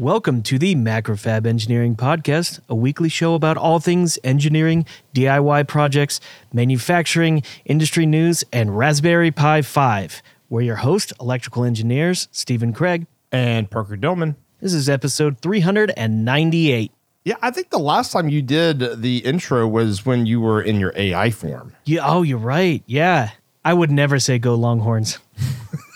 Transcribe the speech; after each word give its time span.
Welcome 0.00 0.42
to 0.44 0.58
the 0.58 0.76
Macrofab 0.76 1.46
Engineering 1.46 1.94
Podcast, 1.94 2.60
a 2.70 2.74
weekly 2.74 3.10
show 3.10 3.34
about 3.34 3.58
all 3.58 3.80
things 3.80 4.18
engineering, 4.24 4.86
DIY 5.14 5.68
projects, 5.68 6.20
manufacturing, 6.54 7.42
industry 7.66 8.06
news, 8.06 8.42
and 8.50 8.78
Raspberry 8.78 9.30
Pi 9.30 9.60
5. 9.60 10.22
We're 10.48 10.62
your 10.62 10.76
host, 10.76 11.12
electrical 11.20 11.64
engineers, 11.64 12.28
Stephen 12.32 12.72
Craig. 12.72 13.06
and 13.30 13.70
Parker 13.70 13.94
Dillmann. 13.94 14.36
This 14.62 14.72
is 14.72 14.88
episode 14.88 15.38
398. 15.40 16.92
Yeah, 17.26 17.34
I 17.42 17.50
think 17.50 17.68
the 17.68 17.78
last 17.78 18.12
time 18.12 18.30
you 18.30 18.40
did 18.40 19.02
the 19.02 19.18
intro 19.18 19.68
was 19.68 20.06
when 20.06 20.24
you 20.24 20.40
were 20.40 20.62
in 20.62 20.80
your 20.80 20.94
AI 20.96 21.30
form. 21.30 21.74
Yeah, 21.84 22.06
oh, 22.06 22.22
you're 22.22 22.38
right. 22.38 22.82
Yeah. 22.86 23.32
I 23.66 23.74
would 23.74 23.90
never 23.90 24.18
say 24.18 24.38
go 24.38 24.54
Longhorns. 24.54 25.18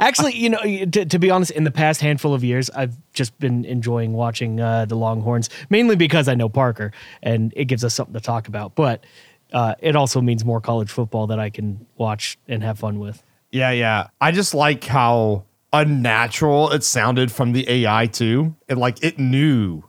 Actually, 0.00 0.34
you 0.34 0.50
know, 0.50 0.58
to, 0.60 1.04
to 1.04 1.18
be 1.18 1.30
honest, 1.30 1.50
in 1.52 1.64
the 1.64 1.70
past 1.70 2.00
handful 2.00 2.34
of 2.34 2.42
years, 2.44 2.70
I've 2.70 2.96
just 3.12 3.38
been 3.38 3.64
enjoying 3.64 4.12
watching 4.12 4.60
uh, 4.60 4.84
the 4.84 4.96
Longhorns, 4.96 5.50
mainly 5.70 5.96
because 5.96 6.28
I 6.28 6.34
know 6.34 6.48
Parker 6.48 6.92
and 7.22 7.52
it 7.56 7.66
gives 7.66 7.84
us 7.84 7.94
something 7.94 8.14
to 8.14 8.20
talk 8.20 8.48
about. 8.48 8.74
But 8.74 9.04
uh, 9.52 9.74
it 9.80 9.96
also 9.96 10.20
means 10.20 10.44
more 10.44 10.60
college 10.60 10.90
football 10.90 11.26
that 11.28 11.38
I 11.38 11.50
can 11.50 11.86
watch 11.96 12.38
and 12.48 12.62
have 12.62 12.78
fun 12.78 12.98
with. 12.98 13.22
Yeah, 13.50 13.70
yeah. 13.70 14.08
I 14.20 14.32
just 14.32 14.54
like 14.54 14.84
how 14.84 15.44
unnatural 15.72 16.70
it 16.72 16.84
sounded 16.84 17.30
from 17.30 17.52
the 17.52 17.68
AI 17.68 18.06
too. 18.06 18.56
And 18.68 18.78
like 18.78 19.02
it 19.02 19.18
knew 19.18 19.84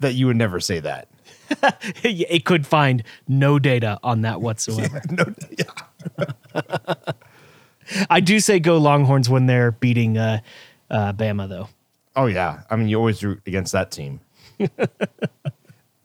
that 0.00 0.14
you 0.14 0.26
would 0.26 0.36
never 0.36 0.60
say 0.60 0.80
that. 0.80 1.08
it 2.02 2.44
could 2.44 2.66
find 2.66 3.02
no 3.26 3.58
data 3.58 3.98
on 4.02 4.22
that 4.22 4.40
whatsoever. 4.40 5.00
No, 5.10 5.24
yeah. 5.58 6.94
I 8.10 8.20
do 8.20 8.40
say 8.40 8.60
go 8.60 8.78
Longhorns 8.78 9.28
when 9.28 9.46
they're 9.46 9.72
beating 9.72 10.18
uh, 10.18 10.40
uh, 10.90 11.12
Bama, 11.12 11.48
though. 11.48 11.68
Oh 12.16 12.26
yeah. 12.26 12.62
I 12.70 12.76
mean, 12.76 12.88
you 12.88 12.98
always 12.98 13.22
root 13.22 13.40
against 13.46 13.72
that 13.72 13.90
team. 13.90 14.20
and 14.58 14.68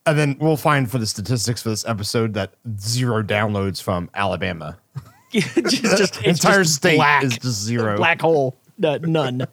then 0.06 0.38
we'll 0.40 0.58
find 0.58 0.90
for 0.90 1.00
the 1.00 1.08
statistics 1.08 1.64
for 1.64 1.70
this 1.70 1.86
episode 1.86 2.34
that 2.36 2.54
zero 2.80 3.24
downloads 3.24 3.82
from 3.82 4.10
Alabama. 4.14 4.78
just, 5.32 5.82
just, 5.82 6.22
Entire 6.24 6.64
just 6.64 6.76
state 6.76 6.98
black, 6.98 7.24
is 7.24 7.38
just 7.38 7.62
zero. 7.62 7.98
black 7.98 8.22
hole. 8.22 8.56
No, 8.78 8.98
none. 8.98 9.48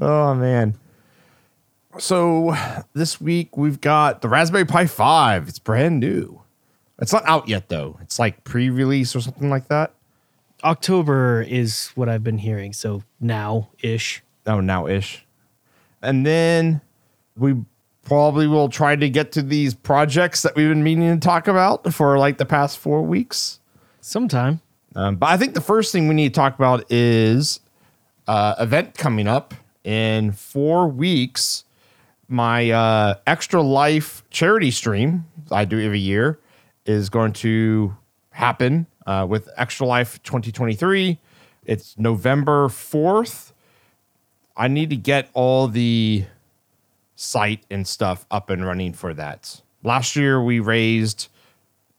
Oh 0.00 0.34
man. 0.34 0.76
So 1.98 2.54
this 2.94 3.20
week 3.20 3.56
we've 3.56 3.80
got 3.80 4.22
the 4.22 4.28
Raspberry 4.28 4.64
Pi 4.64 4.86
5. 4.86 5.48
It's 5.48 5.58
brand 5.58 6.00
new. 6.00 6.42
It's 7.00 7.12
not 7.12 7.24
out 7.26 7.48
yet 7.48 7.68
though. 7.68 7.98
It's 8.00 8.18
like 8.18 8.44
pre-release 8.44 9.14
or 9.14 9.20
something 9.20 9.50
like 9.50 9.68
that. 9.68 9.94
October 10.64 11.42
is 11.42 11.90
what 11.94 12.08
I've 12.08 12.24
been 12.24 12.38
hearing, 12.38 12.72
so 12.72 13.02
now 13.20 13.70
ish. 13.82 14.22
Oh, 14.46 14.60
now 14.60 14.86
ish. 14.86 15.24
And 16.02 16.24
then 16.24 16.80
we 17.36 17.56
probably 18.02 18.46
will 18.46 18.68
try 18.68 18.96
to 18.96 19.08
get 19.08 19.32
to 19.32 19.42
these 19.42 19.74
projects 19.74 20.42
that 20.42 20.56
we've 20.56 20.68
been 20.68 20.82
meaning 20.82 21.18
to 21.18 21.24
talk 21.24 21.46
about 21.48 21.92
for 21.92 22.18
like 22.18 22.38
the 22.38 22.46
past 22.46 22.78
four 22.78 23.02
weeks. 23.02 23.60
Sometime. 24.00 24.60
Um, 24.96 25.16
but 25.16 25.26
I 25.26 25.36
think 25.36 25.54
the 25.54 25.60
first 25.60 25.92
thing 25.92 26.08
we 26.08 26.14
need 26.14 26.34
to 26.34 26.40
talk 26.40 26.54
about 26.54 26.90
is 26.90 27.60
uh, 28.26 28.54
event 28.58 28.96
coming 28.96 29.28
up 29.28 29.54
in 29.84 30.32
four 30.32 30.88
weeks. 30.88 31.64
My 32.28 32.70
uh, 32.70 33.14
Extra 33.26 33.62
Life 33.62 34.24
charity 34.30 34.70
stream 34.70 35.26
I 35.50 35.64
do 35.64 35.80
every 35.80 36.00
year 36.00 36.38
is 36.86 37.08
going 37.08 37.32
to 37.34 37.96
happen 38.30 38.86
uh, 39.10 39.26
with 39.26 39.48
Extra 39.56 39.86
Life 39.86 40.22
2023. 40.22 41.18
It's 41.64 41.98
November 41.98 42.68
4th. 42.68 43.50
I 44.56 44.68
need 44.68 44.90
to 44.90 44.96
get 44.96 45.28
all 45.34 45.66
the 45.66 46.26
site 47.16 47.64
and 47.68 47.88
stuff 47.88 48.24
up 48.30 48.50
and 48.50 48.64
running 48.64 48.92
for 48.92 49.12
that. 49.14 49.62
Last 49.82 50.14
year 50.14 50.40
we 50.40 50.60
raised 50.60 51.26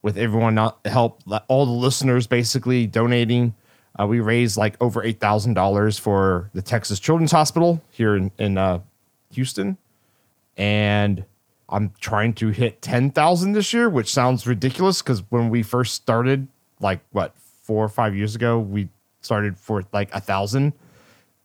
with 0.02 0.18
everyone 0.18 0.56
not 0.56 0.80
help 0.86 1.22
all 1.50 1.66
the 1.66 1.72
listeners 1.74 2.28
basically 2.28 2.88
donating. 2.88 3.56
Uh, 4.00 4.08
we 4.08 4.22
raised 4.22 4.56
like 4.56 4.82
over 4.82 5.04
eight 5.04 5.20
thousand 5.20 5.54
dollars 5.54 6.00
for 6.00 6.50
the 6.54 6.62
Texas 6.62 6.98
Children's 6.98 7.34
Hospital 7.34 7.82
here 7.90 8.16
in, 8.16 8.32
in 8.40 8.58
uh, 8.58 8.80
Houston, 9.34 9.78
and 10.56 11.26
I'm 11.68 11.92
trying 12.00 12.34
to 12.36 12.50
hit 12.50 12.82
ten 12.82 13.12
thousand 13.12 13.52
this 13.52 13.74
year, 13.74 13.90
which 13.90 14.12
sounds 14.12 14.48
ridiculous 14.48 15.02
because 15.02 15.24
when 15.30 15.50
we 15.50 15.62
first 15.62 15.94
started, 15.94 16.48
like 16.82 17.00
what 17.12 17.34
four 17.64 17.86
or 17.86 17.90
five 17.90 18.16
years 18.16 18.36
ago, 18.36 18.60
we 18.60 18.90
started 19.22 19.58
for 19.58 19.84
like 19.94 20.14
a 20.14 20.20
thousand, 20.20 20.74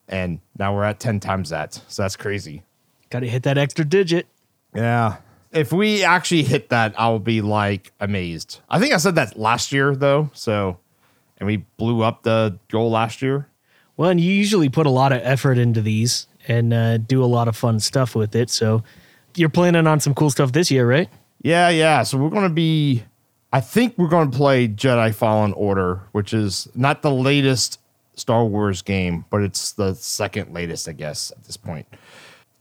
and 0.08 0.40
now 0.58 0.74
we're 0.74 0.84
at 0.84 0.98
ten 0.98 1.20
times 1.20 1.50
that. 1.50 1.80
So 1.88 2.02
that's 2.02 2.16
crazy. 2.16 2.62
Got 3.10 3.20
to 3.20 3.28
hit 3.28 3.44
that 3.44 3.58
extra 3.58 3.84
digit. 3.84 4.26
Yeah. 4.74 5.16
If 5.52 5.72
we 5.72 6.04
actually 6.04 6.42
hit 6.42 6.70
that, 6.70 6.94
I'll 6.98 7.18
be 7.18 7.40
like 7.40 7.92
amazed. 8.00 8.60
I 8.68 8.78
think 8.78 8.92
I 8.92 8.96
said 8.96 9.14
that 9.14 9.38
last 9.38 9.72
year 9.72 9.94
though. 9.94 10.30
So, 10.34 10.78
and 11.38 11.46
we 11.46 11.58
blew 11.76 12.02
up 12.02 12.24
the 12.24 12.58
goal 12.68 12.90
last 12.90 13.22
year. 13.22 13.48
Well, 13.96 14.10
and 14.10 14.20
you 14.20 14.32
usually 14.32 14.68
put 14.68 14.86
a 14.86 14.90
lot 14.90 15.12
of 15.12 15.20
effort 15.22 15.56
into 15.56 15.80
these 15.80 16.26
and 16.48 16.74
uh, 16.74 16.98
do 16.98 17.24
a 17.24 17.26
lot 17.26 17.48
of 17.48 17.56
fun 17.56 17.80
stuff 17.80 18.14
with 18.14 18.34
it. 18.34 18.50
So 18.50 18.82
you're 19.34 19.48
planning 19.48 19.86
on 19.86 20.00
some 20.00 20.14
cool 20.14 20.30
stuff 20.30 20.52
this 20.52 20.70
year, 20.70 20.86
right? 20.86 21.08
Yeah, 21.42 21.70
yeah. 21.70 22.02
So 22.02 22.18
we're 22.18 22.30
going 22.30 22.42
to 22.42 22.54
be, 22.54 23.04
I 23.56 23.60
think 23.60 23.96
we're 23.96 24.08
going 24.08 24.30
to 24.30 24.36
play 24.36 24.68
Jedi 24.68 25.14
Fallen 25.14 25.54
Order, 25.54 26.02
which 26.12 26.34
is 26.34 26.68
not 26.74 27.00
the 27.00 27.10
latest 27.10 27.80
Star 28.14 28.44
Wars 28.44 28.82
game, 28.82 29.24
but 29.30 29.40
it's 29.40 29.72
the 29.72 29.94
second 29.94 30.52
latest, 30.52 30.86
I 30.86 30.92
guess, 30.92 31.30
at 31.30 31.42
this 31.44 31.56
point. 31.56 31.86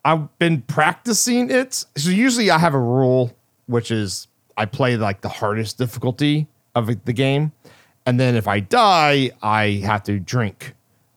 I've 0.05 0.39
been 0.39 0.61
practicing 0.61 1.51
it. 1.51 1.83
So 1.97 2.11
usually 2.11 2.49
I 2.49 2.57
have 2.59 2.73
a 2.73 2.79
rule, 2.79 3.35
which 3.65 3.91
is 3.91 4.29
I 4.55 4.67
play 4.67 4.95
like 4.95 5.19
the 5.19 5.27
hardest 5.27 5.77
difficulty 5.77 6.47
of 6.75 6.87
the 7.03 7.11
game. 7.11 7.51
And 8.05 8.17
then 8.17 8.37
if 8.37 8.47
I 8.47 8.61
die, 8.61 9.31
I 9.43 9.81
have 9.83 10.03
to 10.03 10.17
drink 10.17 10.75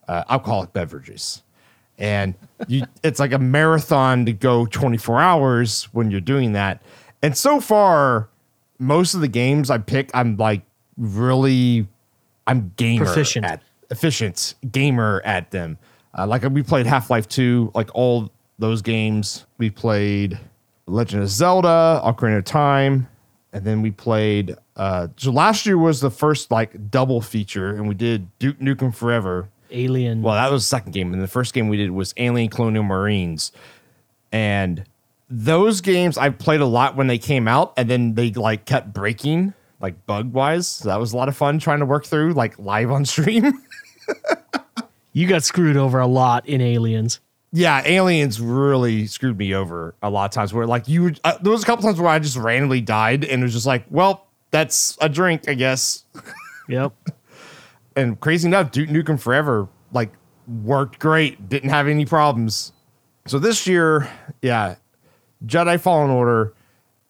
uh, 0.08 0.24
alcoholic 0.28 0.72
beverages. 0.72 1.44
And 1.98 2.34
you, 2.66 2.82
it's 3.04 3.20
like 3.20 3.32
a 3.32 3.38
marathon 3.38 4.26
to 4.26 4.32
go 4.32 4.66
24 4.66 5.20
hours 5.20 5.84
when 5.92 6.10
you're 6.10 6.20
doing 6.20 6.54
that. 6.54 6.82
And 7.22 7.36
so 7.36 7.60
far, 7.60 8.28
most 8.78 9.14
of 9.14 9.20
the 9.20 9.28
games 9.28 9.70
I 9.70 9.78
pick, 9.78 10.10
I'm 10.14 10.36
like 10.36 10.62
really, 10.96 11.86
I'm 12.46 12.72
gamer 12.76 13.04
Proficient. 13.04 13.44
at 13.46 13.62
efficient 13.90 14.54
gamer 14.70 15.22
at 15.24 15.50
them. 15.50 15.78
Uh, 16.16 16.26
like 16.26 16.42
we 16.50 16.62
played 16.62 16.86
Half 16.86 17.10
Life 17.10 17.28
2, 17.28 17.72
like 17.74 17.90
all 17.94 18.30
those 18.58 18.82
games. 18.82 19.46
We 19.58 19.70
played 19.70 20.38
Legend 20.86 21.22
of 21.22 21.28
Zelda, 21.28 22.00
Ocarina 22.04 22.38
of 22.38 22.44
Time, 22.44 23.08
and 23.52 23.64
then 23.64 23.82
we 23.82 23.90
played. 23.90 24.56
Uh, 24.76 25.08
so 25.16 25.30
last 25.30 25.66
year 25.66 25.78
was 25.78 26.00
the 26.00 26.10
first 26.10 26.50
like 26.50 26.90
double 26.90 27.20
feature, 27.20 27.70
and 27.74 27.88
we 27.88 27.94
did 27.94 28.28
Duke 28.38 28.58
Nukem 28.58 28.94
Forever. 28.94 29.48
Alien. 29.70 30.22
Well, 30.22 30.34
that 30.34 30.50
was 30.50 30.62
the 30.62 30.68
second 30.68 30.92
game, 30.92 31.12
and 31.12 31.22
the 31.22 31.28
first 31.28 31.52
game 31.52 31.68
we 31.68 31.76
did 31.76 31.90
was 31.90 32.14
Alien 32.16 32.48
Colonial 32.48 32.84
Marines, 32.84 33.52
and 34.32 34.84
those 35.30 35.80
games 35.80 36.16
I 36.16 36.30
played 36.30 36.60
a 36.60 36.66
lot 36.66 36.96
when 36.96 37.06
they 37.06 37.18
came 37.18 37.46
out, 37.48 37.74
and 37.76 37.88
then 37.88 38.14
they 38.14 38.30
like 38.32 38.64
kept 38.64 38.92
breaking 38.92 39.54
like 39.80 40.06
bug 40.06 40.32
wise. 40.32 40.66
So 40.66 40.88
that 40.88 40.98
was 40.98 41.12
a 41.12 41.16
lot 41.16 41.28
of 41.28 41.36
fun 41.36 41.58
trying 41.58 41.80
to 41.80 41.86
work 41.86 42.04
through 42.06 42.32
like 42.34 42.58
live 42.58 42.90
on 42.90 43.04
stream. 43.04 43.52
you 45.12 45.26
got 45.28 45.42
screwed 45.44 45.76
over 45.76 45.98
a 46.00 46.06
lot 46.06 46.48
in 46.48 46.60
Aliens. 46.60 47.20
yeah, 47.52 47.82
aliens 47.84 48.40
really 48.40 49.06
screwed 49.06 49.38
me 49.38 49.54
over 49.54 49.94
a 50.02 50.10
lot 50.10 50.24
of 50.26 50.30
times. 50.32 50.52
Where 50.52 50.66
like 50.66 50.88
you, 50.88 51.04
would, 51.04 51.20
uh, 51.24 51.38
there 51.40 51.52
was 51.52 51.62
a 51.62 51.66
couple 51.66 51.84
times 51.84 52.00
where 52.00 52.10
I 52.10 52.18
just 52.18 52.36
randomly 52.36 52.80
died, 52.80 53.24
and 53.24 53.42
it 53.42 53.44
was 53.44 53.52
just 53.52 53.66
like, 53.66 53.84
well, 53.90 54.26
that's 54.50 54.96
a 55.00 55.08
drink, 55.08 55.48
I 55.48 55.54
guess. 55.54 56.04
Yep. 56.70 56.92
And 57.96 58.20
crazy 58.20 58.46
enough, 58.46 58.72
Duke 58.72 58.90
Nukem 58.90 59.18
Forever 59.18 59.68
like 59.90 60.12
worked 60.46 60.98
great, 60.98 61.48
didn't 61.48 61.70
have 61.70 61.88
any 61.88 62.04
problems. 62.04 62.74
So 63.26 63.38
this 63.38 63.66
year, 63.66 64.06
yeah, 64.42 64.74
Jedi 65.46 65.80
Fallen 65.80 66.10
Order 66.10 66.54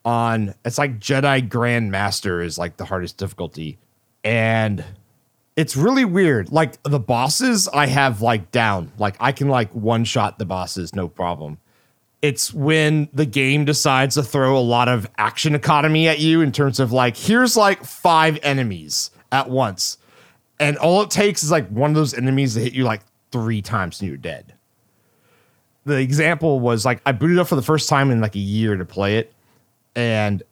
on 0.05 0.53
it's 0.63 0.77
like 0.77 0.99
Jedi 0.99 1.47
Grandmaster 1.47 2.43
is 2.43 2.57
like 2.57 2.77
the 2.77 2.85
hardest 2.85 3.17
difficulty, 3.17 3.77
and 4.23 4.83
it's 5.55 5.75
really 5.75 6.05
weird. 6.05 6.51
Like 6.51 6.81
the 6.83 6.99
bosses, 6.99 7.67
I 7.67 7.87
have 7.87 8.21
like 8.21 8.51
down, 8.51 8.91
like 8.97 9.17
I 9.19 9.33
can 9.33 9.49
like 9.49 9.71
one 9.73 10.05
shot 10.05 10.39
the 10.39 10.45
bosses, 10.45 10.95
no 10.95 11.07
problem. 11.09 11.57
It's 12.21 12.53
when 12.53 13.09
the 13.13 13.25
game 13.25 13.65
decides 13.65 14.15
to 14.15 14.23
throw 14.23 14.57
a 14.57 14.59
lot 14.59 14.87
of 14.89 15.09
action 15.17 15.55
economy 15.55 16.07
at 16.07 16.19
you 16.19 16.41
in 16.41 16.51
terms 16.51 16.79
of 16.79 16.91
like, 16.91 17.15
here's 17.15 17.55
like 17.55 17.83
five 17.83 18.39
enemies 18.43 19.11
at 19.31 19.49
once. 19.49 19.97
And 20.59 20.77
all 20.77 21.01
it 21.01 21.09
takes 21.09 21.43
is 21.43 21.51
like 21.51 21.67
one 21.69 21.91
of 21.91 21.95
those 21.95 22.13
enemies 22.13 22.55
to 22.55 22.59
hit 22.59 22.73
you 22.73 22.83
like 22.83 23.01
three 23.31 23.61
times 23.61 24.01
and 24.01 24.09
you're 24.09 24.17
dead. 24.17 24.53
The 25.89 25.99
example 25.99 26.59
was 26.59 26.85
like 26.85 27.01
I 27.03 27.11
booted 27.13 27.39
up 27.39 27.47
for 27.47 27.55
the 27.55 27.63
first 27.63 27.89
time 27.89 28.11
in 28.11 28.21
like 28.21 28.35
a 28.35 28.39
year 28.39 28.77
to 28.77 28.85
play 28.85 29.17
it, 29.17 29.33
and 29.95 30.43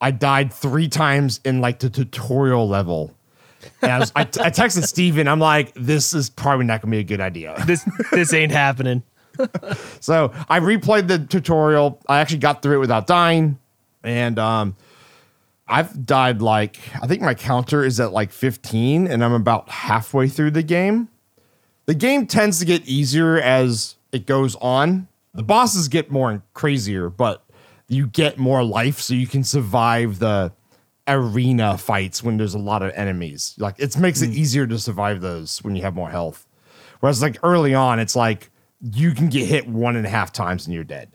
I 0.00 0.10
died 0.10 0.52
three 0.52 0.88
times 0.88 1.40
in 1.44 1.60
like 1.60 1.78
the 1.78 1.88
tutorial 1.88 2.68
level. 2.68 3.14
And 3.82 3.92
I, 3.92 3.98
was, 4.00 4.12
I, 4.16 4.22
I 4.22 4.50
texted 4.50 4.82
Stephen, 4.84 5.28
I'm 5.28 5.38
like, 5.38 5.72
this 5.74 6.12
is 6.12 6.28
probably 6.28 6.64
not 6.66 6.80
gonna 6.80 6.90
be 6.90 6.98
a 6.98 7.04
good 7.04 7.20
idea. 7.20 7.54
This 7.66 7.88
this 8.10 8.32
ain't 8.32 8.50
happening. 8.50 9.04
so 10.00 10.32
I 10.48 10.58
replayed 10.58 11.06
the 11.06 11.20
tutorial. 11.20 12.00
I 12.08 12.18
actually 12.18 12.38
got 12.38 12.62
through 12.62 12.76
it 12.76 12.80
without 12.80 13.06
dying, 13.06 13.60
and 14.02 14.40
um, 14.40 14.74
I've 15.68 16.04
died 16.04 16.42
like 16.42 16.78
I 17.00 17.06
think 17.06 17.22
my 17.22 17.34
counter 17.34 17.84
is 17.84 18.00
at 18.00 18.12
like 18.12 18.32
15, 18.32 19.06
and 19.06 19.24
I'm 19.24 19.34
about 19.34 19.68
halfway 19.68 20.26
through 20.26 20.50
the 20.50 20.64
game. 20.64 21.08
The 21.86 21.94
game 21.94 22.26
tends 22.26 22.58
to 22.58 22.64
get 22.64 22.86
easier 22.88 23.40
as 23.40 23.96
it 24.12 24.26
goes 24.26 24.56
on. 24.56 25.08
The 25.34 25.42
bosses 25.42 25.88
get 25.88 26.10
more 26.10 26.42
crazier, 26.54 27.08
but 27.08 27.44
you 27.88 28.06
get 28.06 28.38
more 28.38 28.64
life, 28.64 29.00
so 29.00 29.14
you 29.14 29.26
can 29.26 29.44
survive 29.44 30.18
the 30.18 30.52
arena 31.06 31.76
fights 31.78 32.22
when 32.22 32.36
there's 32.36 32.54
a 32.54 32.58
lot 32.58 32.82
of 32.82 32.92
enemies. 32.94 33.54
Like 33.58 33.76
it 33.78 33.96
makes 33.96 34.22
it 34.22 34.30
easier 34.30 34.66
to 34.66 34.78
survive 34.78 35.20
those 35.20 35.58
when 35.62 35.76
you 35.76 35.82
have 35.82 35.94
more 35.94 36.10
health. 36.10 36.46
Whereas 37.00 37.22
like 37.22 37.38
early 37.42 37.74
on, 37.74 37.98
it's 37.98 38.14
like 38.14 38.50
you 38.80 39.12
can 39.12 39.28
get 39.28 39.46
hit 39.46 39.68
one 39.68 39.96
and 39.96 40.06
a 40.06 40.08
half 40.08 40.32
times 40.32 40.66
and 40.66 40.74
you're 40.74 40.84
dead. 40.84 41.10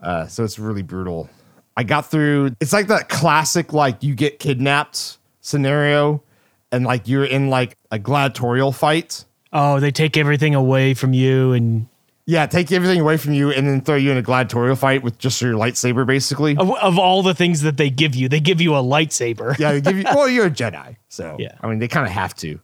Uh, 0.00 0.26
so 0.26 0.44
it's 0.44 0.58
really 0.58 0.82
brutal. 0.82 1.30
I 1.76 1.84
got 1.84 2.10
through. 2.10 2.56
It's 2.60 2.72
like 2.72 2.88
that 2.88 3.08
classic 3.08 3.72
like 3.72 4.02
you 4.02 4.14
get 4.14 4.38
kidnapped 4.38 5.18
scenario, 5.40 6.22
and 6.70 6.84
like 6.84 7.08
you're 7.08 7.24
in 7.24 7.48
like 7.48 7.76
a 7.90 7.98
gladiatorial 7.98 8.72
fight. 8.72 9.24
Oh, 9.52 9.80
they 9.80 9.90
take 9.90 10.16
everything 10.16 10.54
away 10.54 10.94
from 10.94 11.12
you 11.12 11.52
and 11.52 11.86
Yeah, 12.24 12.46
take 12.46 12.70
everything 12.70 13.00
away 13.00 13.16
from 13.16 13.32
you 13.32 13.50
and 13.50 13.66
then 13.66 13.80
throw 13.80 13.96
you 13.96 14.12
in 14.12 14.16
a 14.16 14.22
gladiatorial 14.22 14.76
fight 14.76 15.02
with 15.02 15.18
just 15.18 15.42
your 15.42 15.54
lightsaber, 15.54 16.06
basically. 16.06 16.56
of, 16.56 16.70
of 16.70 16.96
all 16.98 17.22
the 17.22 17.34
things 17.34 17.62
that 17.62 17.76
they 17.76 17.90
give 17.90 18.14
you, 18.14 18.28
they 18.28 18.38
give 18.38 18.60
you 18.60 18.74
a 18.76 18.82
lightsaber. 18.82 19.58
Yeah, 19.58 19.72
they 19.72 19.80
give 19.80 19.96
you. 19.98 20.04
Well, 20.04 20.28
you're 20.28 20.46
a 20.46 20.50
Jedi, 20.62 20.96
so 21.08 21.36
Yeah. 21.40 21.56
I 21.60 21.66
mean, 21.68 21.80
they 21.80 21.88
kind 21.88 22.06
of 22.06 22.12
have 22.12 22.34
to. 22.36 22.60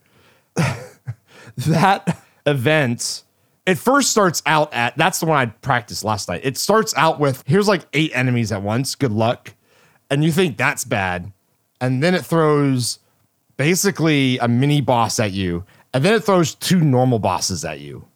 that 1.57 2.23
event, 2.47 3.25
it 3.67 3.77
first 3.79 4.11
starts 4.11 4.43
out 4.47 4.73
at. 4.73 4.97
That's 4.97 5.21
the 5.21 5.27
one 5.27 5.39
I 5.39 5.47
practiced 5.47 6.05
last 6.05 6.29
night. 6.29 6.43
It 6.45 6.57
starts 6.57 6.95
out 6.97 7.19
with 7.19 7.43
here's 7.47 7.69
like 7.69 7.85
eight 7.93 8.13
enemies 8.15 8.53
at 8.53 8.63
once. 8.63 8.95
Good 8.95 9.13
luck, 9.13 9.55
and 10.11 10.25
you 10.25 10.33
think 10.33 10.57
that's 10.57 10.85
bad, 10.85 11.33
and 11.81 12.03
then 12.03 12.15
it 12.15 12.25
throws 12.25 12.99
basically 13.57 14.39
a 14.39 14.49
mini 14.49 14.81
boss 14.81 15.19
at 15.19 15.33
you, 15.33 15.65
and 15.93 16.05
then 16.05 16.15
it 16.15 16.25
throws 16.25 16.55
two 16.55 16.81
normal 16.81 17.19
bosses 17.19 17.65
at 17.65 17.81
you, 17.81 18.08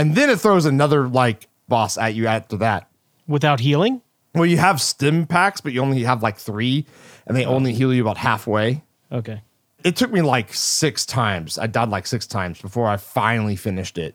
and 0.00 0.14
then 0.14 0.30
it 0.30 0.40
throws 0.40 0.64
another 0.66 1.08
like 1.08 1.48
boss 1.68 1.98
at 1.98 2.14
you 2.14 2.26
after 2.26 2.56
that. 2.58 2.88
Without 3.26 3.60
healing? 3.60 4.02
Well, 4.34 4.46
you 4.46 4.58
have 4.58 4.80
stim 4.80 5.26
packs, 5.26 5.60
but 5.60 5.72
you 5.72 5.80
only 5.82 6.02
have 6.04 6.22
like 6.22 6.36
three, 6.36 6.86
and 7.26 7.36
they 7.36 7.44
only 7.44 7.72
heal 7.72 7.92
you 7.92 8.02
about 8.02 8.16
halfway. 8.16 8.82
Okay. 9.10 9.42
It 9.82 9.96
took 9.96 10.12
me 10.12 10.22
like 10.22 10.52
six 10.54 11.04
times. 11.06 11.58
I 11.58 11.66
died 11.66 11.88
like 11.88 12.06
six 12.06 12.26
times 12.26 12.60
before 12.60 12.86
I 12.86 12.96
finally 12.96 13.56
finished 13.56 13.98
it. 13.98 14.14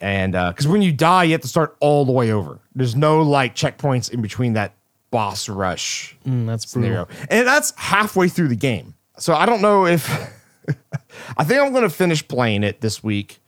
And 0.00 0.32
because 0.32 0.66
when 0.66 0.82
you 0.82 0.92
die, 0.92 1.24
you 1.24 1.32
have 1.32 1.40
to 1.42 1.48
start 1.48 1.76
all 1.80 2.04
the 2.04 2.10
way 2.12 2.32
over. 2.32 2.58
There's 2.74 2.96
no 2.96 3.22
like 3.22 3.54
checkpoints 3.54 4.10
in 4.10 4.20
between 4.20 4.54
that 4.54 4.74
boss 5.12 5.48
rush 5.48 6.16
Mm, 6.26 6.46
that's 6.46 6.66
brutal. 6.74 7.08
and 7.30 7.46
that's 7.46 7.72
halfway 7.76 8.28
through 8.28 8.48
the 8.48 8.56
game. 8.56 8.94
So 9.18 9.34
I 9.34 9.46
don't 9.46 9.62
know 9.62 9.86
if 9.86 10.08
I 11.38 11.44
think 11.44 11.60
I'm 11.60 11.70
going 11.72 11.84
to 11.84 11.90
finish 11.90 12.26
playing 12.26 12.64
it 12.64 12.80
this 12.80 13.02
week, 13.04 13.38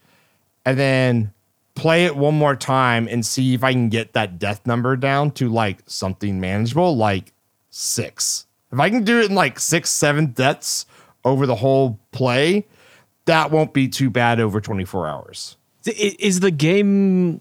and 0.64 0.78
then 0.78 1.32
play 1.74 2.04
it 2.04 2.16
one 2.16 2.34
more 2.34 2.56
time 2.56 3.08
and 3.08 3.24
see 3.24 3.54
if 3.54 3.64
I 3.64 3.72
can 3.72 3.88
get 3.88 4.12
that 4.12 4.38
death 4.38 4.66
number 4.66 4.96
down 4.96 5.30
to 5.32 5.48
like 5.48 5.78
something 5.86 6.40
manageable, 6.40 6.96
like 6.96 7.32
six. 7.70 8.46
If 8.72 8.80
I 8.80 8.90
can 8.90 9.04
do 9.04 9.20
it 9.20 9.30
in 9.30 9.34
like 9.34 9.58
six, 9.58 9.90
seven 9.90 10.26
deaths 10.26 10.86
over 11.24 11.46
the 11.46 11.56
whole 11.56 11.98
play, 12.12 12.66
that 13.26 13.50
won't 13.50 13.72
be 13.72 13.88
too 13.88 14.10
bad 14.10 14.40
over 14.40 14.60
24 14.60 15.06
hours. 15.06 15.56
Is 15.86 16.40
the 16.40 16.50
game 16.50 17.40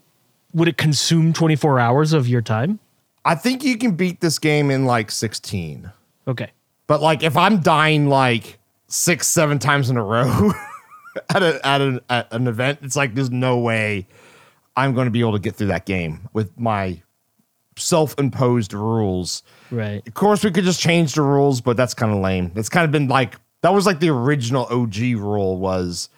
would 0.52 0.68
it 0.68 0.76
consume 0.76 1.32
24 1.32 1.80
hours 1.80 2.12
of 2.12 2.28
your 2.28 2.42
time? 2.42 2.78
I 3.24 3.34
think 3.34 3.64
you 3.64 3.76
can 3.78 3.96
beat 3.96 4.20
this 4.20 4.38
game 4.38 4.70
in 4.70 4.84
like 4.84 5.10
16. 5.10 5.90
Okay. 6.28 6.50
But 6.86 7.00
like 7.00 7.22
if 7.22 7.36
I'm 7.36 7.60
dying 7.60 8.08
like 8.08 8.58
six, 8.86 9.26
seven 9.26 9.58
times 9.58 9.90
in 9.90 9.96
a 9.96 10.04
row 10.04 10.52
at, 11.30 11.42
a, 11.42 11.66
at, 11.66 11.80
an, 11.80 12.00
at 12.08 12.32
an 12.32 12.46
event, 12.46 12.80
it's 12.82 12.96
like 12.96 13.14
there's 13.14 13.30
no 13.30 13.58
way 13.58 14.06
I'm 14.76 14.94
going 14.94 15.06
to 15.06 15.10
be 15.10 15.20
able 15.20 15.32
to 15.32 15.38
get 15.38 15.54
through 15.54 15.68
that 15.68 15.86
game 15.86 16.28
with 16.32 16.58
my 16.58 17.00
self-imposed 17.76 18.72
rules. 18.72 19.42
Right. 19.70 20.06
Of 20.06 20.14
course, 20.14 20.44
we 20.44 20.50
could 20.50 20.64
just 20.64 20.80
change 20.80 21.14
the 21.14 21.22
rules, 21.22 21.60
but 21.60 21.76
that's 21.76 21.94
kind 21.94 22.12
of 22.12 22.18
lame. 22.18 22.52
It's 22.56 22.68
kind 22.68 22.84
of 22.84 22.90
been 22.90 23.08
like 23.08 23.36
that 23.62 23.72
was 23.72 23.86
like 23.86 24.00
the 24.00 24.10
original 24.10 24.66
OG 24.66 24.96
rule 25.16 25.58
was 25.58 26.08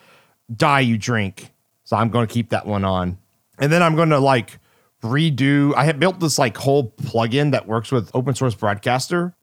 die 0.54 0.80
you 0.80 0.98
drink. 0.98 1.52
So 1.84 1.96
I'm 1.96 2.08
going 2.10 2.26
to 2.26 2.32
keep 2.32 2.50
that 2.50 2.66
one 2.66 2.84
on. 2.84 3.18
And 3.58 3.72
then 3.72 3.82
I'm 3.82 3.94
going 3.94 4.10
to 4.10 4.18
like 4.18 4.58
redo 5.02 5.74
I 5.76 5.84
had 5.84 6.00
built 6.00 6.18
this 6.20 6.38
like 6.38 6.56
whole 6.56 6.90
plugin 6.90 7.52
that 7.52 7.68
works 7.68 7.92
with 7.92 8.10
open 8.14 8.34
source 8.34 8.54
broadcaster 8.54 9.34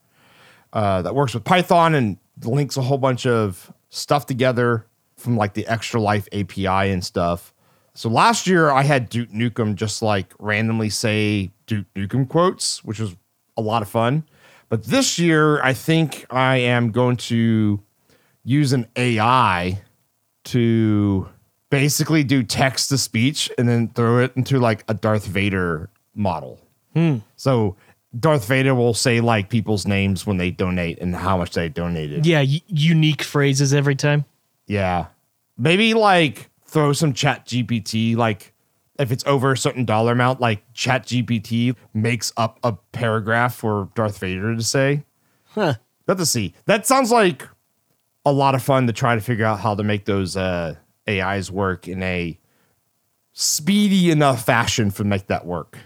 uh, 0.74 1.02
that 1.04 1.16
works 1.16 1.34
with 1.34 1.44
Python 1.44 1.96
and 1.96 2.18
links 2.44 2.76
a 2.78 2.82
whole 2.82 2.98
bunch 2.98 3.26
of 3.26 3.72
stuff 3.90 4.26
together 4.26 4.86
from 5.16 5.38
like 5.38 5.54
the 5.54 5.66
extra 5.68 6.02
life 6.02 6.28
API 6.34 6.92
and 6.92 7.06
stuff. 7.06 7.53
So 7.96 8.10
last 8.10 8.48
year 8.48 8.72
I 8.72 8.84
had 8.84 9.10
Duke 9.10 9.30
Nukem 9.30 9.76
just 9.76 10.02
like 10.02 10.34
randomly 10.40 10.90
say 10.90 11.52
Duke 11.68 11.86
Nukem 11.96 12.28
quotes, 12.28 12.84
which 12.84 13.00
was 13.00 13.16
a 13.56 13.62
lot 13.62 13.82
of 13.82 13.90
fun. 13.90 14.24
But 14.70 14.86
this 14.86 15.20
year 15.20 15.62
I 15.62 15.74
think 15.74 16.26
I 16.30 16.58
am 16.58 16.92
going 16.92 17.18
to 17.18 17.80
use 18.44 18.74
an 18.74 18.88
AI 18.96 19.82
to 20.46 21.30
basically 21.70 22.24
do 22.24 22.44
text 22.44 22.90
to 22.90 22.98
speech 22.98 23.50
and 23.58 23.68
then 23.68 23.90
throw 23.90 24.20
it 24.20 24.34
into 24.36 24.60
like 24.60 24.84
a 24.88 24.94
Darth 24.94 25.26
Vader 25.26 25.90
model. 26.16 26.60
Hmm. 26.96 27.18
So 27.36 27.76
Darth 28.20 28.48
Vader 28.48 28.76
will 28.76 28.94
say 28.94 29.22
like 29.22 29.50
people's 29.50 29.88
names 29.88 30.26
when 30.26 30.38
they 30.38 30.52
donate 30.52 31.00
and 31.00 31.16
how 31.16 31.38
much 31.38 31.52
they 31.52 31.70
donated. 31.70 32.26
Yeah, 32.26 32.42
y- 32.42 32.62
unique 32.68 33.24
phrases 33.24 33.74
every 33.74 33.96
time. 33.96 34.26
Yeah. 34.68 35.08
Maybe 35.58 35.94
like 35.94 36.50
throw 36.74 36.92
some 36.92 37.14
ChatGPT, 37.14 38.18
like 38.18 38.54
if 39.00 39.12
it's 39.12 39.24
over 39.26 39.52
a 39.52 39.58
certain 39.58 39.86
dollar 39.86 40.12
amount, 40.12 40.42
like 40.42 40.72
ChatGPT 40.74 41.76
makes 41.94 42.34
up 42.36 42.60
a 42.64 42.74
paragraph 42.92 43.56
for 43.56 43.90
Darth 43.96 44.18
Vader 44.18 44.56
to 44.56 44.64
say. 44.64 45.06
Huh. 45.46 45.76
Got 46.08 46.18
to 46.18 46.26
see. 46.26 46.54
That 46.66 46.86
sounds 46.86 47.12
like 47.12 47.48
a 48.26 48.32
lot 48.32 48.56
of 48.56 48.64
fun 48.64 48.88
to 48.88 48.94
try 48.94 49.16
to 49.16 49.22
figure 49.22 49.46
out 49.46 49.60
how 49.60 49.76
to 49.76 49.84
make 49.84 50.06
those 50.06 50.36
uh, 50.36 50.76
AIs 51.08 51.52
work 51.52 51.88
in 51.88 52.02
a 52.02 52.40
speedy 53.34 54.10
enough 54.12 54.44
fashion 54.46 54.90
for 54.92 55.04
make 55.04 55.28
that 55.28 55.46
work. 55.46 55.78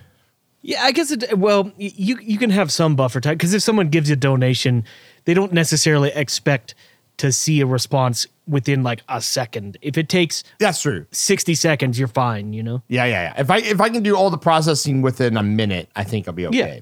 Yeah, 0.61 0.83
I 0.83 0.91
guess 0.91 1.11
it. 1.11 1.37
Well, 1.37 1.71
you 1.77 2.17
you 2.19 2.37
can 2.37 2.49
have 2.49 2.71
some 2.71 2.95
buffer 2.95 3.21
time 3.21 3.35
because 3.35 3.53
if 3.53 3.61
someone 3.61 3.89
gives 3.89 4.09
you 4.09 4.13
a 4.13 4.17
donation, 4.17 4.83
they 5.25 5.33
don't 5.33 5.53
necessarily 5.53 6.09
expect 6.09 6.75
to 7.17 7.31
see 7.31 7.61
a 7.61 7.65
response 7.65 8.27
within 8.47 8.83
like 8.83 9.01
a 9.09 9.21
second. 9.21 9.77
If 9.81 9.97
it 9.97 10.07
takes 10.09 10.43
That's 10.59 10.81
true. 10.81 11.05
sixty 11.11 11.55
seconds, 11.55 11.97
you're 11.99 12.07
fine. 12.07 12.53
You 12.53 12.63
know. 12.63 12.83
Yeah, 12.87 13.05
yeah, 13.05 13.33
yeah. 13.35 13.41
If 13.41 13.49
I 13.51 13.57
if 13.59 13.81
I 13.81 13.89
can 13.89 14.03
do 14.03 14.15
all 14.15 14.29
the 14.29 14.37
processing 14.37 15.01
within 15.01 15.37
a 15.37 15.43
minute, 15.43 15.89
I 15.95 16.03
think 16.03 16.27
I'll 16.27 16.33
be 16.33 16.47
okay. 16.47 16.57
Yeah. 16.57 16.79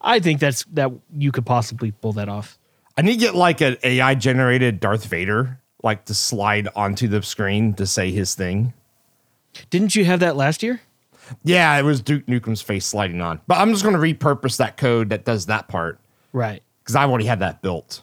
I 0.00 0.18
think 0.20 0.40
that's 0.40 0.64
that 0.72 0.90
you 1.16 1.30
could 1.32 1.46
possibly 1.46 1.92
pull 1.92 2.12
that 2.14 2.28
off. 2.28 2.58
I 2.96 3.02
need 3.02 3.12
to 3.12 3.18
get 3.18 3.34
like 3.34 3.60
an 3.60 3.76
AI 3.84 4.14
generated 4.16 4.80
Darth 4.80 5.04
Vader, 5.06 5.60
like 5.82 6.04
to 6.06 6.14
slide 6.14 6.68
onto 6.76 7.08
the 7.08 7.22
screen 7.22 7.74
to 7.74 7.86
say 7.86 8.10
his 8.10 8.34
thing. 8.34 8.72
Didn't 9.70 9.94
you 9.94 10.04
have 10.04 10.20
that 10.20 10.36
last 10.36 10.62
year? 10.62 10.80
Yeah, 11.44 11.76
it 11.78 11.82
was 11.82 12.00
Duke 12.02 12.26
Nukem's 12.26 12.60
face 12.62 12.84
sliding 12.84 13.20
on. 13.20 13.40
But 13.46 13.58
I'm 13.58 13.70
just 13.70 13.82
going 13.84 13.94
to 13.94 14.00
repurpose 14.00 14.56
that 14.58 14.76
code 14.76 15.10
that 15.10 15.24
does 15.24 15.46
that 15.46 15.68
part 15.68 15.98
Right. 16.32 16.62
because 16.82 16.96
I've 16.96 17.08
already 17.08 17.26
had 17.26 17.38
that 17.40 17.62
built. 17.62 18.02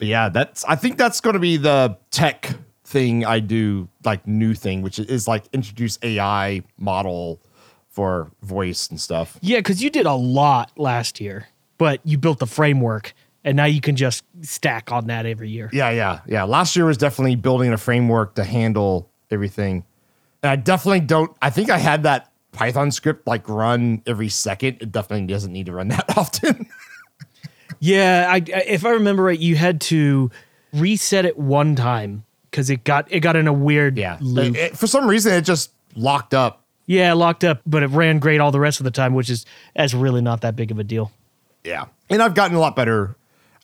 But 0.00 0.08
yeah, 0.08 0.30
that's 0.30 0.64
I 0.64 0.76
think 0.76 0.96
that's 0.96 1.20
going 1.20 1.34
to 1.34 1.40
be 1.40 1.58
the 1.58 1.98
tech 2.10 2.50
thing 2.84 3.26
I 3.26 3.38
do, 3.38 3.86
like 4.02 4.26
new 4.26 4.54
thing, 4.54 4.80
which 4.80 4.98
is 4.98 5.28
like 5.28 5.44
introduce 5.52 5.98
AI 6.02 6.62
model 6.78 7.38
for 7.90 8.30
voice 8.40 8.88
and 8.88 8.98
stuff. 8.98 9.38
Yeah, 9.42 9.58
because 9.58 9.82
you 9.82 9.90
did 9.90 10.06
a 10.06 10.14
lot 10.14 10.72
last 10.78 11.20
year, 11.20 11.48
but 11.76 12.00
you 12.02 12.16
built 12.16 12.38
the 12.38 12.46
framework, 12.46 13.12
and 13.44 13.58
now 13.58 13.66
you 13.66 13.82
can 13.82 13.94
just 13.94 14.24
stack 14.40 14.90
on 14.90 15.08
that 15.08 15.26
every 15.26 15.50
year. 15.50 15.68
Yeah, 15.70 15.90
yeah, 15.90 16.20
yeah. 16.26 16.44
Last 16.44 16.76
year 16.76 16.86
was 16.86 16.96
definitely 16.96 17.36
building 17.36 17.70
a 17.70 17.78
framework 17.78 18.36
to 18.36 18.44
handle 18.44 19.10
everything. 19.30 19.84
And 20.42 20.50
I 20.50 20.56
definitely 20.56 21.00
don't. 21.00 21.36
I 21.42 21.50
think 21.50 21.68
I 21.68 21.76
had 21.76 22.04
that 22.04 22.32
Python 22.52 22.90
script 22.90 23.26
like 23.26 23.46
run 23.50 24.00
every 24.06 24.30
second. 24.30 24.78
It 24.80 24.92
definitely 24.92 25.26
doesn't 25.26 25.52
need 25.52 25.66
to 25.66 25.72
run 25.72 25.88
that 25.88 26.06
often. 26.16 26.68
Yeah, 27.80 28.26
I, 28.28 28.36
I- 28.36 28.64
if 28.66 28.84
I 28.84 28.90
remember 28.90 29.24
right, 29.24 29.38
you 29.38 29.56
had 29.56 29.80
to 29.82 30.30
reset 30.72 31.24
it 31.24 31.36
one 31.38 31.74
time 31.74 32.24
because 32.50 32.70
it 32.70 32.84
got 32.84 33.10
it 33.10 33.20
got 33.20 33.36
in 33.36 33.48
a 33.48 33.52
weird 33.52 33.98
yeah. 33.98 34.18
loop. 34.20 34.54
It- 34.54 34.58
it- 34.58 34.78
for 34.78 34.86
some 34.86 35.06
reason, 35.08 35.32
it 35.32 35.42
just 35.42 35.70
locked 35.96 36.34
up. 36.34 36.62
yeah, 36.86 37.12
locked 37.14 37.42
up, 37.44 37.60
but 37.66 37.82
it 37.82 37.88
ran 37.88 38.18
great 38.18 38.40
all 38.40 38.50
the 38.52 38.60
rest 38.60 38.80
of 38.80 38.84
the 38.84 38.90
time, 38.90 39.14
which 39.14 39.30
is 39.30 39.44
that's 39.74 39.94
really 39.94 40.20
not 40.20 40.40
that 40.42 40.54
big 40.56 40.70
of 40.70 40.78
a 40.78 40.84
deal. 40.84 41.10
Yeah. 41.64 41.86
And 42.08 42.22
I've 42.22 42.34
gotten 42.34 42.56
a 42.56 42.60
lot 42.60 42.74
better. 42.76 43.16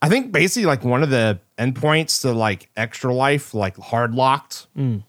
I 0.02 0.08
think 0.08 0.30
basically 0.32 0.66
like 0.66 0.84
one 0.84 1.02
of 1.02 1.10
the 1.10 1.40
endpoints 1.58 2.20
to 2.22 2.32
like 2.32 2.68
extra 2.76 3.12
life, 3.14 3.54
like 3.54 3.76
hard 3.78 4.14
locked. 4.14 4.66
Mm. 4.76 5.02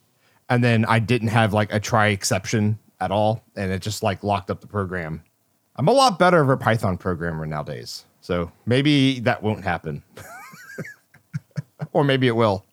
And 0.50 0.64
then 0.64 0.86
I 0.86 1.00
didn't 1.00 1.28
have 1.30 1.54
like 1.54 1.74
a 1.74 1.80
try 1.80 2.08
exception 2.08 2.80
at 3.00 3.12
all, 3.12 3.44
and 3.56 3.72
it 3.72 3.82
just 3.82 4.02
like 4.02 4.24
locked 4.24 4.50
up 4.50 4.62
the 4.62 4.68
program. 4.68 5.22
I'm 5.76 5.88
a 5.88 5.92
lot 5.92 6.18
better 6.18 6.42
of 6.42 6.50
a 6.50 6.58
Python 6.58 6.98
programmer 6.98 7.46
nowadays, 7.46 8.06
so 8.28 8.52
maybe 8.66 9.22
that 9.22 9.42
won't 9.42 9.64
happen, 9.64 10.04
or 11.94 12.04
maybe 12.04 12.28
it 12.28 12.36
will. 12.36 12.66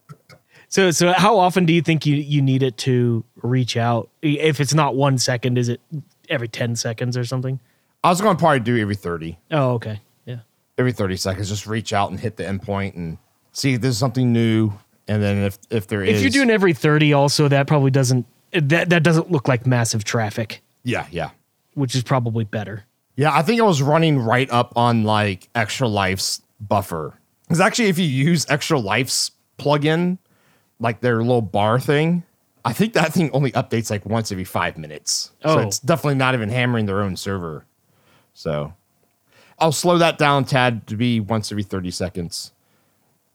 So, 0.68 0.90
so 0.90 1.12
how 1.12 1.38
often 1.38 1.64
do 1.64 1.72
you 1.72 1.80
think 1.80 2.04
you 2.06 2.16
you 2.16 2.42
need 2.42 2.64
it 2.64 2.76
to 2.78 3.24
reach 3.36 3.76
out? 3.76 4.10
If 4.20 4.58
it's 4.58 4.74
not 4.74 4.96
one 4.96 5.16
second, 5.16 5.56
is 5.56 5.68
it 5.68 5.80
every 6.28 6.48
ten 6.48 6.74
seconds 6.74 7.16
or 7.16 7.24
something? 7.24 7.60
I 8.02 8.08
was 8.10 8.20
going 8.20 8.34
to 8.36 8.40
probably 8.40 8.60
do 8.60 8.76
every 8.78 8.96
30, 8.96 9.38
Oh, 9.52 9.74
okay, 9.74 10.00
yeah. 10.26 10.40
every 10.76 10.92
30 10.92 11.16
seconds, 11.16 11.48
just 11.48 11.68
reach 11.68 11.92
out 11.92 12.10
and 12.10 12.18
hit 12.18 12.36
the 12.36 12.42
endpoint 12.42 12.96
and 12.96 13.16
see 13.52 13.74
if 13.74 13.80
there's 13.80 13.96
something 13.96 14.32
new, 14.32 14.72
and 15.06 15.22
then 15.22 15.38
if 15.44 15.56
if 15.70 15.86
there 15.86 16.02
is, 16.02 16.16
If 16.16 16.22
you're 16.22 16.30
doing 16.30 16.50
every 16.50 16.72
thirty, 16.72 17.12
also 17.12 17.46
that 17.46 17.68
probably 17.68 17.92
doesn't 17.92 18.26
that 18.50 18.90
that 18.90 19.04
doesn't 19.04 19.30
look 19.30 19.46
like 19.46 19.68
massive 19.68 20.02
traffic, 20.02 20.62
yeah, 20.82 21.06
yeah. 21.12 21.30
which 21.74 21.94
is 21.94 22.02
probably 22.02 22.42
better. 22.42 22.86
Yeah, 23.16 23.32
I 23.32 23.42
think 23.42 23.60
I 23.60 23.64
was 23.64 23.80
running 23.82 24.18
right 24.18 24.50
up 24.50 24.72
on 24.76 25.04
like 25.04 25.48
Extra 25.54 25.88
Life's 25.88 26.42
buffer. 26.60 27.18
Because 27.42 27.60
actually, 27.60 27.88
if 27.88 27.98
you 27.98 28.06
use 28.06 28.46
Extra 28.48 28.78
Life's 28.78 29.30
plugin, 29.58 30.18
like 30.80 31.00
their 31.00 31.18
little 31.18 31.42
bar 31.42 31.78
thing, 31.78 32.24
I 32.64 32.72
think 32.72 32.94
that 32.94 33.12
thing 33.12 33.30
only 33.32 33.52
updates 33.52 33.90
like 33.90 34.06
once 34.06 34.32
every 34.32 34.44
five 34.44 34.78
minutes. 34.78 35.30
Oh. 35.44 35.56
So 35.56 35.60
it's 35.60 35.78
definitely 35.78 36.16
not 36.16 36.34
even 36.34 36.48
hammering 36.48 36.86
their 36.86 37.02
own 37.02 37.16
server. 37.16 37.66
So 38.32 38.72
I'll 39.58 39.72
slow 39.72 39.98
that 39.98 40.18
down, 40.18 40.44
Tad, 40.44 40.86
to 40.88 40.96
be 40.96 41.20
once 41.20 41.52
every 41.52 41.62
30 41.62 41.90
seconds. 41.90 42.52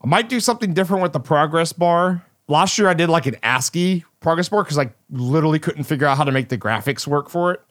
I 0.03 0.07
might 0.07 0.29
do 0.29 0.39
something 0.39 0.73
different 0.73 1.03
with 1.03 1.13
the 1.13 1.19
progress 1.19 1.73
bar. 1.73 2.25
Last 2.47 2.77
year, 2.77 2.87
I 2.87 2.93
did 2.93 3.09
like 3.09 3.27
an 3.27 3.35
ASCII 3.43 4.03
progress 4.19 4.49
bar 4.49 4.63
because 4.63 4.77
I 4.77 4.91
literally 5.09 5.59
couldn't 5.59 5.83
figure 5.83 6.07
out 6.07 6.17
how 6.17 6.23
to 6.23 6.31
make 6.31 6.49
the 6.49 6.57
graphics 6.57 7.05
work 7.05 7.29
for 7.29 7.51
it. 7.51 7.61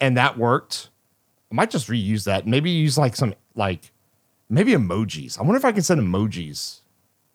And 0.00 0.16
that 0.16 0.38
worked. 0.38 0.90
I 1.54 1.56
might 1.56 1.70
just 1.70 1.86
reuse 1.86 2.24
that. 2.24 2.48
Maybe 2.48 2.68
use 2.68 2.98
like 2.98 3.14
some 3.14 3.32
like 3.54 3.92
maybe 4.48 4.72
emojis. 4.72 5.38
I 5.38 5.42
wonder 5.42 5.56
if 5.56 5.64
I 5.64 5.70
can 5.70 5.82
send 5.82 6.00
emojis 6.00 6.80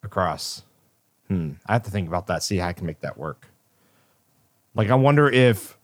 across. 0.04 0.64
Hmm. 1.30 1.52
I 1.66 1.74
have 1.74 1.84
to 1.84 1.92
think 1.92 2.10
about 2.10 2.28
that. 2.28 2.44
See 2.44 2.58
how 2.58 2.68
I 2.68 2.74
can 2.74 2.86
make 2.86 3.00
that 3.00 3.18
work. 3.18 3.48
Like 4.76 4.90
I 4.90 4.96
wonder 4.96 5.30
if 5.30 5.78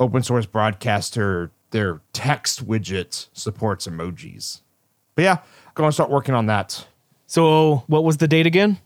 open 0.00 0.22
source 0.22 0.46
broadcaster 0.46 1.50
their 1.70 2.00
text 2.14 2.66
widget 2.66 3.28
supports 3.34 3.86
emojis. 3.86 4.62
But 5.14 5.22
yeah, 5.22 5.38
going 5.74 5.88
to 5.88 5.92
start 5.92 6.08
working 6.08 6.34
on 6.34 6.46
that. 6.46 6.86
So, 7.26 7.84
what 7.88 8.04
was 8.04 8.16
the 8.16 8.28
date 8.28 8.46
again? 8.46 8.78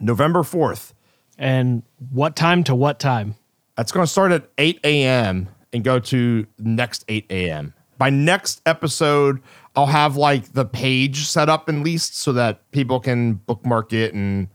November 0.00 0.42
fourth. 0.42 0.94
And 1.38 1.84
what 2.10 2.34
time 2.34 2.64
to 2.64 2.74
what 2.74 2.98
time? 2.98 3.36
That's 3.76 3.92
going 3.92 4.04
to 4.04 4.10
start 4.10 4.32
at 4.32 4.48
8 4.58 4.80
a.m. 4.82 5.48
and 5.72 5.84
go 5.84 6.00
to 6.00 6.46
next 6.58 7.04
8 7.06 7.26
a.m. 7.30 7.74
By 8.02 8.10
next 8.10 8.62
episode, 8.66 9.40
I'll 9.76 9.86
have 9.86 10.16
like 10.16 10.54
the 10.54 10.64
page 10.64 11.28
set 11.28 11.48
up 11.48 11.68
at 11.68 11.74
least 11.76 12.18
so 12.18 12.32
that 12.32 12.68
people 12.72 12.98
can 12.98 13.34
bookmark 13.34 13.92
it 13.92 14.12
and 14.12 14.48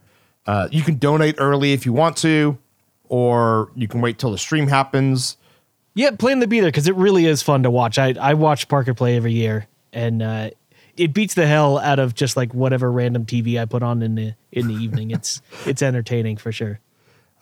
uh, 0.46 0.68
you 0.70 0.84
can 0.84 0.98
donate 0.98 1.36
early 1.38 1.72
if 1.72 1.86
you 1.86 1.94
want 1.94 2.18
to, 2.18 2.58
or 3.08 3.72
you 3.74 3.88
can 3.88 4.02
wait 4.02 4.20
till 4.20 4.32
the 4.32 4.38
stream 4.38 4.68
happens. 4.68 5.38
Yeah, 5.96 6.12
plan 6.12 6.42
to 6.42 6.48
be 6.48 6.60
there 6.60 6.68
because 6.68 6.90
it 6.90 6.96
really 6.98 7.26
is 7.26 7.42
fun 7.42 7.64
to 7.64 7.72
watch. 7.72 7.98
I 7.98 8.16
I 8.20 8.34
watch 8.34 8.68
Parker 8.68 8.94
play 8.94 9.16
every 9.16 9.32
year, 9.32 9.68
and 9.94 10.22
uh, 10.22 10.50
it 10.98 11.14
beats 11.14 11.34
the 11.34 11.48
hell 11.48 11.78
out 11.78 12.00
of 12.00 12.16
just 12.16 12.36
like 12.36 12.54
whatever 12.54 12.92
random 12.92 13.26
TV 13.26 13.58
I 13.58 13.64
put 13.64 13.82
on 13.82 14.02
in 14.02 14.16
the 14.16 14.34
in 14.52 14.68
the 14.68 14.76
evening. 14.76 15.12
It's 15.12 15.42
it's 15.66 15.82
entertaining 15.82 16.36
for 16.36 16.52
sure. 16.52 16.82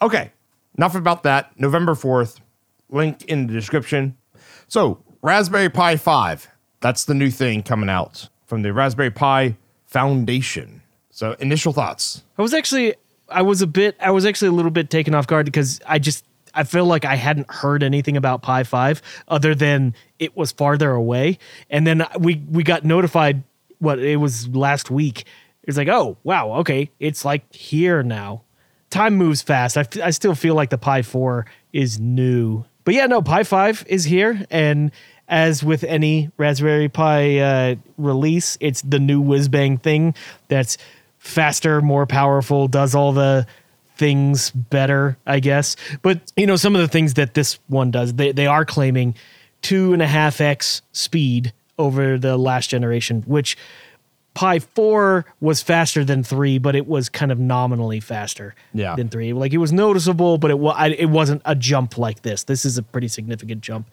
Okay, 0.00 0.30
enough 0.78 0.94
about 0.94 1.24
that. 1.24 1.58
November 1.58 1.94
4th, 1.94 2.38
link 2.90 3.24
in 3.24 3.48
the 3.48 3.52
description. 3.52 4.16
So, 4.68 5.02
Raspberry 5.26 5.68
Pi 5.68 5.96
5, 5.96 6.48
that's 6.78 7.04
the 7.04 7.12
new 7.12 7.30
thing 7.30 7.64
coming 7.64 7.88
out 7.88 8.28
from 8.44 8.62
the 8.62 8.72
Raspberry 8.72 9.10
Pi 9.10 9.56
Foundation. 9.84 10.82
So, 11.10 11.32
initial 11.40 11.72
thoughts. 11.72 12.22
I 12.38 12.42
was 12.42 12.54
actually 12.54 12.94
I 13.28 13.42
was 13.42 13.60
a 13.60 13.66
bit 13.66 13.96
I 13.98 14.12
was 14.12 14.24
actually 14.24 14.48
a 14.48 14.52
little 14.52 14.70
bit 14.70 14.88
taken 14.88 15.16
off 15.16 15.26
guard 15.26 15.44
because 15.44 15.80
I 15.84 15.98
just 15.98 16.24
I 16.54 16.62
feel 16.62 16.84
like 16.84 17.04
I 17.04 17.16
hadn't 17.16 17.50
heard 17.50 17.82
anything 17.82 18.16
about 18.16 18.42
Pi 18.42 18.62
5 18.62 19.02
other 19.26 19.52
than 19.52 19.96
it 20.20 20.36
was 20.36 20.52
farther 20.52 20.92
away 20.92 21.38
and 21.70 21.84
then 21.84 22.06
we 22.20 22.40
we 22.48 22.62
got 22.62 22.84
notified 22.84 23.42
what 23.80 23.98
it 23.98 24.18
was 24.18 24.46
last 24.50 24.92
week. 24.92 25.22
It 25.62 25.66
was 25.66 25.76
like, 25.76 25.88
"Oh, 25.88 26.18
wow, 26.22 26.52
okay, 26.58 26.92
it's 27.00 27.24
like 27.24 27.52
here 27.52 28.04
now." 28.04 28.42
Time 28.90 29.16
moves 29.16 29.42
fast. 29.42 29.76
I, 29.76 29.80
f- 29.80 30.00
I 30.00 30.10
still 30.10 30.36
feel 30.36 30.54
like 30.54 30.70
the 30.70 30.78
Pi 30.78 31.02
4 31.02 31.46
is 31.72 31.98
new. 31.98 32.64
But 32.84 32.94
yeah, 32.94 33.06
no, 33.06 33.20
Pi 33.20 33.42
5 33.42 33.84
is 33.88 34.04
here 34.04 34.46
and 34.48 34.92
as 35.28 35.62
with 35.64 35.82
any 35.84 36.30
Raspberry 36.36 36.88
Pi 36.88 37.38
uh, 37.38 37.74
release, 37.98 38.56
it's 38.60 38.82
the 38.82 38.98
new 38.98 39.20
whiz 39.20 39.48
bang 39.48 39.76
thing 39.78 40.14
that's 40.48 40.78
faster, 41.18 41.80
more 41.80 42.06
powerful, 42.06 42.68
does 42.68 42.94
all 42.94 43.12
the 43.12 43.46
things 43.96 44.50
better, 44.50 45.16
I 45.26 45.40
guess. 45.40 45.74
But 46.02 46.20
you 46.36 46.46
know, 46.46 46.56
some 46.56 46.74
of 46.76 46.80
the 46.82 46.88
things 46.88 47.14
that 47.14 47.34
this 47.34 47.58
one 47.68 47.90
does, 47.90 48.14
they 48.14 48.32
they 48.32 48.46
are 48.46 48.64
claiming 48.64 49.14
two 49.62 49.92
and 49.92 50.02
a 50.02 50.06
half 50.06 50.40
x 50.40 50.82
speed 50.92 51.52
over 51.78 52.18
the 52.18 52.36
last 52.36 52.68
generation, 52.70 53.22
which 53.26 53.56
Pi 54.34 54.58
4 54.58 55.24
was 55.40 55.62
faster 55.62 56.04
than 56.04 56.22
3, 56.22 56.58
but 56.58 56.76
it 56.76 56.86
was 56.86 57.08
kind 57.08 57.32
of 57.32 57.38
nominally 57.38 58.00
faster 58.00 58.54
Yeah. 58.74 58.94
than 58.94 59.08
3. 59.08 59.32
Like 59.32 59.54
it 59.54 59.58
was 59.58 59.72
noticeable, 59.72 60.36
but 60.36 60.50
it 60.50 60.58
wa- 60.58 60.74
I, 60.76 60.88
it 60.90 61.06
wasn't 61.08 61.40
a 61.46 61.54
jump 61.54 61.96
like 61.96 62.20
this. 62.20 62.44
This 62.44 62.66
is 62.66 62.76
a 62.76 62.82
pretty 62.82 63.08
significant 63.08 63.62
jump 63.62 63.88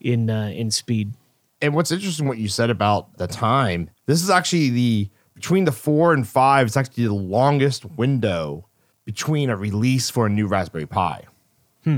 in 0.00 0.30
uh, 0.30 0.52
in 0.54 0.70
speed. 0.70 1.14
And 1.60 1.74
what's 1.74 1.90
interesting, 1.90 2.28
what 2.28 2.38
you 2.38 2.48
said 2.48 2.70
about 2.70 3.18
the 3.18 3.26
time, 3.26 3.90
this 4.06 4.22
is 4.22 4.30
actually 4.30 4.70
the 4.70 5.08
between 5.34 5.64
the 5.64 5.72
four 5.72 6.12
and 6.12 6.26
five, 6.26 6.66
it's 6.66 6.76
actually 6.76 7.04
the 7.04 7.14
longest 7.14 7.84
window 7.84 8.66
between 9.04 9.50
a 9.50 9.56
release 9.56 10.10
for 10.10 10.26
a 10.26 10.28
new 10.28 10.46
Raspberry 10.46 10.86
Pi. 10.86 11.24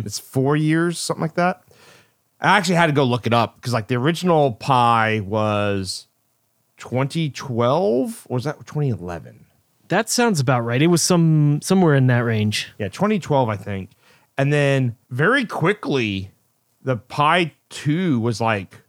It's 0.07 0.19
four 0.19 0.57
years, 0.57 0.99
something 0.99 1.23
like 1.23 1.35
that. 1.35 1.65
I 2.41 2.57
actually 2.57 2.77
had 2.77 2.87
to 2.87 2.93
go 2.93 3.03
look 3.05 3.27
it 3.27 3.33
up 3.33 3.57
because, 3.57 3.73
like, 3.73 3.89
the 3.89 3.97
original 3.97 4.53
Pi 4.53 5.21
was 5.21 6.07
2012 6.77 8.27
or 8.29 8.35
was 8.35 8.45
that 8.45 8.59
2011? 8.59 9.47
That 9.89 10.09
sounds 10.09 10.39
about 10.39 10.61
right. 10.61 10.81
It 10.81 10.87
was 10.87 11.03
some 11.03 11.61
somewhere 11.63 11.95
in 11.95 12.07
that 12.07 12.21
range. 12.21 12.73
Yeah, 12.79 12.89
2012, 12.89 13.49
I 13.49 13.57
think. 13.57 13.91
And 14.39 14.53
then 14.53 14.97
very 15.11 15.45
quickly, 15.45 16.31
the 16.83 16.97
Pi 16.97 17.53
2 17.71 18.21
was 18.21 18.41
like, 18.41 18.83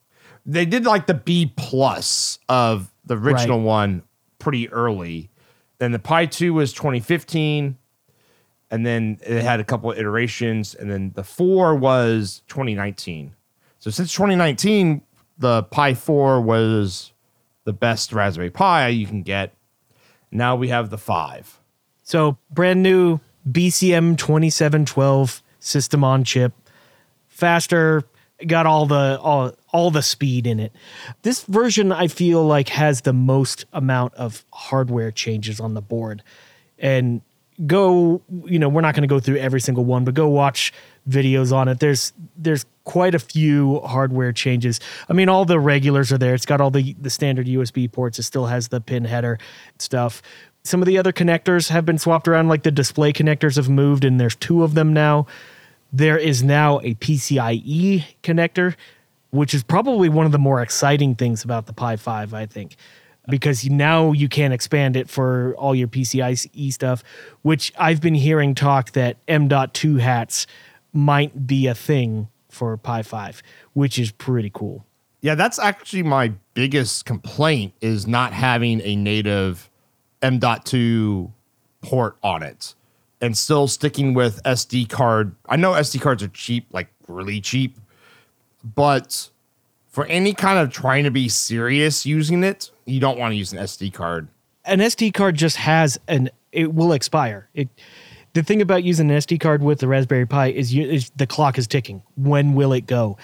they 0.46 0.66
did 0.66 0.86
like 0.86 1.08
the 1.08 1.14
B 1.14 1.54
plus 1.56 2.40
of 2.50 2.92
the 3.06 3.16
original 3.18 3.60
Right. 3.60 3.66
one 3.66 4.04
pretty 4.40 4.70
early. 4.70 5.30
Then 5.78 5.92
the 5.92 6.00
Pi 6.00 6.26
2 6.26 6.54
was 6.54 6.74
2015. 6.74 7.78
And 8.70 8.86
then 8.86 9.20
it 9.26 9.44
had 9.44 9.60
a 9.60 9.64
couple 9.64 9.92
of 9.92 9.98
iterations. 9.98 10.74
And 10.76 10.90
then 10.90 11.12
the 11.16 11.24
4 11.24 11.76
was 11.76 12.42
2019. 12.48 13.34
So 13.80 13.90
since 13.92 14.14
2019, 14.14 15.02
the 15.38 15.64
Pi 15.64 15.94
4 15.94 16.40
was 16.42 17.12
the 17.66 17.74
best 17.74 18.14
Raspberry 18.14 18.50
Pi 18.50 18.88
you 18.88 19.06
can 19.06 19.24
get. 19.24 19.54
Now 20.32 20.56
we 20.56 20.70
have 20.70 20.90
the 20.90 20.98
5. 20.98 21.60
So 22.04 22.38
brand 22.50 22.82
new 22.82 23.20
BCM 23.50 24.18
2712 24.18 25.42
system 25.60 26.04
on 26.04 26.24
chip, 26.24 26.54
faster, 27.28 28.04
got 28.48 28.66
all 28.66 28.86
the 28.86 29.20
all 29.22 29.54
all 29.72 29.92
the 29.92 30.02
speed 30.02 30.48
in 30.48 30.60
it. 30.60 30.72
This 31.22 31.44
version 31.44 31.92
I 31.92 32.08
feel 32.08 32.44
like 32.46 32.70
has 32.70 33.02
the 33.02 33.14
most 33.14 33.66
amount 33.74 34.14
of 34.16 34.46
hardware 34.52 35.12
changes 35.12 35.60
on 35.60 35.74
the 35.74 35.82
board. 35.82 36.24
And 36.80 37.22
go, 37.66 38.22
you 38.46 38.60
know, 38.60 38.70
we're 38.70 38.82
not 38.82 38.96
going 38.96 39.04
to 39.04 39.08
go 39.08 39.20
through 39.20 39.38
every 39.38 39.62
single 39.62 39.86
one, 39.86 40.04
but 40.04 40.14
go 40.14 40.28
watch 40.28 40.74
videos 41.10 41.54
on 41.54 41.68
it. 41.68 41.80
There's 41.80 42.14
there's 42.38 42.66
quite 42.84 43.16
a 43.16 43.20
few 43.20 43.80
hardware 43.82 44.32
changes. 44.32 44.80
I 45.10 45.14
mean, 45.14 45.30
all 45.30 45.46
the 45.46 45.60
regulars 45.60 46.12
are 46.12 46.18
there. 46.18 46.34
It's 46.34 46.46
got 46.46 46.62
all 46.62 46.72
the 46.72 46.96
the 47.00 47.10
standard 47.10 47.48
USB 47.48 47.92
ports. 47.92 48.20
It 48.20 48.24
still 48.24 48.48
has 48.48 48.70
the 48.70 48.82
pin 48.82 49.06
header 49.06 49.40
stuff. 49.80 50.22
Some 50.64 50.82
of 50.82 50.86
the 50.86 50.98
other 50.98 51.12
connectors 51.12 51.70
have 51.70 51.86
been 51.86 51.98
swapped 51.98 52.28
around, 52.28 52.48
like 52.48 52.64
the 52.64 52.72
display 52.72 53.12
connectors 53.12 53.56
have 53.56 53.70
moved, 53.70 54.06
and 54.06 54.20
there's 54.20 54.36
two 54.36 54.64
of 54.64 54.76
them 54.76 54.94
now. 54.94 55.26
There 55.94 56.18
is 56.18 56.42
now 56.42 56.80
a 56.80 56.96
PCIe 56.96 58.06
connector, 58.24 58.76
which 59.32 59.54
is 59.54 59.64
probably 59.64 60.10
one 60.10 60.26
of 60.26 60.32
the 60.32 60.40
more 60.40 60.62
exciting 60.62 61.16
things 61.16 61.44
about 61.44 61.66
the 61.66 61.74
Pi 61.74 61.98
5, 61.98 62.34
I 62.34 62.46
think, 62.46 62.76
because 63.28 63.70
now 63.70 64.14
you 64.14 64.30
can 64.30 64.52
expand 64.52 64.96
it 64.96 65.10
for 65.10 65.54
all 65.58 65.76
your 65.76 65.88
PCIe 65.88 66.72
stuff, 66.72 67.04
which 67.42 67.74
I've 67.78 68.00
been 68.02 68.16
hearing 68.16 68.56
talk 68.56 68.92
that 68.92 69.18
M.2 69.28 70.00
hats 70.00 70.48
might 70.94 71.46
be 71.46 71.68
a 71.68 71.76
thing 71.76 72.30
for 72.50 72.78
Pi 72.78 73.04
5, 73.04 73.44
which 73.74 74.00
is 74.00 74.12
pretty 74.12 74.52
cool. 74.54 74.86
Yeah, 75.22 75.36
that's 75.36 75.60
actually 75.60 76.04
my 76.04 76.34
biggest 76.54 77.06
complaint 77.06 77.74
is 77.82 78.08
not 78.08 78.34
having 78.34 78.82
a 78.82 78.96
native 78.96 79.70
M.2 80.22 81.32
port 81.82 82.18
on 82.24 82.44
it 82.44 82.76
and 83.22 83.38
still 83.38 83.68
sticking 83.68 84.14
with 84.14 84.42
SD 84.44 84.90
card. 84.90 85.36
I 85.48 85.56
know 85.56 85.72
SD 85.72 86.02
cards 86.02 86.24
are 86.24 86.28
cheap, 86.30 86.68
like 86.72 86.88
really 87.08 87.40
cheap, 87.40 87.78
but 88.64 89.30
for 89.90 90.06
any 90.06 90.34
kind 90.34 90.60
of 90.60 90.72
trying 90.72 91.04
to 91.04 91.12
be 91.12 91.30
serious 91.30 92.06
using 92.06 92.44
it, 92.44 92.72
you 92.86 93.00
don't 93.00 93.20
want 93.20 93.32
to 93.32 93.36
use 93.36 93.54
an 93.54 93.60
SD 93.60 93.94
card. 93.94 94.28
An 94.66 94.80
SD 94.80 95.14
card 95.14 95.36
just 95.36 95.58
has 95.58 96.00
an 96.08 96.30
it 96.52 96.74
will 96.74 96.92
expire. 96.94 97.50
It 97.54 97.70
the 98.34 98.44
thing 98.44 98.62
about 98.62 98.84
using 98.84 99.12
an 99.12 99.18
SD 99.18 99.40
card 99.40 99.62
with 99.62 99.80
the 99.80 99.88
Raspberry 99.88 100.26
Pi 100.26 100.48
is, 100.48 100.74
you, 100.74 100.88
is 100.88 101.12
the 101.16 101.28
clock 101.28 101.58
is 101.58 101.68
ticking. 101.68 102.02
When 102.16 102.54
will 102.54 102.72
it 102.72 102.88
go? 102.88 103.18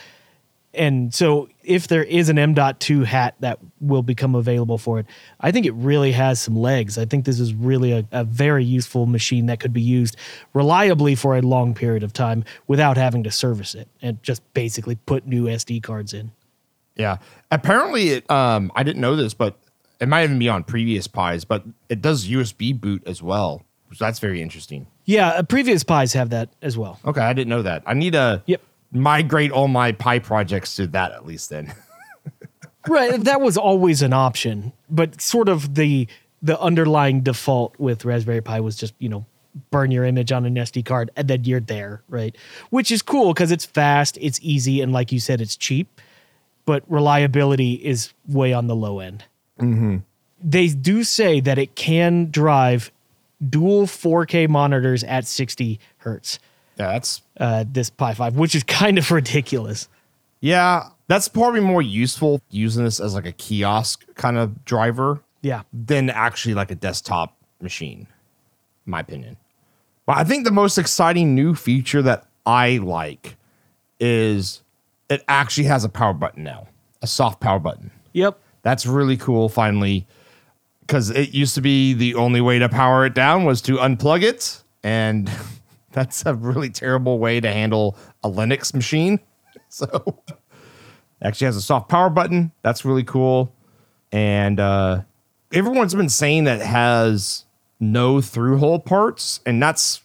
And 0.77 1.13
so, 1.13 1.49
if 1.63 1.87
there 1.87 2.03
is 2.03 2.29
an 2.29 2.37
M.2 2.37 3.05
hat 3.05 3.35
that 3.39 3.59
will 3.81 4.03
become 4.03 4.35
available 4.35 4.77
for 4.77 4.99
it, 4.99 5.05
I 5.41 5.51
think 5.51 5.65
it 5.65 5.73
really 5.73 6.11
has 6.13 6.39
some 6.39 6.55
legs. 6.55 6.97
I 6.97 7.05
think 7.05 7.25
this 7.25 7.39
is 7.39 7.53
really 7.53 7.91
a, 7.91 8.05
a 8.11 8.23
very 8.23 8.63
useful 8.63 9.05
machine 9.05 9.47
that 9.47 9.59
could 9.59 9.73
be 9.73 9.81
used 9.81 10.15
reliably 10.53 11.15
for 11.15 11.35
a 11.35 11.41
long 11.41 11.73
period 11.73 12.03
of 12.03 12.13
time 12.13 12.45
without 12.67 12.95
having 12.95 13.23
to 13.23 13.31
service 13.31 13.75
it 13.75 13.87
and 14.01 14.21
just 14.23 14.41
basically 14.53 14.95
put 14.95 15.27
new 15.27 15.45
SD 15.45 15.83
cards 15.83 16.13
in. 16.13 16.31
Yeah. 16.95 17.17
Apparently, 17.51 18.09
it, 18.09 18.31
um, 18.31 18.71
I 18.75 18.83
didn't 18.83 19.01
know 19.01 19.15
this, 19.15 19.33
but 19.33 19.57
it 19.99 20.07
might 20.07 20.23
even 20.23 20.39
be 20.39 20.49
on 20.49 20.63
previous 20.63 21.07
Pis, 21.07 21.45
but 21.45 21.63
it 21.89 22.01
does 22.01 22.27
USB 22.27 22.79
boot 22.79 23.03
as 23.05 23.21
well. 23.21 23.63
So 23.93 24.05
that's 24.05 24.19
very 24.19 24.41
interesting. 24.41 24.87
Yeah, 25.05 25.29
uh, 25.29 25.43
previous 25.43 25.83
Pis 25.83 26.13
have 26.13 26.29
that 26.31 26.49
as 26.61 26.77
well. 26.77 26.99
Okay, 27.05 27.21
I 27.21 27.33
didn't 27.33 27.49
know 27.49 27.61
that. 27.61 27.83
I 27.85 27.93
need 27.93 28.15
a 28.15 28.43
Yep. 28.45 28.61
Migrate 28.91 29.51
all 29.51 29.67
my 29.67 29.91
Pi 29.91 30.19
projects 30.19 30.75
to 30.75 30.87
that 30.87 31.11
at 31.11 31.25
least 31.25 31.49
then. 31.49 31.73
right 32.87 33.21
that 33.25 33.41
was 33.41 33.57
always 33.57 34.01
an 34.01 34.13
option 34.13 34.71
but 34.89 35.19
sort 35.19 35.49
of 35.49 35.75
the 35.75 36.07
the 36.41 36.57
underlying 36.61 37.19
default 37.19 37.77
with 37.77 38.05
raspberry 38.05 38.39
pi 38.39 38.61
was 38.61 38.77
just 38.77 38.93
you 38.99 39.09
know 39.09 39.25
burn 39.71 39.91
your 39.91 40.05
image 40.05 40.31
on 40.31 40.45
an 40.45 40.55
sd 40.55 40.85
card 40.85 41.09
and 41.15 41.27
then 41.27 41.43
you're 41.43 41.59
there 41.59 42.01
right? 42.09 42.35
Which 42.69 42.91
is 42.91 43.01
cool 43.01 43.33
because 43.33 43.51
it's 43.51 43.65
fast 43.65 44.17
it's 44.21 44.39
easy 44.41 44.81
and 44.81 44.93
like 44.93 45.11
you 45.11 45.19
said 45.19 45.41
it's 45.41 45.55
cheap 45.55 46.01
but 46.65 46.83
reliability 46.87 47.73
is 47.73 48.13
way 48.27 48.51
on 48.51 48.67
the 48.67 48.75
low 48.75 48.99
end. 48.99 49.23
Mm-hmm. 49.59 49.97
They 50.43 50.67
do 50.67 51.05
say 51.05 51.39
that 51.39 51.57
it 51.57 51.75
can 51.75 52.29
drive 52.29 52.91
dual 53.49 53.87
4k 53.87 54.49
monitors 54.49 55.03
at 55.05 55.25
60 55.25 55.79
hertz 55.99 56.39
Yeah, 56.77 56.93
that's 56.93 57.21
uh, 57.39 57.65
this 57.67 57.89
pi 57.89 58.13
5 58.13 58.35
which 58.35 58.53
is 58.53 58.63
kind 58.63 58.97
of 58.97 59.09
ridiculous 59.19 59.87
yeah, 60.39 60.89
that's 61.07 61.27
probably 61.27 61.61
more 61.61 61.81
useful 61.81 62.41
using 62.49 62.83
this 62.83 62.99
as 62.99 63.15
like 63.15 63.25
a 63.25 63.31
kiosk 63.31 64.05
kind 64.15 64.37
of 64.37 64.65
driver 64.65 65.21
yeah 65.41 65.63
than 65.73 66.09
actually 66.09 66.53
like 66.53 66.71
a 66.71 66.75
desktop 66.75 67.35
machine, 67.61 68.07
in 68.85 68.91
my 68.91 68.99
opinion. 68.99 69.37
But 70.05 70.17
I 70.17 70.23
think 70.23 70.45
the 70.45 70.51
most 70.51 70.77
exciting 70.77 71.35
new 71.35 71.55
feature 71.55 72.01
that 72.01 72.27
I 72.45 72.77
like 72.77 73.35
is 73.99 74.61
it 75.09 75.23
actually 75.27 75.65
has 75.65 75.83
a 75.83 75.89
power 75.89 76.13
button 76.13 76.43
now, 76.43 76.67
a 77.01 77.07
soft 77.07 77.39
power 77.39 77.59
button. 77.59 77.91
yep 78.13 78.39
That's 78.61 78.85
really 78.85 79.17
cool, 79.17 79.49
finally, 79.49 80.05
because 80.81 81.09
it 81.09 81.33
used 81.33 81.55
to 81.55 81.61
be 81.61 81.93
the 81.93 82.15
only 82.15 82.41
way 82.41 82.59
to 82.59 82.69
power 82.69 83.05
it 83.05 83.13
down 83.13 83.43
was 83.43 83.61
to 83.63 83.77
unplug 83.77 84.23
it. 84.23 84.63
And 84.83 85.29
that's 85.97 86.27
a 86.27 86.35
really 86.35 86.69
terrible 86.69 87.17
way 87.17 87.39
to 87.39 87.51
handle 87.51 87.97
a 88.23 88.29
Linux 88.29 88.73
machine. 88.73 89.19
So, 89.69 90.23
actually 91.21 91.45
has 91.45 91.57
a 91.57 91.61
soft 91.61 91.89
power 91.89 92.09
button. 92.09 92.53
That's 92.61 92.85
really 92.85 93.03
cool. 93.03 93.53
And 94.13 94.61
uh, 94.61 95.01
everyone's 95.51 95.93
been 95.93 96.07
saying 96.07 96.45
that 96.45 96.61
has 96.61 97.43
no 97.79 98.21
through 98.21 98.59
hole 98.59 98.79
parts. 98.79 99.41
And 99.45 99.61
that's, 99.61 100.01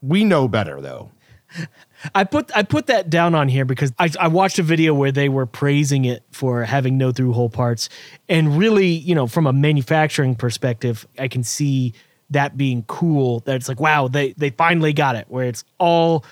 we 0.00 0.22
know 0.22 0.46
better 0.46 0.80
though. 0.80 1.10
I 2.14 2.22
put 2.22 2.56
I 2.56 2.62
put 2.62 2.86
that 2.86 3.10
down 3.10 3.34
on 3.34 3.48
here 3.48 3.64
because 3.64 3.92
I, 3.98 4.10
I 4.20 4.28
watched 4.28 4.60
a 4.60 4.62
video 4.62 4.94
where 4.94 5.10
they 5.10 5.28
were 5.28 5.46
praising 5.46 6.04
it 6.04 6.22
for 6.30 6.62
having 6.64 6.96
no 6.96 7.10
through 7.10 7.32
hole 7.32 7.50
parts, 7.50 7.88
and 8.28 8.56
really, 8.56 8.86
you 8.86 9.14
know, 9.14 9.26
from 9.26 9.46
a 9.46 9.52
manufacturing 9.52 10.36
perspective, 10.36 11.06
I 11.18 11.26
can 11.26 11.42
see 11.42 11.92
that 12.30 12.56
being 12.56 12.84
cool. 12.84 13.40
That 13.40 13.56
it's 13.56 13.68
like, 13.68 13.80
wow, 13.80 14.08
they 14.08 14.32
they 14.32 14.50
finally 14.50 14.92
got 14.92 15.16
it 15.16 15.26
where 15.28 15.46
it's 15.46 15.64
all 15.78 16.24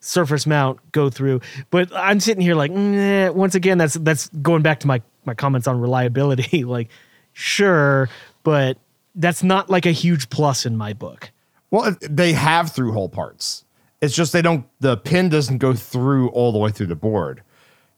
surface 0.00 0.46
mount 0.46 0.78
go 0.92 1.08
through. 1.08 1.40
But 1.70 1.90
I'm 1.94 2.20
sitting 2.20 2.42
here 2.42 2.54
like, 2.54 2.70
nah, 2.70 3.32
once 3.32 3.54
again, 3.54 3.78
that's 3.78 3.94
that's 3.94 4.28
going 4.28 4.62
back 4.62 4.80
to 4.80 4.86
my 4.86 5.02
my 5.24 5.34
comments 5.34 5.66
on 5.66 5.80
reliability. 5.80 6.64
like, 6.64 6.90
sure, 7.32 8.08
but 8.42 8.78
that's 9.14 9.42
not 9.42 9.70
like 9.70 9.86
a 9.86 9.92
huge 9.92 10.30
plus 10.30 10.66
in 10.66 10.76
my 10.76 10.92
book. 10.92 11.30
Well, 11.70 11.96
they 12.02 12.34
have 12.34 12.72
through 12.72 12.92
hole 12.92 13.08
parts. 13.08 13.64
It's 14.02 14.14
just 14.14 14.32
they 14.32 14.42
don't. 14.42 14.66
The 14.80 14.96
pin 14.96 15.28
doesn't 15.28 15.58
go 15.58 15.74
through 15.74 16.28
all 16.30 16.52
the 16.52 16.58
way 16.58 16.70
through 16.70 16.88
the 16.88 16.96
board. 16.96 17.42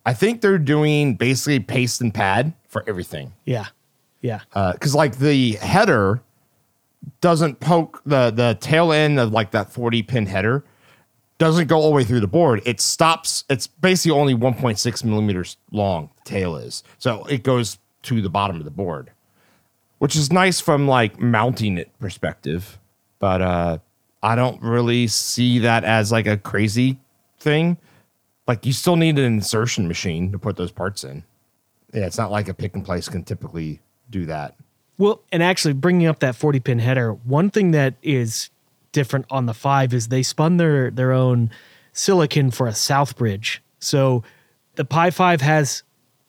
I 0.07 0.13
think 0.13 0.43
they're 0.43 0.59
doing 0.59 1.15
basically 1.15 1.61
paste 1.61 2.01
and 2.01 2.13
pad 2.13 2.53
for 2.69 2.85
everything. 2.87 3.33
Yeah, 3.47 3.67
yeah. 4.21 4.41
Uh, 4.53 4.73
because 4.73 4.95
like 4.95 5.19
the 5.19 5.53
header 5.53 6.21
doesn't 7.21 7.61
poke 7.61 8.03
the 8.05 8.31
the 8.31 8.57
tail 8.61 8.93
end 8.93 9.19
of 9.19 9.33
like 9.33 9.51
that 9.53 9.73
forty 9.73 10.03
pin 10.03 10.27
header 10.27 10.65
doesn't 11.39 11.67
go 11.67 11.77
all 11.77 11.91
the 11.91 11.95
way 11.95 12.05
through 12.05 12.21
the 12.21 12.27
board. 12.27 12.63
It 12.65 12.81
stops. 12.81 13.45
It's 13.51 13.67
basically 13.67 14.19
only 14.19 14.35
one 14.35 14.55
point 14.55 14.79
six 14.79 15.05
millimeters 15.05 15.57
long. 15.73 16.11
Tail 16.25 16.57
is 16.57 16.83
so 16.99 17.25
it 17.25 17.43
goes 17.43 17.79
to 18.03 18.21
the 18.21 18.31
bottom 18.31 18.57
of 18.57 18.65
the 18.65 18.71
board, 18.71 19.11
which 19.99 20.17
is 20.17 20.33
nice 20.33 20.61
from 20.61 20.87
like 20.87 21.19
mounting 21.19 21.79
it 21.79 21.91
perspective. 21.99 22.79
But 23.19 23.43
uh, 23.43 23.79
I 24.23 24.37
don't 24.37 24.63
really 24.63 25.07
see 25.07 25.59
that 25.61 25.85
as 25.85 26.13
like 26.13 26.27
a 26.27 26.37
crazy 26.37 26.99
thing. 27.41 27.79
Like 28.47 28.67
you 28.67 28.73
still 28.73 28.97
need 28.97 29.19
an 29.19 29.25
insertion 29.25 29.89
machine 29.89 30.31
to 30.33 30.39
put 30.39 30.57
those 30.57 30.71
parts 30.71 31.05
in. 31.05 31.25
Yeah, 31.93 32.07
it's 32.07 32.19
not 32.19 32.31
like 32.31 32.49
a 32.49 32.55
pick 32.55 32.75
and 32.75 32.85
place 32.85 33.09
can 33.09 33.25
typically 33.25 33.81
do 34.11 34.27
that. 34.27 34.55
Well, 34.99 35.21
and 35.33 35.43
actually 35.43 35.75
bringing 35.75 36.07
up 36.07 36.21
that 36.21 36.37
40 36.37 36.61
pin 36.61 36.79
header, 36.79 37.13
one 37.13 37.51
thing 37.51 37.73
that 37.73 37.95
is 38.03 38.51
different 38.93 39.27
on 39.31 39.47
the 39.47 39.55
5 39.55 39.93
is 39.93 40.09
they 40.09 40.23
spun 40.23 40.57
their 40.57 40.91
their 40.91 41.13
own 41.13 41.51
silicon 41.93 42.51
for 42.51 42.67
a 42.67 42.75
south 42.75 43.17
bridge. 43.17 43.63
So 43.81 44.23
the 44.77 44.85
Pi 44.85 45.11
5 45.11 45.41
has 45.41 45.83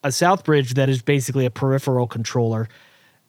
a 0.03 0.11
south 0.11 0.43
bridge 0.43 0.73
that 0.75 0.89
is 0.89 1.01
basically 1.01 1.45
a 1.45 1.49
peripheral 1.51 2.07
controller. 2.07 2.67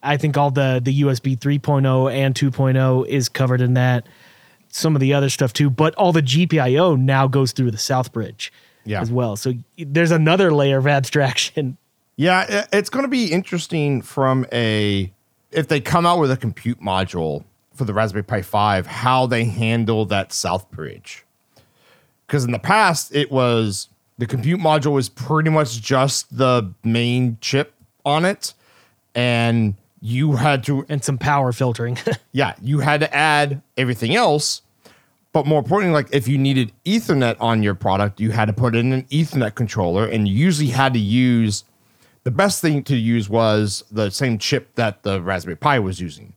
I 0.03 0.17
think 0.17 0.37
all 0.37 0.51
the 0.51 0.79
the 0.83 1.01
USB 1.01 1.37
3.0 1.37 2.11
and 2.11 2.33
2.0 2.35 3.07
is 3.07 3.29
covered 3.29 3.61
in 3.61 3.73
that. 3.75 4.07
Some 4.69 4.95
of 4.95 4.99
the 5.01 5.13
other 5.13 5.29
stuff 5.29 5.53
too, 5.53 5.69
but 5.69 5.95
all 5.95 6.11
the 6.11 6.21
GPIO 6.21 6.99
now 6.99 7.27
goes 7.27 7.51
through 7.51 7.71
the 7.71 7.77
south 7.77 8.11
bridge 8.11 8.51
Yeah. 8.85 9.01
as 9.01 9.11
well. 9.11 9.35
So 9.35 9.53
there's 9.77 10.11
another 10.11 10.51
layer 10.53 10.77
of 10.77 10.87
abstraction. 10.87 11.77
Yeah, 12.15 12.65
it's 12.73 12.89
going 12.89 13.03
to 13.03 13.09
be 13.09 13.31
interesting 13.31 14.01
from 14.01 14.45
a 14.51 15.11
if 15.57 15.67
they 15.67 15.81
come 15.81 16.05
out 16.05 16.19
with 16.19 16.29
a 16.29 16.37
compute 16.37 16.79
module 16.79 17.43
for 17.73 17.83
the 17.83 17.93
Raspberry 17.93 18.23
Pi 18.23 18.43
5, 18.43 18.85
how 18.85 19.25
they 19.25 19.45
handle 19.45 20.05
that 20.05 20.31
south 20.31 20.69
bridge. 20.69 21.25
Because 22.27 22.45
in 22.45 22.51
the 22.51 22.59
past, 22.59 23.13
it 23.15 23.31
was 23.31 23.89
the 24.19 24.27
compute 24.27 24.59
module 24.59 24.93
was 24.93 25.09
pretty 25.09 25.49
much 25.49 25.81
just 25.81 26.37
the 26.37 26.71
main 26.83 27.39
chip 27.41 27.73
on 28.05 28.23
it, 28.23 28.53
and 29.15 29.73
you 29.99 30.33
had 30.33 30.63
to 30.65 30.85
and 30.89 31.03
some 31.03 31.17
power 31.17 31.51
filtering. 31.51 31.97
yeah, 32.31 32.53
you 32.61 32.79
had 32.79 32.99
to 32.99 33.15
add 33.15 33.63
everything 33.77 34.15
else. 34.15 34.61
But 35.33 35.47
more 35.47 35.59
importantly, 35.59 35.93
like 35.93 36.09
if 36.11 36.27
you 36.27 36.37
needed 36.37 36.71
Ethernet 36.85 37.35
on 37.39 37.63
your 37.63 37.73
product, 37.73 38.19
you 38.19 38.29
had 38.29 38.45
to 38.45 38.53
put 38.53 38.75
in 38.75 38.93
an 38.93 39.03
Ethernet 39.05 39.55
controller, 39.55 40.05
and 40.05 40.27
you 40.27 40.35
usually 40.35 40.69
had 40.69 40.93
to 40.93 40.99
use 40.99 41.63
the 42.27 42.31
best 42.31 42.59
thing 42.59 42.83
to 42.83 42.97
use 42.97 43.29
was 43.29 43.85
the 43.89 44.09
same 44.09 44.37
chip 44.37 44.75
that 44.75 45.03
the 45.03 45.21
Raspberry 45.21 45.55
Pi 45.55 45.79
was 45.79 46.01
using. 46.01 46.33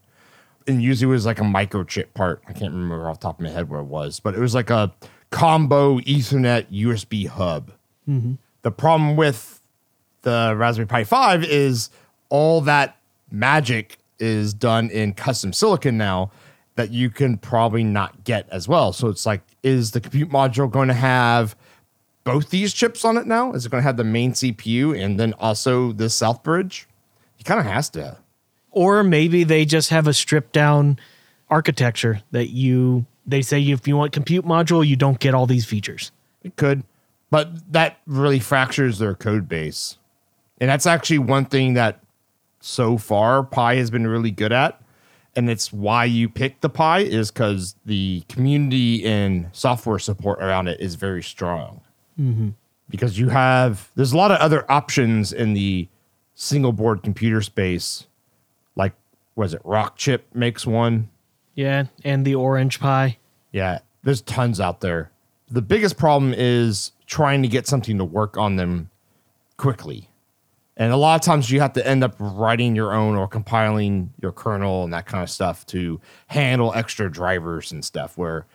And 0.65 0.81
usually 0.81 1.09
it 1.09 1.13
was 1.13 1.25
like 1.25 1.41
a 1.41 1.43
microchip 1.43 2.13
part. 2.13 2.41
I 2.47 2.53
can't 2.53 2.71
remember 2.71 3.09
off 3.09 3.19
the 3.19 3.23
top 3.23 3.39
of 3.39 3.43
my 3.43 3.49
head 3.49 3.67
where 3.67 3.81
it 3.81 3.87
was, 3.87 4.21
but 4.21 4.33
it 4.33 4.39
was 4.39 4.55
like 4.55 4.69
a 4.69 4.93
combo 5.31 5.99
Ethernet 5.99 6.71
USB 6.71 7.27
hub. 7.27 7.73
Mm-hmm. 8.07 8.35
The 8.61 8.71
problem 8.71 9.17
with 9.17 9.59
the 10.21 10.53
Raspberry 10.55 10.87
Pi 10.87 11.03
5 11.03 11.43
is 11.43 11.89
all 12.29 12.61
that 12.61 12.95
magic 13.29 13.97
is 14.17 14.53
done 14.53 14.89
in 14.91 15.11
custom 15.11 15.51
silicon 15.51 15.97
now 15.97 16.31
that 16.75 16.91
you 16.91 17.09
can 17.09 17.37
probably 17.37 17.83
not 17.83 18.23
get 18.23 18.47
as 18.49 18.65
well. 18.65 18.93
So 18.93 19.09
it's 19.09 19.25
like, 19.25 19.41
is 19.61 19.91
the 19.91 19.99
compute 19.99 20.29
module 20.29 20.71
going 20.71 20.87
to 20.87 20.93
have 20.93 21.53
both 22.23 22.49
these 22.49 22.73
chips 22.73 23.03
on 23.05 23.17
it 23.17 23.25
now? 23.27 23.53
Is 23.53 23.65
it 23.65 23.69
going 23.71 23.81
to 23.81 23.87
have 23.87 23.97
the 23.97 24.03
main 24.03 24.33
CPU 24.33 24.99
and 24.99 25.19
then 25.19 25.33
also 25.39 25.91
the 25.91 26.09
South 26.09 26.43
Bridge? 26.43 26.87
He 27.35 27.43
kind 27.43 27.59
of 27.59 27.65
has 27.65 27.89
to. 27.91 28.17
or 28.71 29.03
maybe 29.03 29.43
they 29.43 29.65
just 29.65 29.89
have 29.89 30.07
a 30.07 30.13
stripped 30.13 30.53
down 30.53 30.97
architecture 31.49 32.21
that 32.31 32.49
you 32.49 33.05
they 33.25 33.41
say 33.41 33.61
if 33.61 33.87
you 33.87 33.97
want 33.97 34.13
compute 34.13 34.45
module 34.45 34.85
you 34.87 34.95
don't 34.95 35.19
get 35.19 35.33
all 35.33 35.45
these 35.45 35.65
features 35.65 36.11
It 36.43 36.55
could, 36.55 36.83
but 37.29 37.71
that 37.73 37.97
really 38.07 38.39
fractures 38.39 38.97
their 38.99 39.13
code 39.15 39.49
base. 39.49 39.97
And 40.59 40.69
that's 40.69 40.85
actually 40.85 41.19
one 41.19 41.45
thing 41.45 41.73
that 41.73 41.99
so 42.61 42.97
far 42.97 43.43
Pi 43.43 43.75
has 43.75 43.89
been 43.91 44.07
really 44.07 44.31
good 44.31 44.51
at. 44.53 44.81
And 45.35 45.49
it's 45.49 45.71
why 45.73 46.05
you 46.05 46.29
pick 46.29 46.61
the 46.61 46.69
Pi 46.69 46.99
is 46.99 47.31
because 47.31 47.75
the 47.85 48.23
community 48.29 49.03
and 49.05 49.49
software 49.53 49.97
support 49.99 50.41
around 50.41 50.67
it 50.67 50.79
is 50.79 50.95
very 50.95 51.23
strong. 51.23 51.81
Mm-hmm. 52.21 52.49
because 52.89 53.17
you 53.17 53.29
have 53.29 53.89
there's 53.95 54.11
a 54.11 54.17
lot 54.17 54.29
of 54.31 54.37
other 54.37 54.69
options 54.71 55.33
in 55.33 55.53
the 55.53 55.87
single 56.35 56.71
board 56.71 57.01
computer 57.01 57.41
space. 57.41 58.05
Like 58.75 58.93
was 59.35 59.53
it 59.55 59.63
Rockchip 59.63 60.21
makes 60.33 60.67
one? 60.67 61.09
Yeah, 61.55 61.85
and 62.03 62.23
the 62.25 62.35
Orange 62.35 62.79
Pi. 62.79 63.17
Yeah, 63.51 63.79
there's 64.03 64.21
tons 64.21 64.59
out 64.59 64.81
there. 64.81 65.11
The 65.49 65.61
biggest 65.61 65.97
problem 65.97 66.33
is 66.37 66.91
trying 67.07 67.41
to 67.41 67.47
get 67.47 67.67
something 67.67 67.97
to 67.97 68.05
work 68.05 68.37
on 68.37 68.55
them 68.55 68.89
quickly. 69.57 70.07
And 70.77 70.93
a 70.93 70.97
lot 70.97 71.15
of 71.15 71.21
times 71.25 71.51
you 71.51 71.59
have 71.59 71.73
to 71.73 71.85
end 71.85 72.03
up 72.03 72.15
writing 72.17 72.75
your 72.75 72.93
own 72.93 73.15
or 73.15 73.27
compiling 73.27 74.13
your 74.21 74.31
kernel 74.31 74.83
and 74.83 74.93
that 74.93 75.05
kind 75.05 75.21
of 75.21 75.29
stuff 75.29 75.65
to 75.67 75.99
handle 76.27 76.71
extra 76.73 77.11
drivers 77.11 77.71
and 77.71 77.83
stuff 77.83 78.17
where 78.17 78.45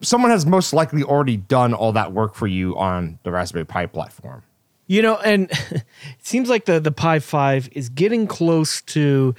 someone 0.00 0.30
has 0.30 0.46
most 0.46 0.72
likely 0.72 1.02
already 1.02 1.36
done 1.36 1.74
all 1.74 1.92
that 1.92 2.12
work 2.12 2.34
for 2.34 2.46
you 2.46 2.76
on 2.76 3.18
the 3.22 3.30
Raspberry 3.30 3.64
Pi 3.64 3.86
platform. 3.86 4.42
You 4.86 5.02
know, 5.02 5.16
and 5.16 5.50
it 5.70 5.84
seems 6.20 6.48
like 6.48 6.66
the 6.66 6.80
the 6.80 6.92
Pi 6.92 7.18
5 7.18 7.70
is 7.72 7.88
getting 7.88 8.26
close 8.26 8.82
to 8.82 9.34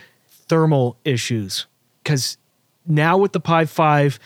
thermal 0.48 0.98
issues 1.04 1.66
cuz 2.04 2.38
now 2.86 3.18
with 3.18 3.32
the 3.32 3.40
Pi 3.40 3.66
5 3.66 4.20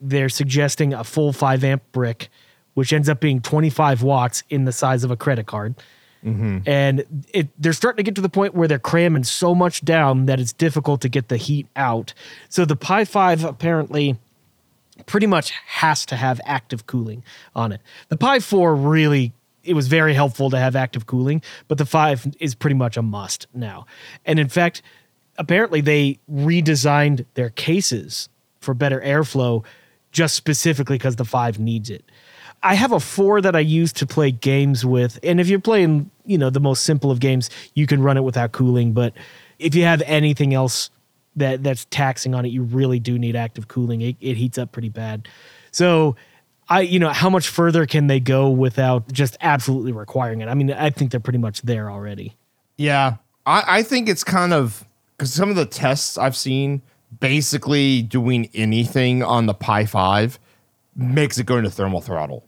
they're 0.00 0.28
suggesting 0.28 0.92
a 0.94 1.04
full 1.04 1.32
5 1.32 1.62
amp 1.62 1.82
brick 1.92 2.30
which 2.74 2.92
ends 2.92 3.08
up 3.08 3.20
being 3.20 3.40
25 3.40 4.02
watts 4.02 4.42
in 4.48 4.64
the 4.64 4.72
size 4.72 5.04
of 5.04 5.10
a 5.10 5.16
credit 5.16 5.46
card. 5.46 5.74
Mm-hmm. 6.24 6.58
And 6.66 7.24
it, 7.34 7.48
they're 7.60 7.72
starting 7.72 7.98
to 7.98 8.02
get 8.02 8.14
to 8.14 8.20
the 8.20 8.28
point 8.28 8.54
where 8.54 8.68
they're 8.68 8.78
cramming 8.78 9.24
so 9.24 9.54
much 9.54 9.84
down 9.84 10.26
that 10.26 10.38
it's 10.38 10.52
difficult 10.52 11.00
to 11.02 11.08
get 11.08 11.28
the 11.28 11.36
heat 11.36 11.66
out. 11.74 12.14
So 12.48 12.64
the 12.64 12.76
Pi 12.76 13.04
5 13.04 13.44
apparently 13.44 14.18
pretty 15.06 15.26
much 15.26 15.50
has 15.50 16.06
to 16.06 16.16
have 16.16 16.40
active 16.44 16.86
cooling 16.86 17.24
on 17.54 17.72
it. 17.72 17.80
The 18.08 18.16
Pi 18.16 18.40
4 18.40 18.74
really 18.74 19.32
it 19.64 19.74
was 19.74 19.88
very 19.88 20.14
helpful 20.14 20.50
to 20.50 20.58
have 20.58 20.76
active 20.76 21.06
cooling, 21.06 21.42
but 21.68 21.78
the 21.78 21.86
5 21.86 22.36
is 22.40 22.54
pretty 22.54 22.74
much 22.74 22.96
a 22.96 23.02
must 23.02 23.46
now. 23.54 23.86
And 24.24 24.38
in 24.38 24.48
fact, 24.48 24.82
apparently 25.38 25.80
they 25.80 26.18
redesigned 26.30 27.24
their 27.34 27.50
cases 27.50 28.28
for 28.60 28.74
better 28.74 29.00
airflow 29.00 29.64
just 30.10 30.34
specifically 30.34 30.98
because 30.98 31.16
the 31.16 31.24
5 31.24 31.58
needs 31.58 31.90
it. 31.90 32.04
I 32.62 32.74
have 32.74 32.92
a 32.92 33.00
4 33.00 33.40
that 33.40 33.56
I 33.56 33.60
use 33.60 33.92
to 33.94 34.06
play 34.06 34.30
games 34.30 34.84
with, 34.84 35.18
and 35.22 35.40
if 35.40 35.48
you're 35.48 35.58
playing, 35.58 36.10
you 36.24 36.38
know, 36.38 36.50
the 36.50 36.60
most 36.60 36.84
simple 36.84 37.10
of 37.10 37.18
games, 37.18 37.50
you 37.74 37.86
can 37.86 38.02
run 38.02 38.16
it 38.16 38.22
without 38.22 38.52
cooling, 38.52 38.92
but 38.92 39.14
if 39.58 39.74
you 39.74 39.84
have 39.84 40.02
anything 40.02 40.54
else 40.54 40.90
that 41.36 41.62
that's 41.62 41.86
taxing 41.86 42.34
on 42.34 42.44
it, 42.44 42.48
you 42.48 42.62
really 42.62 42.98
do 42.98 43.18
need 43.18 43.36
active 43.36 43.68
cooling. 43.68 44.00
It, 44.02 44.16
it 44.20 44.36
heats 44.36 44.58
up 44.58 44.72
pretty 44.72 44.88
bad. 44.88 45.28
So, 45.70 46.16
I 46.68 46.80
you 46.80 46.98
know 46.98 47.10
how 47.10 47.30
much 47.30 47.48
further 47.48 47.86
can 47.86 48.06
they 48.06 48.20
go 48.20 48.50
without 48.50 49.12
just 49.12 49.36
absolutely 49.40 49.92
requiring 49.92 50.40
it? 50.40 50.48
I 50.48 50.54
mean, 50.54 50.72
I 50.72 50.90
think 50.90 51.10
they're 51.10 51.20
pretty 51.20 51.38
much 51.38 51.62
there 51.62 51.90
already. 51.90 52.36
Yeah, 52.76 53.16
I, 53.46 53.64
I 53.66 53.82
think 53.82 54.08
it's 54.08 54.24
kind 54.24 54.52
of 54.52 54.84
because 55.16 55.32
some 55.32 55.50
of 55.50 55.56
the 55.56 55.66
tests 55.66 56.18
I've 56.18 56.36
seen, 56.36 56.82
basically 57.20 58.02
doing 58.02 58.48
anything 58.54 59.22
on 59.22 59.46
the 59.46 59.54
Pi 59.54 59.86
5 59.86 60.38
makes 60.96 61.38
it 61.38 61.46
go 61.46 61.58
into 61.58 61.70
thermal 61.70 62.00
throttle. 62.00 62.44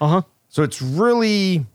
Uh 0.00 0.08
huh. 0.08 0.22
So 0.48 0.62
it's 0.62 0.80
really 0.80 1.66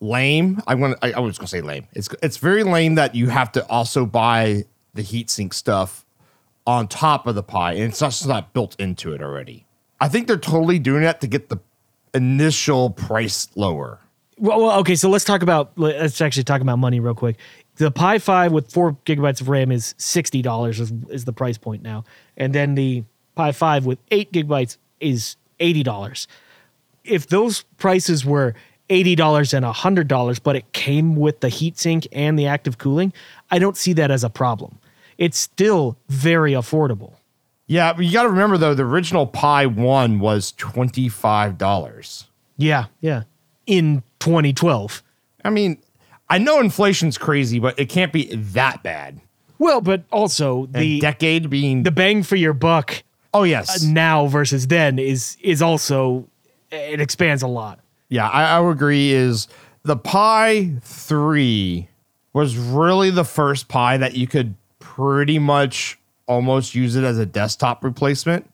lame. 0.00 0.62
I 0.66 0.74
want. 0.74 0.98
I, 1.02 1.12
I 1.12 1.20
was 1.20 1.38
gonna 1.38 1.48
say 1.48 1.60
lame. 1.60 1.86
It's 1.92 2.08
it's 2.22 2.36
very 2.36 2.64
lame 2.64 2.96
that 2.96 3.14
you 3.14 3.28
have 3.28 3.52
to 3.52 3.66
also 3.68 4.06
buy 4.06 4.64
the 4.98 5.04
heatsink 5.04 5.54
stuff 5.54 6.04
on 6.66 6.88
top 6.88 7.26
of 7.26 7.34
the 7.34 7.42
Pi, 7.42 7.72
and 7.72 7.84
it's 7.84 8.00
just 8.00 8.26
not 8.26 8.52
built 8.52 8.78
into 8.78 9.12
it 9.14 9.22
already. 9.22 9.64
I 10.00 10.08
think 10.08 10.26
they're 10.26 10.36
totally 10.36 10.78
doing 10.78 11.02
that 11.02 11.20
to 11.22 11.26
get 11.26 11.48
the 11.48 11.58
initial 12.12 12.90
price 12.90 13.48
lower. 13.54 14.00
Well, 14.38 14.60
well, 14.60 14.78
okay. 14.80 14.94
So 14.94 15.08
let's 15.08 15.24
talk 15.24 15.42
about 15.42 15.72
let's 15.76 16.20
actually 16.20 16.44
talk 16.44 16.60
about 16.60 16.78
money 16.78 17.00
real 17.00 17.14
quick. 17.14 17.36
The 17.76 17.90
Pi 17.90 18.18
Five 18.18 18.52
with 18.52 18.70
four 18.70 18.96
gigabytes 19.06 19.40
of 19.40 19.48
RAM 19.48 19.72
is 19.72 19.94
sixty 19.98 20.42
dollars 20.42 20.78
is, 20.78 20.92
is 21.10 21.24
the 21.24 21.32
price 21.32 21.58
point 21.58 21.82
now, 21.82 22.04
and 22.36 22.52
then 22.52 22.74
the 22.74 23.04
Pi 23.34 23.52
Five 23.52 23.86
with 23.86 23.98
eight 24.10 24.32
gigabytes 24.32 24.76
is 25.00 25.36
eighty 25.60 25.82
dollars. 25.82 26.28
If 27.04 27.28
those 27.28 27.62
prices 27.78 28.24
were 28.24 28.54
eighty 28.90 29.14
dollars 29.14 29.54
and 29.54 29.64
hundred 29.64 30.08
dollars, 30.08 30.38
but 30.38 30.56
it 30.56 30.72
came 30.72 31.16
with 31.16 31.40
the 31.40 31.48
heatsink 31.48 32.06
and 32.12 32.38
the 32.38 32.46
active 32.46 32.78
cooling, 32.78 33.12
I 33.50 33.58
don't 33.58 33.76
see 33.76 33.92
that 33.94 34.10
as 34.10 34.22
a 34.22 34.30
problem. 34.30 34.78
It's 35.18 35.38
still 35.38 35.98
very 36.08 36.52
affordable. 36.52 37.14
Yeah, 37.66 37.98
you 37.98 38.12
got 38.12 38.22
to 38.22 38.30
remember 38.30 38.56
though, 38.56 38.74
the 38.74 38.84
original 38.84 39.26
Pi 39.26 39.66
One 39.66 40.20
was 40.20 40.52
twenty 40.52 41.08
five 41.08 41.58
dollars. 41.58 42.28
Yeah, 42.56 42.86
yeah. 43.00 43.24
In 43.66 44.02
2012. 44.20 45.02
I 45.44 45.50
mean, 45.50 45.78
I 46.28 46.38
know 46.38 46.58
inflation's 46.60 47.18
crazy, 47.18 47.58
but 47.58 47.78
it 47.78 47.86
can't 47.86 48.12
be 48.12 48.34
that 48.34 48.82
bad. 48.82 49.20
Well, 49.58 49.80
but 49.80 50.04
also 50.10 50.64
A 50.74 50.78
the 50.78 51.00
decade 51.00 51.50
being 51.50 51.82
the 51.82 51.90
bang 51.90 52.22
for 52.22 52.36
your 52.36 52.54
buck 52.54 53.02
oh 53.34 53.42
yes, 53.42 53.84
uh, 53.84 53.88
now 53.88 54.26
versus 54.26 54.66
then 54.66 54.98
is 54.98 55.36
is 55.40 55.62
also 55.62 56.28
it 56.70 57.00
expands 57.00 57.42
a 57.42 57.48
lot. 57.48 57.80
Yeah, 58.08 58.28
I, 58.28 58.56
I 58.56 58.60
would 58.60 58.72
agree. 58.72 59.12
Is 59.12 59.48
the 59.82 59.96
Pi 59.96 60.72
3 60.82 61.88
was 62.32 62.56
really 62.56 63.10
the 63.10 63.24
first 63.24 63.68
Pi 63.68 63.96
that 63.98 64.14
you 64.14 64.26
could 64.26 64.54
pretty 64.98 65.38
much 65.38 65.96
almost 66.26 66.74
use 66.74 66.96
it 66.96 67.04
as 67.04 67.18
a 67.18 67.24
desktop 67.24 67.84
replacement. 67.84 68.50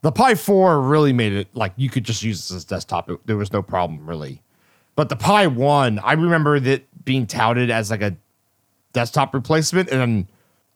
The 0.00 0.10
Pi 0.10 0.34
4 0.34 0.80
really 0.80 1.12
made 1.12 1.34
it 1.34 1.48
like 1.54 1.72
you 1.76 1.90
could 1.90 2.04
just 2.04 2.22
use 2.22 2.48
this 2.48 2.56
as 2.56 2.64
desktop. 2.64 3.10
It- 3.10 3.26
there 3.26 3.36
was 3.36 3.52
no 3.52 3.60
problem 3.62 4.06
really. 4.06 4.40
But 4.96 5.10
the 5.10 5.16
Pi 5.16 5.46
1, 5.46 5.98
I 5.98 6.12
remember 6.14 6.58
that 6.60 7.04
being 7.04 7.26
touted 7.26 7.68
as 7.70 7.90
like 7.90 8.00
a 8.00 8.16
desktop 8.94 9.34
replacement. 9.34 9.90
And 9.90 10.26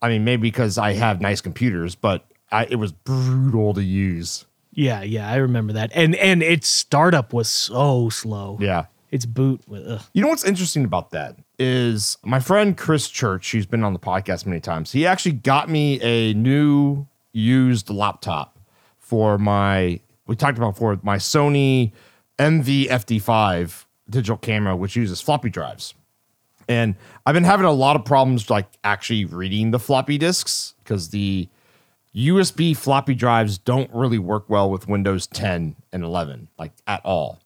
I 0.03 0.09
mean, 0.09 0.23
maybe 0.23 0.41
because 0.43 0.77
I 0.77 0.93
have 0.93 1.19
nice 1.19 1.41
computers, 1.41 1.95
but 1.95 2.25
I, 2.51 2.65
it 2.65 2.75
was 2.75 2.91
brutal 2.91 3.73
to 3.73 3.83
use. 3.83 4.45
Yeah, 4.73 5.01
yeah, 5.01 5.29
I 5.29 5.37
remember 5.37 5.73
that. 5.73 5.89
And 5.95 6.15
and 6.15 6.43
its 6.43 6.67
startup 6.67 7.33
was 7.33 7.49
so 7.49 8.09
slow. 8.09 8.57
Yeah. 8.61 8.85
Its 9.11 9.25
boot 9.25 9.61
ugh. 9.73 10.01
You 10.13 10.21
know 10.21 10.27
what's 10.27 10.43
interesting 10.43 10.85
about 10.85 11.11
that 11.11 11.35
is 11.57 12.17
my 12.23 12.39
friend 12.39 12.77
Chris 12.77 13.09
Church, 13.09 13.51
who's 13.51 13.65
been 13.65 13.83
on 13.83 13.93
the 13.93 13.99
podcast 13.99 14.45
many 14.45 14.59
times, 14.59 14.91
he 14.91 15.05
actually 15.05 15.33
got 15.33 15.69
me 15.69 15.99
a 16.01 16.33
new 16.33 17.07
used 17.31 17.89
laptop 17.89 18.57
for 18.97 19.37
my 19.37 19.99
we 20.27 20.35
talked 20.35 20.57
about 20.57 20.75
before 20.75 20.99
my 21.01 21.17
Sony 21.17 21.91
MV 22.37 22.87
FD5 22.87 23.85
digital 24.09 24.37
camera, 24.37 24.75
which 24.75 24.95
uses 24.95 25.21
floppy 25.21 25.49
drives. 25.49 25.95
And 26.67 26.95
I've 27.25 27.33
been 27.33 27.43
having 27.43 27.65
a 27.65 27.71
lot 27.71 27.95
of 27.95 28.05
problems 28.05 28.49
like 28.49 28.67
actually 28.83 29.25
reading 29.25 29.71
the 29.71 29.79
floppy 29.79 30.19
disks 30.19 30.75
because 30.83 31.09
the 31.09 31.49
USB 32.15 32.77
floppy 32.77 33.15
drives 33.15 33.57
don't 33.57 33.89
really 33.91 34.19
work 34.19 34.49
well 34.49 34.69
with 34.69 34.87
Windows 34.87 35.25
10 35.27 35.75
and 35.91 36.03
11, 36.03 36.47
like 36.59 36.71
at 36.85 37.03
all. 37.03 37.39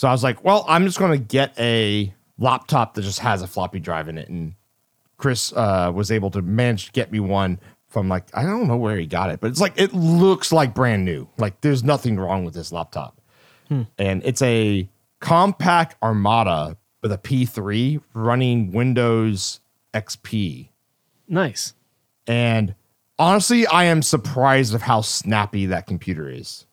So 0.00 0.08
I 0.08 0.12
was 0.12 0.24
like, 0.24 0.42
well, 0.42 0.64
I'm 0.66 0.86
just 0.86 0.98
going 0.98 1.12
to 1.12 1.22
get 1.22 1.52
a 1.60 2.14
laptop 2.38 2.94
that 2.94 3.02
just 3.02 3.18
has 3.18 3.42
a 3.42 3.46
floppy 3.46 3.80
drive 3.80 4.08
in 4.08 4.16
it. 4.16 4.30
And 4.30 4.54
Chris 5.18 5.52
uh, 5.52 5.92
was 5.94 6.10
able 6.10 6.30
to 6.30 6.40
manage 6.40 6.86
to 6.86 6.92
get 6.92 7.12
me 7.12 7.20
one 7.20 7.60
from 7.86 8.08
like, 8.08 8.24
I 8.32 8.44
don't 8.44 8.66
know 8.66 8.78
where 8.78 8.96
he 8.96 9.04
got 9.04 9.28
it, 9.28 9.40
but 9.40 9.50
it's 9.50 9.60
like, 9.60 9.78
it 9.78 9.92
looks 9.92 10.52
like 10.52 10.74
brand 10.74 11.04
new. 11.04 11.28
Like 11.36 11.60
there's 11.60 11.84
nothing 11.84 12.18
wrong 12.18 12.46
with 12.46 12.54
this 12.54 12.72
laptop. 12.72 13.20
And 13.98 14.22
it's 14.24 14.40
a 14.40 14.88
Compaq 15.20 15.92
Armada 16.02 16.78
with 17.02 17.12
a 17.12 17.18
P3 17.18 18.00
running 18.14 18.72
Windows 18.72 19.60
XP. 19.92 20.70
nice. 21.28 21.74
And 22.26 22.74
honestly, 23.18 23.66
I 23.66 23.84
am 23.84 24.00
surprised 24.00 24.74
of 24.74 24.80
how 24.80 25.02
snappy 25.02 25.66
that 25.66 25.86
computer 25.86 26.26
is. 26.26 26.64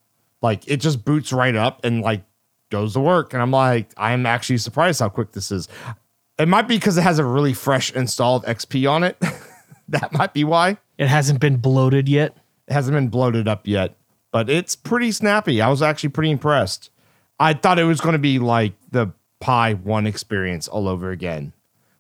Like 0.41 0.65
it 0.65 0.77
just 0.77 1.03
boots 1.03 1.33
right 1.33 1.57
up 1.57 1.83
and 1.83 2.01
like 2.01 2.21
goes 2.69 2.93
to 2.93 2.99
work. 2.99 3.33
And 3.33 3.41
I'm 3.41 3.51
like, 3.51 3.91
I 3.97 4.13
am 4.13 4.25
actually 4.25 4.57
surprised 4.57 4.99
how 4.99 5.09
quick 5.09 5.31
this 5.31 5.51
is. 5.51 5.67
It 6.37 6.47
might 6.47 6.67
be 6.67 6.75
because 6.75 6.97
it 6.97 7.01
has 7.01 7.19
a 7.19 7.25
really 7.25 7.53
fresh 7.53 7.91
install 7.93 8.37
of 8.37 8.45
XP 8.45 8.89
on 8.89 9.03
it. 9.03 9.17
that 9.89 10.11
might 10.13 10.33
be 10.33 10.43
why. 10.43 10.77
It 10.97 11.07
hasn't 11.07 11.39
been 11.39 11.57
bloated 11.57 12.07
yet. 12.07 12.37
It 12.67 12.73
hasn't 12.73 12.95
been 12.95 13.07
bloated 13.07 13.47
up 13.47 13.65
yet, 13.65 13.95
but 14.31 14.49
it's 14.49 14.75
pretty 14.75 15.11
snappy. 15.11 15.61
I 15.61 15.69
was 15.69 15.81
actually 15.81 16.09
pretty 16.09 16.31
impressed. 16.31 16.89
I 17.39 17.53
thought 17.53 17.79
it 17.79 17.85
was 17.85 18.01
going 18.01 18.13
to 18.13 18.19
be 18.19 18.39
like 18.39 18.73
the 18.91 19.13
Pi 19.39 19.73
1 19.73 20.07
experience 20.07 20.67
all 20.67 20.87
over 20.87 21.11
again, 21.11 21.53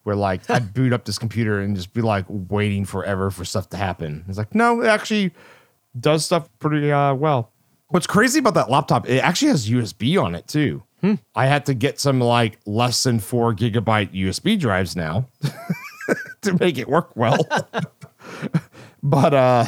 where 0.03 0.15
like 0.15 0.49
I'd 0.49 0.73
boot 0.73 0.91
up 0.91 1.05
this 1.05 1.17
computer 1.17 1.59
and 1.61 1.75
just 1.75 1.93
be 1.93 2.01
like 2.01 2.25
waiting 2.27 2.85
forever 2.85 3.31
for 3.31 3.45
stuff 3.45 3.69
to 3.69 3.77
happen. 3.77 4.25
It's 4.27 4.37
like, 4.37 4.53
no, 4.53 4.81
it 4.81 4.87
actually 4.87 5.31
does 5.97 6.25
stuff 6.25 6.49
pretty 6.59 6.91
uh, 6.91 7.13
well. 7.13 7.51
What's 7.89 8.07
crazy 8.07 8.39
about 8.39 8.55
that 8.55 8.69
laptop, 8.69 9.07
it 9.09 9.19
actually 9.19 9.49
has 9.49 9.69
USB 9.69 10.21
on 10.21 10.35
it 10.35 10.47
too. 10.47 10.83
I 11.35 11.45
had 11.45 11.65
to 11.67 11.73
get 11.73 11.99
some 11.99 12.19
like 12.19 12.59
less 12.65 13.03
than 13.03 13.19
four 13.19 13.53
gigabyte 13.53 14.13
USB 14.13 14.59
drives 14.59 14.95
now 14.95 15.27
to 16.41 16.57
make 16.59 16.77
it 16.77 16.89
work 16.89 17.15
well. 17.15 17.37
but 19.03 19.33
uh 19.33 19.65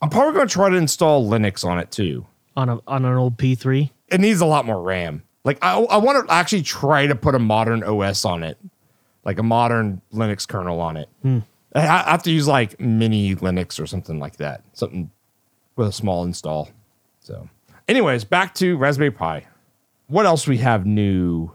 I'm 0.00 0.10
probably 0.10 0.34
going 0.34 0.46
to 0.46 0.52
try 0.52 0.70
to 0.70 0.76
install 0.76 1.28
Linux 1.28 1.64
on 1.64 1.78
it 1.78 1.90
too. 1.90 2.24
On 2.56 2.68
a 2.68 2.78
on 2.86 3.04
an 3.04 3.14
old 3.14 3.36
P3. 3.36 3.90
It 4.08 4.20
needs 4.20 4.40
a 4.40 4.46
lot 4.46 4.64
more 4.64 4.80
RAM. 4.80 5.22
Like 5.44 5.58
I, 5.62 5.78
I 5.78 5.96
want 5.98 6.26
to 6.26 6.32
actually 6.32 6.62
try 6.62 7.06
to 7.06 7.14
put 7.14 7.34
a 7.34 7.38
modern 7.38 7.82
OS 7.82 8.24
on 8.24 8.42
it, 8.42 8.58
like 9.24 9.38
a 9.38 9.42
modern 9.42 10.00
Linux 10.12 10.46
kernel 10.46 10.80
on 10.80 10.96
it. 10.96 11.08
I 11.74 11.80
I 11.80 12.10
have 12.10 12.22
to 12.24 12.30
use 12.30 12.46
like 12.46 12.78
mini 12.80 13.34
Linux 13.34 13.80
or 13.80 13.86
something 13.86 14.18
like 14.18 14.36
that, 14.36 14.62
something 14.72 15.10
with 15.76 15.88
a 15.88 15.92
small 15.92 16.24
install. 16.24 16.70
So, 17.20 17.48
anyways, 17.88 18.24
back 18.24 18.54
to 18.56 18.76
Raspberry 18.76 19.10
Pi. 19.10 19.46
What 20.06 20.26
else 20.26 20.46
we 20.46 20.58
have 20.58 20.86
new? 20.86 21.52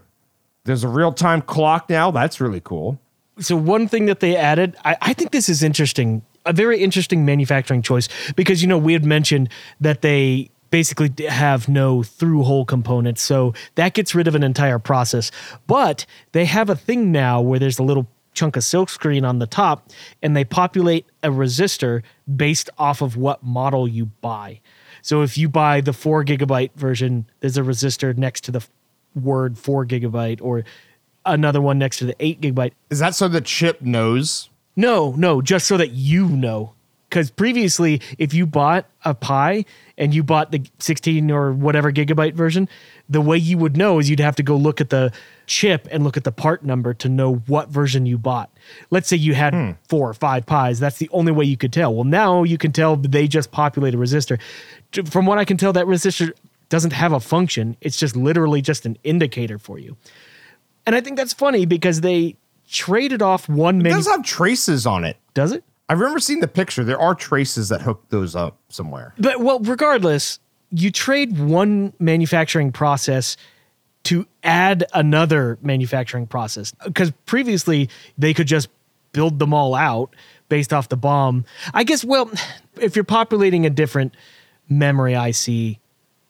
There's 0.64 0.84
a 0.84 0.88
real 0.88 1.12
time 1.12 1.42
clock 1.42 1.88
now. 1.88 2.10
That's 2.10 2.40
really 2.40 2.60
cool. 2.60 3.00
so 3.38 3.56
one 3.56 3.88
thing 3.88 4.06
that 4.06 4.20
they 4.20 4.36
added, 4.36 4.76
I, 4.84 4.96
I 5.00 5.12
think 5.12 5.30
this 5.30 5.48
is 5.48 5.62
interesting, 5.62 6.22
a 6.46 6.52
very 6.52 6.80
interesting 6.80 7.24
manufacturing 7.24 7.82
choice 7.82 8.08
because 8.32 8.62
you 8.62 8.68
know 8.68 8.78
we 8.78 8.92
had 8.92 9.04
mentioned 9.04 9.48
that 9.80 10.02
they 10.02 10.50
basically 10.70 11.12
have 11.28 11.68
no 11.68 12.02
through 12.02 12.42
hole 12.42 12.64
components, 12.64 13.22
so 13.22 13.54
that 13.76 13.94
gets 13.94 14.14
rid 14.14 14.26
of 14.26 14.34
an 14.34 14.42
entire 14.42 14.78
process. 14.78 15.30
But 15.66 16.06
they 16.32 16.46
have 16.46 16.68
a 16.68 16.76
thing 16.76 17.12
now 17.12 17.40
where 17.40 17.58
there's 17.58 17.78
a 17.78 17.84
little 17.84 18.08
chunk 18.32 18.56
of 18.56 18.62
silkscreen 18.62 19.26
on 19.26 19.38
the 19.38 19.46
top, 19.46 19.90
and 20.22 20.36
they 20.36 20.44
populate 20.44 21.06
a 21.22 21.28
resistor 21.28 22.02
based 22.34 22.70
off 22.78 23.02
of 23.02 23.16
what 23.16 23.42
model 23.42 23.86
you 23.86 24.06
buy. 24.06 24.60
So 25.04 25.20
if 25.20 25.36
you 25.36 25.50
buy 25.50 25.82
the 25.82 25.92
four 25.92 26.24
gigabyte 26.24 26.72
version, 26.76 27.26
there's 27.40 27.58
a 27.58 27.60
resistor 27.60 28.16
next 28.16 28.40
to 28.44 28.50
the 28.50 28.66
word 29.14 29.58
four 29.58 29.84
gigabyte, 29.84 30.40
or 30.40 30.64
another 31.26 31.60
one 31.60 31.78
next 31.78 31.98
to 31.98 32.06
the 32.06 32.16
eight 32.20 32.40
gigabyte. 32.40 32.72
Is 32.88 33.00
that 33.00 33.14
so 33.14 33.28
the 33.28 33.42
chip 33.42 33.82
knows? 33.82 34.48
No, 34.74 35.12
no, 35.12 35.42
just 35.42 35.66
so 35.66 35.76
that 35.76 35.90
you 35.90 36.26
know. 36.30 36.72
Because 37.10 37.30
previously, 37.30 38.00
if 38.16 38.32
you 38.32 38.46
bought 38.46 38.86
a 39.04 39.12
Pi 39.12 39.66
and 39.98 40.14
you 40.14 40.24
bought 40.24 40.52
the 40.52 40.64
16 40.78 41.30
or 41.30 41.52
whatever 41.52 41.92
gigabyte 41.92 42.32
version, 42.32 42.66
the 43.08 43.20
way 43.20 43.36
you 43.36 43.58
would 43.58 43.76
know 43.76 43.98
is 43.98 44.08
you'd 44.08 44.20
have 44.20 44.36
to 44.36 44.42
go 44.42 44.56
look 44.56 44.80
at 44.80 44.90
the 44.90 45.12
chip 45.46 45.86
and 45.90 46.04
look 46.04 46.16
at 46.16 46.24
the 46.24 46.32
part 46.32 46.64
number 46.64 46.94
to 46.94 47.08
know 47.08 47.34
what 47.46 47.68
version 47.68 48.06
you 48.06 48.16
bought. 48.16 48.50
Let's 48.90 49.08
say 49.08 49.16
you 49.16 49.34
had 49.34 49.54
hmm. 49.54 49.70
four 49.88 50.08
or 50.08 50.14
five 50.14 50.46
pies. 50.46 50.80
That's 50.80 50.98
the 50.98 51.10
only 51.12 51.32
way 51.32 51.44
you 51.44 51.56
could 51.56 51.72
tell. 51.72 51.94
Well, 51.94 52.04
now 52.04 52.42
you 52.42 52.58
can 52.58 52.72
tell 52.72 52.96
they 52.96 53.28
just 53.28 53.50
populate 53.50 53.94
a 53.94 53.98
resistor. 53.98 54.40
From 55.10 55.26
what 55.26 55.38
I 55.38 55.44
can 55.44 55.56
tell, 55.56 55.72
that 55.74 55.86
resistor 55.86 56.32
doesn't 56.68 56.92
have 56.92 57.12
a 57.12 57.20
function. 57.20 57.76
It's 57.80 57.98
just 57.98 58.16
literally 58.16 58.62
just 58.62 58.86
an 58.86 58.96
indicator 59.04 59.58
for 59.58 59.78
you. 59.78 59.96
And 60.86 60.94
I 60.94 61.00
think 61.00 61.16
that's 61.16 61.32
funny 61.32 61.66
because 61.66 62.00
they 62.00 62.36
traded 62.68 63.22
off 63.22 63.48
one 63.48 63.80
It 63.80 63.84
menu. 63.84 63.98
does 63.98 64.06
have 64.06 64.24
traces 64.24 64.86
on 64.86 65.04
it. 65.04 65.16
Does 65.34 65.52
it? 65.52 65.64
I 65.88 65.92
remember 65.92 66.18
seeing 66.18 66.40
the 66.40 66.48
picture. 66.48 66.82
There 66.82 66.98
are 66.98 67.14
traces 67.14 67.68
that 67.68 67.82
hook 67.82 68.04
those 68.08 68.34
up 68.34 68.56
somewhere. 68.70 69.12
But 69.18 69.40
well, 69.40 69.60
regardless, 69.60 70.38
you 70.70 70.90
trade 70.90 71.38
one 71.38 71.92
manufacturing 71.98 72.72
process 72.72 73.36
to 74.04 74.26
add 74.42 74.84
another 74.92 75.58
manufacturing 75.62 76.26
process 76.26 76.72
because 76.84 77.10
previously 77.26 77.88
they 78.18 78.34
could 78.34 78.46
just 78.46 78.68
build 79.12 79.38
them 79.38 79.54
all 79.54 79.74
out 79.74 80.14
based 80.48 80.72
off 80.72 80.88
the 80.88 80.96
BOM. 80.96 81.44
I 81.72 81.84
guess 81.84 82.04
well, 82.04 82.30
if 82.80 82.96
you're 82.96 83.04
populating 83.04 83.64
a 83.64 83.70
different 83.70 84.14
memory 84.68 85.14
IC, 85.14 85.78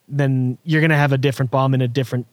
then 0.09 0.59
you're 0.65 0.81
going 0.81 0.91
to 0.91 0.97
have 0.97 1.13
a 1.13 1.19
different 1.19 1.51
BOM 1.51 1.75
and 1.75 1.83
a 1.83 1.89
different 1.89 2.27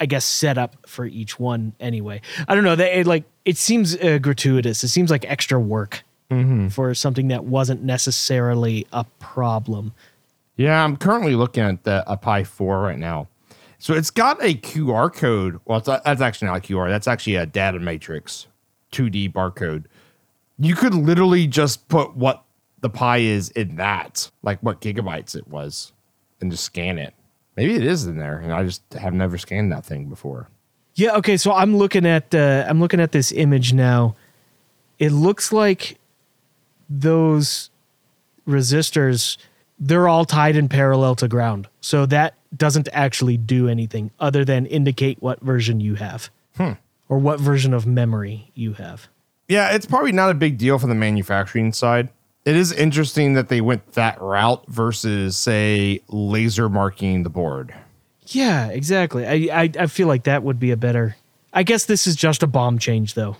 I 0.00 0.06
guess 0.06 0.24
setup 0.24 0.76
for 0.88 1.06
each 1.06 1.38
one 1.38 1.72
anyway. 1.78 2.20
I 2.48 2.54
don't 2.54 2.64
know. 2.64 2.76
They 2.76 3.00
it, 3.00 3.06
like 3.06 3.24
it 3.44 3.56
seems 3.56 3.96
uh, 3.96 4.18
gratuitous. 4.18 4.82
It 4.84 4.88
seems 4.88 5.10
like 5.10 5.24
extra 5.24 5.58
work 5.58 6.02
for 6.70 6.94
something 6.94 7.28
that 7.28 7.44
wasn't 7.44 7.82
necessarily 7.84 8.86
a 8.92 9.04
problem. 9.20 9.92
Yeah, 10.56 10.84
I'm 10.84 10.96
currently 10.96 11.34
looking 11.34 11.64
at 11.64 11.84
the 11.84 12.04
a 12.10 12.16
Pi 12.16 12.44
4 12.44 12.80
right 12.80 12.98
now. 12.98 13.28
So 13.78 13.92
it's 13.92 14.10
got 14.10 14.42
a 14.42 14.54
QR 14.54 15.12
code. 15.12 15.60
Well, 15.64 15.80
that's 15.80 16.20
actually 16.20 16.48
not 16.48 16.58
a 16.58 16.60
QR. 16.60 16.88
That's 16.88 17.08
actually 17.08 17.36
a 17.36 17.46
data 17.46 17.78
matrix 17.78 18.46
2D 18.92 19.32
barcode. 19.32 19.84
You 20.58 20.74
could 20.74 20.94
literally 20.94 21.46
just 21.46 21.88
put 21.88 22.16
what 22.16 22.44
the 22.80 22.88
Pi 22.88 23.18
is 23.18 23.50
in 23.50 23.76
that, 23.76 24.30
like 24.42 24.60
what 24.60 24.80
gigabytes 24.80 25.34
it 25.34 25.48
was, 25.48 25.92
and 26.40 26.50
just 26.50 26.64
scan 26.64 26.98
it. 26.98 27.14
Maybe 27.56 27.74
it 27.74 27.84
is 27.84 28.06
in 28.06 28.16
there, 28.16 28.38
and 28.38 28.52
I 28.52 28.64
just 28.64 28.82
have 28.94 29.14
never 29.14 29.38
scanned 29.38 29.72
that 29.72 29.84
thing 29.84 30.06
before. 30.08 30.48
Yeah. 30.94 31.16
Okay. 31.16 31.36
So 31.36 31.52
I'm 31.52 31.76
looking 31.76 32.06
at 32.06 32.34
uh, 32.34 32.64
I'm 32.68 32.80
looking 32.80 33.00
at 33.00 33.12
this 33.12 33.32
image 33.32 33.72
now. 33.72 34.14
It 34.98 35.10
looks 35.10 35.52
like 35.52 35.98
those 36.88 37.70
resistors 38.46 39.36
they're 39.84 40.08
all 40.08 40.24
tied 40.24 40.56
in 40.56 40.68
parallel 40.68 41.14
to 41.16 41.28
ground. 41.28 41.68
So 41.82 42.06
that 42.06 42.34
doesn't 42.56 42.88
actually 42.92 43.36
do 43.36 43.68
anything 43.68 44.10
other 44.18 44.44
than 44.44 44.64
indicate 44.66 45.20
what 45.20 45.40
version 45.40 45.78
you 45.78 45.96
have 45.96 46.30
hmm. 46.56 46.72
or 47.08 47.18
what 47.18 47.38
version 47.38 47.74
of 47.74 47.86
memory 47.86 48.50
you 48.54 48.72
have. 48.74 49.08
Yeah, 49.46 49.74
it's 49.74 49.84
probably 49.84 50.12
not 50.12 50.30
a 50.30 50.34
big 50.34 50.56
deal 50.56 50.78
for 50.78 50.86
the 50.86 50.94
manufacturing 50.94 51.74
side. 51.74 52.08
It 52.46 52.56
is 52.56 52.72
interesting 52.72 53.34
that 53.34 53.48
they 53.48 53.60
went 53.60 53.92
that 53.92 54.20
route 54.20 54.64
versus, 54.68 55.36
say, 55.36 56.00
laser 56.08 56.70
marking 56.70 57.22
the 57.22 57.30
board. 57.30 57.74
Yeah, 58.28 58.68
exactly. 58.68 59.26
I, 59.26 59.62
I 59.62 59.70
I 59.80 59.86
feel 59.86 60.08
like 60.08 60.24
that 60.24 60.42
would 60.42 60.58
be 60.58 60.70
a 60.70 60.78
better. 60.78 61.16
I 61.52 61.62
guess 61.62 61.84
this 61.84 62.06
is 62.06 62.16
just 62.16 62.42
a 62.42 62.46
BOM 62.46 62.78
change 62.78 63.14
though, 63.14 63.36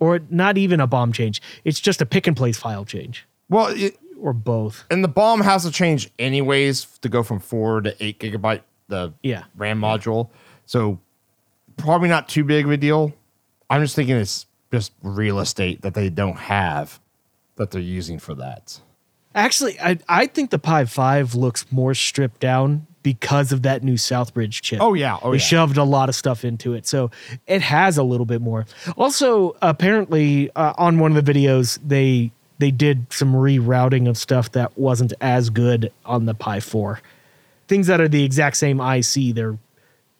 or 0.00 0.20
not 0.28 0.58
even 0.58 0.80
a 0.80 0.88
BOM 0.88 1.12
change. 1.12 1.40
It's 1.64 1.78
just 1.78 2.02
a 2.02 2.06
pick 2.06 2.26
and 2.26 2.36
place 2.36 2.56
file 2.56 2.84
change, 2.84 3.26
Well, 3.48 3.68
it, 3.68 3.96
or 4.20 4.32
both. 4.32 4.84
and 4.90 5.02
the 5.04 5.08
BOM 5.08 5.40
has 5.42 5.64
to 5.64 5.70
change 5.70 6.10
anyways 6.18 6.84
to 7.00 7.08
go 7.08 7.22
from 7.22 7.40
four 7.40 7.80
to 7.80 7.94
eight 8.04 8.18
gigabyte 8.18 8.62
the 8.88 9.12
Yeah. 9.22 9.44
RAM 9.56 9.80
module. 9.80 10.28
So 10.66 10.98
probably 11.76 12.08
not 12.08 12.28
too 12.28 12.44
big 12.44 12.64
of 12.64 12.70
a 12.70 12.76
deal. 12.76 13.12
I'm 13.70 13.82
just 13.82 13.96
thinking 13.96 14.16
it's 14.16 14.46
just 14.72 14.92
real 15.02 15.38
estate 15.40 15.82
that 15.82 15.94
they 15.94 16.08
don't 16.10 16.36
have 16.36 17.00
that 17.56 17.70
they're 17.70 17.80
using 17.80 18.18
for 18.18 18.34
that. 18.34 18.80
Actually, 19.34 19.78
I 19.80 19.98
I 20.08 20.26
think 20.26 20.50
the 20.50 20.58
Pi 20.58 20.84
Five 20.84 21.34
looks 21.34 21.66
more 21.72 21.94
stripped 21.94 22.40
down 22.40 22.86
because 23.02 23.52
of 23.52 23.62
that 23.62 23.82
new 23.82 23.94
Southbridge 23.94 24.62
chip. 24.62 24.80
Oh, 24.80 24.94
yeah. 24.94 25.18
Oh, 25.22 25.32
they 25.32 25.36
yeah. 25.36 25.42
shoved 25.42 25.76
a 25.76 25.84
lot 25.84 26.08
of 26.08 26.14
stuff 26.14 26.42
into 26.44 26.72
it, 26.72 26.86
so 26.86 27.10
it 27.46 27.60
has 27.60 27.98
a 27.98 28.02
little 28.02 28.24
bit 28.26 28.40
more. 28.40 28.64
Also, 28.96 29.54
apparently, 29.60 30.50
uh, 30.56 30.72
on 30.78 30.98
one 30.98 31.14
of 31.14 31.22
the 31.24 31.32
videos, 31.32 31.78
they 31.86 32.32
they 32.58 32.70
did 32.70 33.06
some 33.12 33.32
rerouting 33.32 34.08
of 34.08 34.16
stuff 34.16 34.52
that 34.52 34.76
wasn't 34.78 35.12
as 35.20 35.50
good 35.50 35.92
on 36.04 36.26
the 36.26 36.34
Pi 36.34 36.60
Four. 36.60 37.00
Things 37.68 37.86
that 37.86 38.00
are 38.00 38.08
the 38.08 38.24
exact 38.24 38.56
same 38.56 38.80
IC, 38.80 39.34
they're 39.34 39.58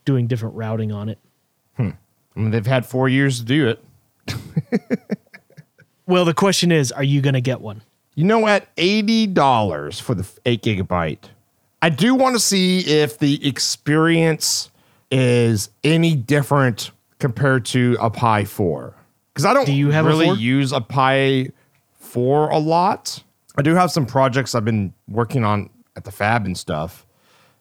doing 0.04 0.26
different 0.26 0.54
routing 0.54 0.92
on 0.92 1.08
it. 1.08 1.18
Hmm. 1.76 1.90
I 2.36 2.40
mean, 2.40 2.50
they've 2.50 2.66
had 2.66 2.86
four 2.86 3.08
years 3.08 3.38
to 3.40 3.44
do 3.44 3.68
it. 3.68 3.84
Well, 6.06 6.24
the 6.24 6.34
question 6.34 6.70
is, 6.70 6.92
are 6.92 7.02
you 7.02 7.20
going 7.20 7.34
to 7.34 7.40
get 7.40 7.60
one? 7.60 7.82
You 8.14 8.24
know, 8.24 8.46
at 8.46 8.68
eighty 8.76 9.26
dollars 9.26 9.98
for 9.98 10.14
the 10.14 10.28
eight 10.44 10.62
gigabyte, 10.62 11.30
I 11.82 11.88
do 11.88 12.14
want 12.14 12.36
to 12.36 12.40
see 12.40 12.80
if 12.80 13.18
the 13.18 13.46
experience 13.46 14.70
is 15.10 15.70
any 15.82 16.14
different 16.14 16.90
compared 17.18 17.64
to 17.66 17.96
a 18.00 18.10
Pi 18.10 18.44
Four. 18.44 18.94
Because 19.32 19.46
I 19.46 19.54
don't 19.54 19.64
Do 19.64 19.72
you 19.72 19.90
have 19.90 20.04
really 20.04 20.26
4? 20.26 20.36
use 20.36 20.72
a 20.72 20.80
Pi 20.80 21.48
Four 22.14 22.48
a 22.50 22.58
lot. 22.58 23.24
I 23.58 23.62
do 23.62 23.74
have 23.74 23.90
some 23.90 24.06
projects 24.06 24.54
I've 24.54 24.64
been 24.64 24.94
working 25.08 25.42
on 25.44 25.68
at 25.96 26.04
the 26.04 26.12
fab 26.12 26.46
and 26.46 26.56
stuff. 26.56 27.04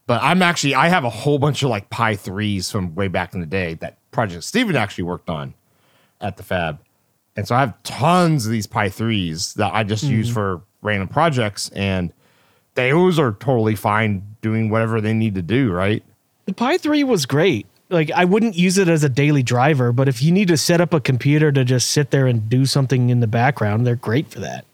But 0.06 0.22
I'm 0.22 0.44
actually 0.44 0.76
I 0.76 0.89
have 0.89 1.04
a 1.04 1.10
whole 1.10 1.39
bunch 1.39 1.63
of 1.63 1.72
like 1.72 1.89
Pi 1.89 2.16
threes 2.16 2.70
from 2.70 2.94
way 2.94 3.08
back 3.08 3.34
in 3.34 3.39
the 3.39 3.48
day 3.48 3.74
that 3.82 3.98
project 4.12 4.44
Stephen 4.44 4.76
actually 4.76 5.06
worked 5.06 5.28
on 5.28 5.56
at 6.22 6.38
the 6.38 6.44
fab. 6.44 6.80
And 7.36 7.48
so 7.48 7.56
I 7.56 7.62
have 7.62 7.82
tons 7.82 8.46
of 8.46 8.52
these 8.52 8.68
Pi 8.68 8.89
3s 8.89 9.56
that 9.56 9.74
I 9.74 9.84
just 9.84 10.04
use 10.04 10.28
mm-hmm. 10.28 10.36
for 10.36 10.62
random 10.84 11.08
projects. 11.08 11.70
And 11.70 12.13
those 12.76 13.18
are 13.18 13.32
totally 13.32 13.76
fine 13.76 14.36
doing 14.44 14.70
whatever 14.70 15.02
they 15.02 15.16
need 15.16 15.34
to 15.34 15.42
do, 15.42 15.72
right? 15.72 16.04
The 16.46 16.54
Pi 16.54 16.78
3 16.78 17.04
was 17.06 17.26
great. 17.26 17.66
Like 17.89 18.12
I 18.12 18.26
wouldn't 18.26 18.56
use 18.56 18.78
it 18.78 18.88
as 18.88 19.04
a 19.04 19.10
daily 19.10 19.43
driver, 19.43 19.91
but 19.91 20.08
if 20.08 20.22
you 20.24 20.32
need 20.32 20.48
to 20.48 20.58
set 20.58 20.82
up 20.82 20.93
a 20.93 21.00
computer 21.00 21.52
to 21.52 21.63
just 21.63 21.91
sit 21.91 22.12
there 22.12 22.28
and 22.28 22.50
do 22.50 22.65
something 22.65 23.10
in 23.10 23.19
the 23.19 23.28
background, 23.28 23.86
they're 23.86 23.96
great 23.96 24.30
for 24.30 24.39
that. 24.39 24.65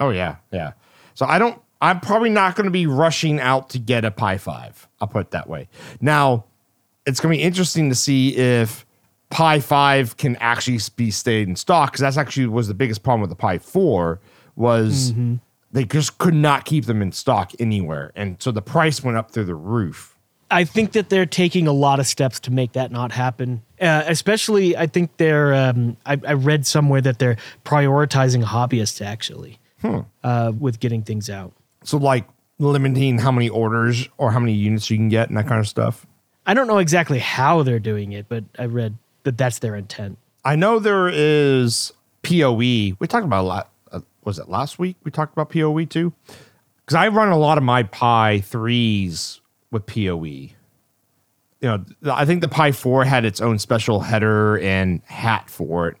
Oh, 0.00 0.10
yeah. 0.10 0.36
Yeah. 0.52 0.72
So 1.14 1.26
I 1.26 1.38
don't, 1.38 1.60
I'm 1.80 2.00
probably 2.00 2.30
not 2.30 2.56
going 2.56 2.66
to 2.66 2.70
be 2.70 2.86
rushing 2.86 3.40
out 3.40 3.70
to 3.70 3.78
get 3.78 4.04
a 4.04 4.10
Pi 4.10 4.38
5. 4.38 4.88
I'll 5.00 5.08
put 5.08 5.26
it 5.26 5.30
that 5.32 5.48
way. 5.48 5.68
Now, 6.00 6.44
it's 7.06 7.20
going 7.20 7.32
to 7.32 7.38
be 7.38 7.42
interesting 7.42 7.88
to 7.88 7.94
see 7.94 8.36
if 8.36 8.84
Pi 9.30 9.60
5 9.60 10.16
can 10.16 10.36
actually 10.36 10.78
be 10.96 11.10
stayed 11.10 11.48
in 11.48 11.56
stock 11.56 11.92
because 11.92 12.00
that's 12.00 12.16
actually 12.16 12.46
was 12.46 12.68
the 12.68 12.74
biggest 12.74 13.02
problem 13.02 13.20
with 13.20 13.30
the 13.30 13.36
Pi 13.36 13.58
4 13.58 14.20
was 14.56 15.12
mm-hmm. 15.12 15.36
they 15.72 15.84
just 15.84 16.18
could 16.18 16.34
not 16.34 16.64
keep 16.64 16.86
them 16.86 17.02
in 17.02 17.12
stock 17.12 17.52
anywhere. 17.58 18.12
And 18.14 18.40
so 18.42 18.50
the 18.50 18.62
price 18.62 19.02
went 19.02 19.16
up 19.16 19.30
through 19.30 19.44
the 19.44 19.54
roof. 19.54 20.17
I 20.50 20.64
think 20.64 20.92
that 20.92 21.10
they're 21.10 21.26
taking 21.26 21.66
a 21.66 21.72
lot 21.72 22.00
of 22.00 22.06
steps 22.06 22.40
to 22.40 22.50
make 22.50 22.72
that 22.72 22.90
not 22.90 23.12
happen. 23.12 23.62
Uh, 23.80 24.04
especially, 24.06 24.76
I 24.76 24.86
think 24.86 25.16
they're. 25.18 25.54
Um, 25.54 25.96
I, 26.06 26.18
I 26.26 26.32
read 26.32 26.66
somewhere 26.66 27.00
that 27.02 27.18
they're 27.18 27.36
prioritizing 27.64 28.44
hobbyists 28.44 29.04
actually 29.04 29.58
uh, 30.24 30.52
with 30.58 30.80
getting 30.80 31.02
things 31.02 31.28
out. 31.28 31.52
So 31.84 31.98
like 31.98 32.26
limiting 32.58 33.18
how 33.18 33.30
many 33.30 33.48
orders 33.48 34.08
or 34.16 34.32
how 34.32 34.40
many 34.40 34.52
units 34.52 34.90
you 34.90 34.96
can 34.96 35.08
get 35.08 35.28
and 35.28 35.36
that 35.38 35.46
kind 35.46 35.60
of 35.60 35.68
stuff. 35.68 36.06
I 36.46 36.54
don't 36.54 36.66
know 36.66 36.78
exactly 36.78 37.18
how 37.18 37.62
they're 37.62 37.78
doing 37.78 38.12
it, 38.12 38.26
but 38.28 38.44
I 38.58 38.64
read 38.64 38.96
that 39.24 39.36
that's 39.36 39.58
their 39.58 39.76
intent. 39.76 40.18
I 40.44 40.56
know 40.56 40.78
there 40.78 41.08
is 41.12 41.92
PoE. 42.22 42.56
We 42.98 43.06
talked 43.06 43.26
about 43.26 43.42
a 43.42 43.46
lot. 43.46 43.72
Uh, 43.92 44.00
was 44.24 44.38
it 44.38 44.48
last 44.48 44.78
week? 44.78 44.96
We 45.04 45.10
talked 45.10 45.34
about 45.34 45.50
PoE 45.50 45.84
too. 45.84 46.12
Because 46.84 46.94
I 46.94 47.08
run 47.08 47.28
a 47.28 47.38
lot 47.38 47.58
of 47.58 47.64
my 47.64 47.82
Pi 47.82 48.40
threes 48.40 49.40
with 49.70 49.86
PoE. 49.86 50.24
You 50.24 50.52
know, 51.62 51.84
I 52.12 52.24
think 52.24 52.40
the 52.40 52.48
Pi 52.48 52.72
four 52.72 53.04
had 53.04 53.24
its 53.24 53.40
own 53.40 53.58
special 53.58 54.00
header 54.00 54.58
and 54.58 55.02
hat 55.04 55.50
for 55.50 55.88
it. 55.88 55.96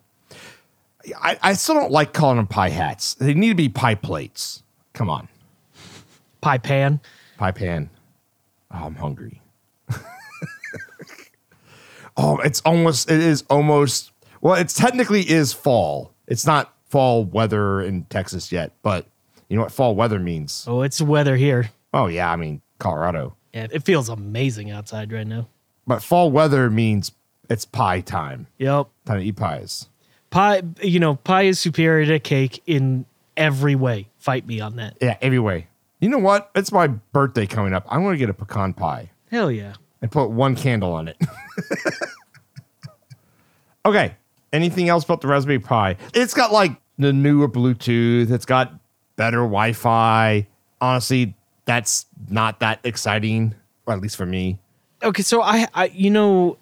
I, 1.20 1.38
I 1.42 1.52
still 1.54 1.74
don't 1.74 1.90
like 1.90 2.12
calling 2.12 2.36
them 2.36 2.46
Pi 2.46 2.68
hats. 2.68 3.14
They 3.14 3.34
need 3.34 3.48
to 3.48 3.54
be 3.54 3.68
Pi 3.68 3.94
plates. 3.94 4.62
Come 4.92 5.10
on, 5.10 5.28
Pi 6.40 6.58
Pan. 6.58 7.00
Pi 7.38 7.52
pan. 7.52 7.88
Oh, 8.72 8.84
I'm 8.84 8.96
hungry. 8.96 9.40
oh, 12.16 12.38
it's 12.38 12.60
almost. 12.62 13.10
It 13.10 13.20
is 13.20 13.44
almost. 13.48 14.10
Well, 14.40 14.54
it's 14.54 14.74
technically 14.74 15.22
is 15.22 15.52
fall. 15.52 16.12
It's 16.26 16.44
not 16.44 16.74
fall 16.88 17.24
weather 17.24 17.80
in 17.80 18.04
Texas 18.04 18.50
yet, 18.50 18.72
but 18.82 19.06
you 19.48 19.56
know 19.56 19.62
what 19.62 19.72
fall 19.72 19.94
weather 19.94 20.18
means? 20.18 20.64
Oh, 20.66 20.82
it's 20.82 21.00
weather 21.00 21.36
here. 21.36 21.70
Oh 21.94 22.06
yeah, 22.06 22.30
I 22.30 22.36
mean 22.36 22.60
Colorado. 22.78 23.36
Yeah, 23.52 23.66
it 23.70 23.84
feels 23.84 24.08
amazing 24.08 24.70
outside 24.70 25.12
right 25.12 25.26
now. 25.26 25.48
But 25.86 26.02
fall 26.02 26.30
weather 26.30 26.68
means 26.70 27.12
it's 27.48 27.64
pie 27.64 28.00
time. 28.00 28.46
Yep. 28.58 28.88
Time 29.06 29.18
to 29.20 29.24
eat 29.24 29.36
pies. 29.36 29.88
Pie, 30.30 30.62
you 30.82 31.00
know, 31.00 31.16
pie 31.16 31.42
is 31.42 31.58
superior 31.58 32.06
to 32.06 32.18
cake 32.18 32.62
in 32.66 33.06
every 33.36 33.74
way. 33.74 34.08
Fight 34.18 34.46
me 34.46 34.60
on 34.60 34.76
that. 34.76 34.98
Yeah, 35.00 35.16
every 35.22 35.38
way. 35.38 35.68
You 36.00 36.10
know 36.10 36.18
what? 36.18 36.50
It's 36.54 36.70
my 36.70 36.88
birthday 36.88 37.46
coming 37.46 37.72
up. 37.72 37.86
I'm 37.88 38.02
going 38.02 38.14
to 38.14 38.18
get 38.18 38.28
a 38.28 38.34
pecan 38.34 38.74
pie 38.74 39.10
Hell 39.30 39.50
yeah. 39.50 39.74
and 40.02 40.10
put 40.12 40.30
one 40.30 40.54
candle 40.54 40.92
on 40.92 41.08
it. 41.08 41.16
okay. 43.86 44.14
Anything 44.52 44.88
else 44.88 45.04
about 45.04 45.20
the 45.20 45.28
Raspberry 45.28 45.58
Pi? 45.58 45.96
It's 46.14 46.34
got 46.34 46.52
like 46.52 46.72
the 46.98 47.12
newer 47.12 47.48
Bluetooth. 47.48 48.30
It's 48.30 48.46
got 48.46 48.74
better 49.16 49.38
Wi-Fi. 49.38 50.46
Honestly, 50.80 51.34
that's 51.68 52.06
not 52.30 52.60
that 52.60 52.80
exciting, 52.82 53.54
or 53.84 53.92
at 53.92 54.00
least 54.00 54.16
for 54.16 54.24
me. 54.24 54.58
Okay, 55.02 55.22
so 55.22 55.42
I, 55.42 55.68
I, 55.74 55.84
you 55.88 56.08
know, 56.08 56.56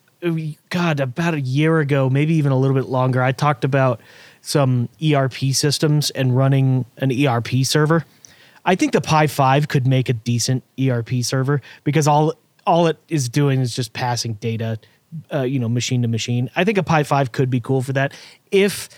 God, 0.69 0.99
about 0.99 1.35
a 1.35 1.41
year 1.41 1.79
ago, 1.79 2.11
maybe 2.11 2.35
even 2.35 2.51
a 2.51 2.59
little 2.59 2.75
bit 2.75 2.87
longer, 2.87 3.23
I 3.23 3.31
talked 3.31 3.65
about 3.65 4.01
some 4.41 4.89
ERP 5.01 5.53
systems 5.53 6.11
and 6.11 6.37
running 6.37 6.87
an 6.97 7.13
ERP 7.13 7.63
server. 7.63 8.05
I 8.65 8.75
think 8.75 8.93
the 8.93 9.01
Pi 9.01 9.29
Five 9.29 9.69
could 9.69 9.87
make 9.87 10.09
a 10.09 10.13
decent 10.13 10.65
ERP 10.77 11.23
server 11.23 11.63
because 11.85 12.09
all 12.09 12.35
all 12.67 12.89
it 12.89 12.99
is 13.09 13.29
doing 13.29 13.61
is 13.61 13.77
just 13.77 13.93
passing 13.93 14.35
data, 14.35 14.77
uh, 15.33 15.43
you 15.43 15.61
know, 15.61 15.69
machine 15.69 16.03
to 16.03 16.09
machine. 16.09 16.51
I 16.57 16.65
think 16.65 16.79
a 16.79 16.83
Pi 16.83 17.05
Five 17.05 17.31
could 17.31 17.49
be 17.49 17.61
cool 17.61 17.81
for 17.81 17.93
that 17.93 18.13
if 18.51 18.89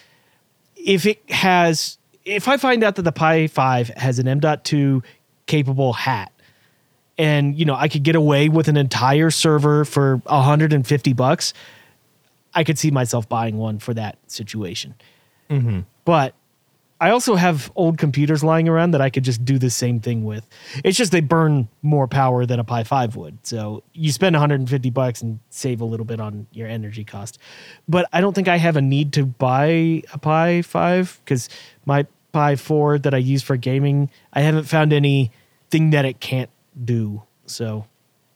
if 0.75 1.05
it 1.05 1.31
has 1.31 1.99
if 2.29 2.47
I 2.47 2.59
find 2.59 2.85
out 2.85 2.97
that 2.97 3.03
the 3.03 3.13
Pi 3.13 3.47
5 3.47 3.89
has 3.89 4.19
an 4.19 4.29
M.2 4.29 5.03
capable 5.49 5.93
hat 5.93 6.31
and 7.19 7.59
you 7.59 7.65
know 7.65 7.75
I 7.75 7.89
could 7.89 8.05
get 8.05 8.15
away 8.15 8.49
with 8.49 8.69
an 8.69 8.77
entire 8.77 9.31
server 9.31 9.85
for 9.85 10.19
150 10.27 11.13
bucks, 11.13 11.53
I 12.55 12.65
could 12.65 12.79
see 12.79 12.91
myself 12.91 13.29
buying 13.29 13.59
one 13.59 13.81
for 13.81 13.93
that 13.95 14.19
situation. 14.29 14.95
Mm-hmm. 15.51 15.81
But 16.05 16.35
I 17.01 17.11
also 17.11 17.37
have 17.37 17.71
old 17.77 17.99
computers 17.99 18.43
lying 18.43 18.69
around 18.69 18.91
that 18.91 19.01
I 19.01 19.11
could 19.11 19.23
just 19.23 19.45
do 19.45 19.59
the 19.59 19.71
same 19.71 20.01
thing 20.01 20.25
with. 20.25 20.47
It's 20.85 20.99
just 20.99 21.13
they 21.13 21.21
burn 21.21 21.69
more 21.83 22.09
power 22.09 22.45
than 22.45 22.59
a 22.59 22.65
Pi 22.65 22.83
5 22.83 23.15
would. 23.15 23.39
So 23.47 23.85
you 23.93 24.11
spend 24.11 24.35
150 24.35 24.91
bucks 24.91 25.23
and 25.23 25.39
save 25.49 25.81
a 25.81 25.85
little 25.85 26.07
bit 26.07 26.21
on 26.21 26.49
your 26.51 26.67
energy 26.67 27.05
cost. 27.05 27.39
But 27.89 28.09
I 28.13 28.21
don't 28.21 28.35
think 28.35 28.49
I 28.49 28.57
have 28.57 28.77
a 28.77 28.83
need 28.83 29.13
to 29.13 29.27
buy 29.27 30.03
a 30.13 30.19
Pi 30.19 30.63
5 30.63 31.21
because 31.25 31.49
my 31.87 32.05
Pi 32.33 32.57
4 32.57 32.99
that 32.99 33.15
I 33.15 33.19
use 33.19 33.45
for 33.45 33.57
gaming, 33.57 34.11
I 34.33 34.41
haven't 34.41 34.65
found 34.65 34.93
anything 35.69 35.91
that 35.91 36.05
it 36.05 36.21
can't 36.21 36.51
do. 36.85 37.23
So 37.47 37.87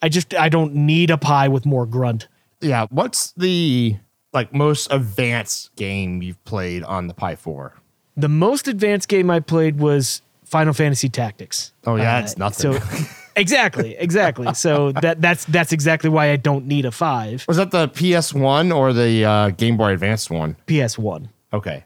I 0.01 0.09
just 0.09 0.35
I 0.35 0.49
don't 0.49 0.75
need 0.75 1.11
a 1.11 1.19
Pi 1.19 1.49
with 1.49 1.67
more 1.67 1.87
grunt. 1.87 2.29
Yeah. 2.61 2.87
What's 2.91 3.33
the 3.33 3.97
like 4.33 4.55
most 4.55 4.89
advanced 4.91 5.75
game 5.77 6.23
you've 6.23 6.43
played 6.45 6.83
on 6.85 7.07
the 7.07 7.15
Pi 7.15 7.37
4? 7.37 7.75
The 8.17 8.29
most 8.29 8.69
advanced 8.69 9.09
game 9.09 9.31
I 9.31 9.41
played 9.41 9.79
was 9.79 10.23
Final 10.45 10.73
Fantasy 10.75 11.09
Tactics. 11.09 11.73
Oh, 11.87 11.97
yeah, 11.97 12.17
Uh, 12.17 12.21
it's 12.21 12.37
nothing. 12.37 12.79
So 12.79 13.07
exactly, 13.37 13.97
exactly. 13.99 14.53
So 14.55 14.93
that 14.93 15.21
that's 15.21 15.45
that's 15.47 15.73
exactly 15.73 16.11
why 16.11 16.31
I 16.31 16.37
don't 16.37 16.67
need 16.67 16.85
a 16.85 16.91
five. 16.91 17.45
Was 17.49 17.57
that 17.57 17.71
the 17.71 17.89
PS1 17.89 18.75
or 18.75 18.93
the 18.93 19.25
uh, 19.25 19.51
Game 19.51 19.77
Boy 19.77 19.93
Advanced 19.93 20.31
one? 20.31 20.57
PS 20.67 20.99
One. 20.99 21.31
Okay. 21.53 21.85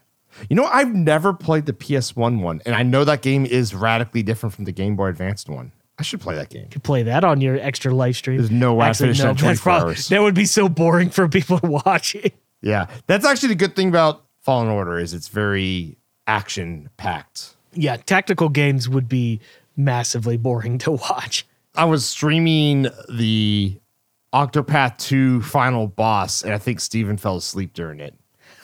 You 0.49 0.57
know, 0.57 0.65
I've 0.65 0.95
never 0.95 1.33
played 1.33 1.67
the 1.67 1.73
PS1 1.73 2.41
one, 2.41 2.61
and 2.67 2.75
I 2.75 2.83
know 2.83 3.05
that 3.05 3.23
game 3.23 3.47
is 3.47 3.75
radically 3.75 4.23
different 4.23 4.55
from 4.55 4.65
the 4.65 4.73
Game 4.73 4.97
Boy 4.97 5.09
Advanced 5.09 5.49
one. 5.49 5.73
I 5.99 6.03
should 6.03 6.21
play 6.21 6.35
that 6.35 6.51
game. 6.51 6.65
You 6.65 6.69
Could 6.71 6.83
play 6.85 7.03
that 7.05 7.25
on 7.25 7.41
your 7.41 7.59
Extra 7.59 7.95
Life 7.95 8.17
stream. 8.17 8.37
There's 8.37 8.51
no 8.51 8.75
way 8.75 8.89
I 8.89 8.93
finished 8.93 9.23
that 9.23 9.31
in 9.31 9.37
24 9.37 9.73
hours. 9.73 10.09
That 10.09 10.21
would 10.21 10.35
be 10.35 10.45
so 10.45 10.69
boring 10.69 11.09
for 11.11 11.27
people 11.29 11.59
to 11.61 11.67
watch 11.67 12.15
it. 12.15 12.35
Yeah, 12.61 12.87
that's 13.07 13.25
actually 13.25 13.51
the 13.51 13.55
good 13.55 13.75
thing 13.77 13.89
about 13.89 14.25
Fallen 14.43 14.69
Order 14.69 14.99
is 14.99 15.15
it's 15.15 15.29
very 15.29 15.97
action 16.27 16.91
packed. 16.97 17.55
Yeah, 17.73 17.97
tactical 17.97 18.49
games 18.49 18.89
would 18.89 19.09
be 19.09 19.41
massively 19.77 20.37
boring 20.37 20.79
to 20.81 20.93
watch. 20.93 21.47
I 21.75 21.85
was 21.85 22.07
streaming 22.07 22.89
the 23.09 23.79
Octopath 24.35 24.99
2 24.99 25.43
final 25.43 25.87
boss, 25.87 26.43
and 26.43 26.53
I 26.53 26.59
think 26.59 26.81
Stephen 26.81 27.17
fell 27.17 27.37
asleep 27.37 27.73
during 27.75 28.01
it. 28.01 28.15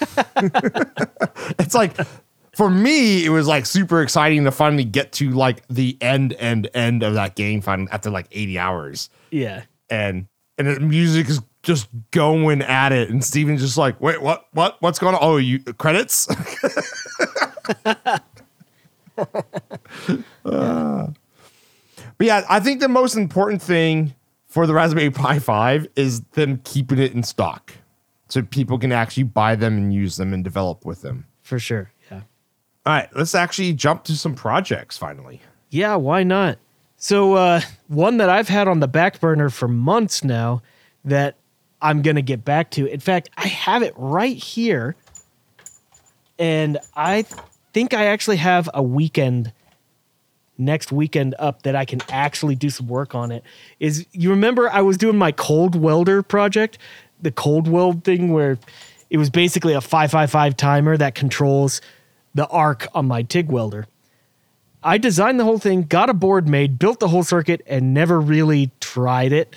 it's 1.59 1.75
like 1.75 1.97
for 2.55 2.69
me, 2.71 3.25
it 3.25 3.31
was 3.31 3.47
like 3.47 3.67
super 3.67 4.03
exciting 4.03 4.45
to 4.45 4.51
finally 4.51 4.85
get 4.85 5.13
to 5.13 5.31
like 5.31 5.67
the 5.69 5.97
end, 6.01 6.35
end, 6.39 6.69
end 6.75 7.03
of 7.03 7.15
that 7.15 7.35
game 7.35 7.61
finally 7.61 7.89
after 7.91 8.11
like 8.11 8.27
80 8.31 8.59
hours. 8.59 9.11
Yeah. 9.31 9.63
And 9.91 10.27
and 10.59 10.69
the 10.69 10.81
music 10.81 11.29
is 11.29 11.41
just 11.63 11.89
going 12.11 12.61
at 12.63 12.93
it. 12.93 13.09
And 13.09 13.25
Stephen's 13.25 13.61
just 13.61 13.79
like, 13.79 14.01
wait, 14.01 14.21
what, 14.21 14.47
what, 14.53 14.77
what's 14.81 14.99
going 14.99 15.15
on? 15.15 15.21
Oh, 15.23 15.39
you 15.39 15.61
credits? 15.61 16.29
Uh, 20.45 21.07
but 22.19 22.27
yeah, 22.27 22.45
I 22.49 22.61
think 22.61 22.81
the 22.81 22.89
most 22.89 23.15
important 23.15 23.63
thing 23.63 24.15
for 24.47 24.67
the 24.67 24.75
Raspberry 24.75 25.11
Pi 25.11 25.39
5 25.39 25.87
is 25.95 26.23
them 26.33 26.61
keeping 26.65 26.99
it 26.99 27.13
in 27.13 27.23
stock 27.23 27.73
so 28.33 28.41
people 28.41 28.79
can 28.79 28.93
actually 28.93 29.25
buy 29.25 29.55
them 29.55 29.77
and 29.77 29.93
use 29.93 30.17
them 30.17 30.33
and 30.33 30.43
develop 30.43 30.87
with 30.87 31.03
them. 31.03 31.27
For 31.43 31.59
sure. 31.59 31.93
Yeah. 32.11 32.23
All 32.87 32.95
right, 32.95 33.09
let's 33.15 33.35
actually 33.35 33.75
jump 33.75 34.05
to 34.05 34.17
some 34.17 34.35
projects 34.35 34.97
finally. 34.97 35.43
Yeah, 35.69 35.97
why 35.97 36.23
not? 36.23 36.57
So, 36.97 37.35
uh, 37.35 37.61
one 37.89 38.17
that 38.17 38.31
I've 38.31 38.49
had 38.49 38.69
on 38.69 38.81
the 38.81 38.89
back 38.89 39.21
burner 39.21 39.51
for 39.51 39.69
months 39.69 40.25
now 40.25 40.63
that 41.05 41.37
I'm 41.83 42.01
going 42.01 42.17
to 42.17 42.23
get 42.23 42.43
back 42.43 42.71
to. 42.71 42.87
In 42.87 43.01
fact, 43.01 43.29
I 43.37 43.49
have 43.49 43.83
it 43.83 43.93
right 43.97 44.37
here. 44.37 44.97
And 46.39 46.79
I 46.97 47.27
think 47.75 47.93
I 47.93 48.07
actually 48.07 48.39
have 48.39 48.71
a 48.73 48.83
weekend, 48.83 49.53
next 50.57 50.91
weekend 50.91 51.35
up 51.39 51.65
that 51.65 51.77
I 51.77 51.85
can 51.85 52.01
actually 52.09 52.55
do 52.55 52.71
some 52.71 52.87
work 52.89 53.15
on 53.15 53.31
it. 53.31 53.45
Is 53.79 54.07
you 54.13 54.31
remember 54.31 54.71
I 54.71 54.81
was 54.81 54.97
doing 54.97 55.19
my 55.19 55.33
cold 55.33 55.77
welder 55.77 56.23
project, 56.23 56.79
the 57.23 57.31
cold 57.31 57.69
weld 57.69 58.05
thing 58.05 58.33
where 58.33 58.59
it 59.11 59.19
was 59.19 59.31
basically 59.31 59.75
a 59.75 59.81
555 59.81 60.57
timer 60.57 60.97
that 60.97 61.15
controls 61.15 61.81
the 62.35 62.47
arc 62.49 62.89
on 62.95 63.07
my 63.07 63.23
TIG 63.23 63.51
welder. 63.51 63.87
I 64.83 64.99
designed 64.99 65.39
the 65.39 65.45
whole 65.45 65.59
thing, 65.59 65.83
got 65.83 66.11
a 66.11 66.15
board 66.15 66.49
made, 66.49 66.79
built 66.79 66.99
the 66.99 67.09
whole 67.09 67.23
circuit, 67.23 67.63
and 67.67 67.95
never 67.95 68.21
really 68.21 68.73
tried 68.81 69.33
it. 69.33 69.55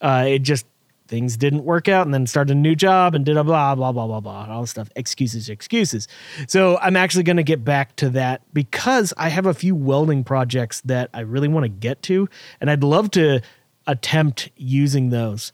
Uh, 0.00 0.24
it 0.26 0.40
just 0.40 0.66
things 1.06 1.36
didn't 1.36 1.64
work 1.64 1.88
out, 1.88 2.06
and 2.06 2.12
then 2.12 2.26
started 2.26 2.52
a 2.52 2.58
new 2.58 2.74
job 2.74 3.14
and 3.14 3.24
did 3.24 3.36
a 3.36 3.44
blah 3.44 3.74
blah 3.74 3.92
blah 3.92 4.06
blah 4.06 4.20
blah 4.20 4.46
all 4.48 4.62
this 4.62 4.70
stuff. 4.70 4.90
Excuses, 4.96 5.48
excuses. 5.48 6.08
So 6.48 6.78
I'm 6.78 6.96
actually 6.96 7.24
going 7.24 7.36
to 7.36 7.42
get 7.44 7.64
back 7.64 7.94
to 7.96 8.10
that 8.10 8.42
because 8.52 9.14
I 9.16 9.28
have 9.28 9.46
a 9.46 9.54
few 9.54 9.74
welding 9.74 10.24
projects 10.24 10.80
that 10.82 11.08
I 11.14 11.20
really 11.20 11.48
want 11.48 11.64
to 11.64 11.68
get 11.68 12.02
to, 12.04 12.28
and 12.60 12.70
I'd 12.70 12.82
love 12.82 13.10
to 13.12 13.40
attempt 13.86 14.50
using 14.56 15.10
those. 15.10 15.52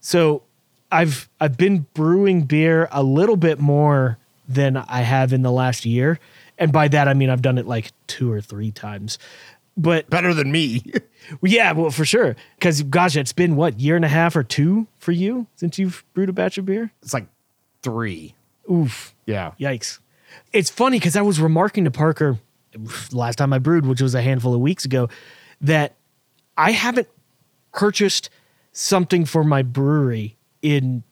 So 0.00 0.42
I've 0.96 1.28
I've 1.38 1.58
been 1.58 1.86
brewing 1.92 2.42
beer 2.42 2.88
a 2.90 3.02
little 3.02 3.36
bit 3.36 3.58
more 3.58 4.16
than 4.48 4.78
I 4.78 5.02
have 5.02 5.34
in 5.34 5.42
the 5.42 5.52
last 5.52 5.84
year. 5.84 6.18
And 6.56 6.72
by 6.72 6.88
that 6.88 7.06
I 7.06 7.12
mean 7.12 7.28
I've 7.28 7.42
done 7.42 7.58
it 7.58 7.66
like 7.66 7.92
two 8.06 8.32
or 8.32 8.40
three 8.40 8.70
times. 8.70 9.18
But 9.76 10.08
Better 10.08 10.32
than 10.32 10.50
me. 10.50 10.82
yeah, 11.42 11.72
well 11.72 11.90
for 11.90 12.06
sure. 12.06 12.34
Cause 12.60 12.82
gosh, 12.82 13.14
it's 13.14 13.34
been 13.34 13.56
what, 13.56 13.78
year 13.78 13.94
and 13.94 14.06
a 14.06 14.08
half 14.08 14.36
or 14.36 14.42
two 14.42 14.86
for 14.96 15.12
you 15.12 15.46
since 15.56 15.78
you've 15.78 16.02
brewed 16.14 16.30
a 16.30 16.32
batch 16.32 16.56
of 16.56 16.64
beer? 16.64 16.90
it's 17.02 17.12
like 17.12 17.26
three. 17.82 18.34
Oof. 18.70 19.14
Yeah. 19.26 19.52
Yikes. 19.60 19.98
It's 20.54 20.70
funny 20.70 20.98
because 20.98 21.14
I 21.14 21.22
was 21.22 21.38
remarking 21.40 21.84
to 21.84 21.90
Parker 21.90 22.38
last 23.12 23.36
time 23.36 23.52
I 23.52 23.58
brewed, 23.58 23.84
which 23.84 24.00
was 24.00 24.14
a 24.14 24.22
handful 24.22 24.54
of 24.54 24.60
weeks 24.60 24.86
ago, 24.86 25.10
that 25.60 25.94
I 26.56 26.70
haven't 26.70 27.08
purchased 27.72 28.30
something 28.72 29.26
for 29.26 29.44
my 29.44 29.60
brewery 29.62 30.36
in 30.66 31.04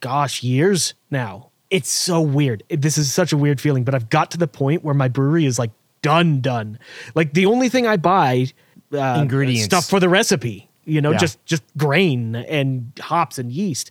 gosh, 0.00 0.42
years 0.42 0.94
now. 1.10 1.48
It's 1.70 1.90
so 1.90 2.20
weird. 2.20 2.62
This 2.68 2.96
is 2.98 3.12
such 3.12 3.32
a 3.32 3.36
weird 3.36 3.60
feeling, 3.60 3.84
but 3.84 3.94
I've 3.94 4.08
got 4.10 4.30
to 4.32 4.38
the 4.38 4.46
point 4.46 4.84
where 4.84 4.94
my 4.94 5.08
brewery 5.08 5.44
is 5.46 5.58
like 5.58 5.70
done, 6.02 6.40
done. 6.40 6.78
Like 7.14 7.32
the 7.34 7.46
only 7.46 7.68
thing 7.68 7.86
I 7.86 7.96
buy, 7.96 8.46
uh, 8.92 9.18
Ingredients. 9.22 9.64
stuff 9.64 9.86
for 9.86 10.00
the 10.00 10.08
recipe. 10.08 10.68
You 10.84 11.00
know, 11.02 11.10
Yeah. 11.12 11.18
just 11.18 11.44
just 11.44 11.62
grain 11.76 12.34
and 12.36 12.92
hops 13.00 13.38
and 13.38 13.52
yeast. 13.52 13.90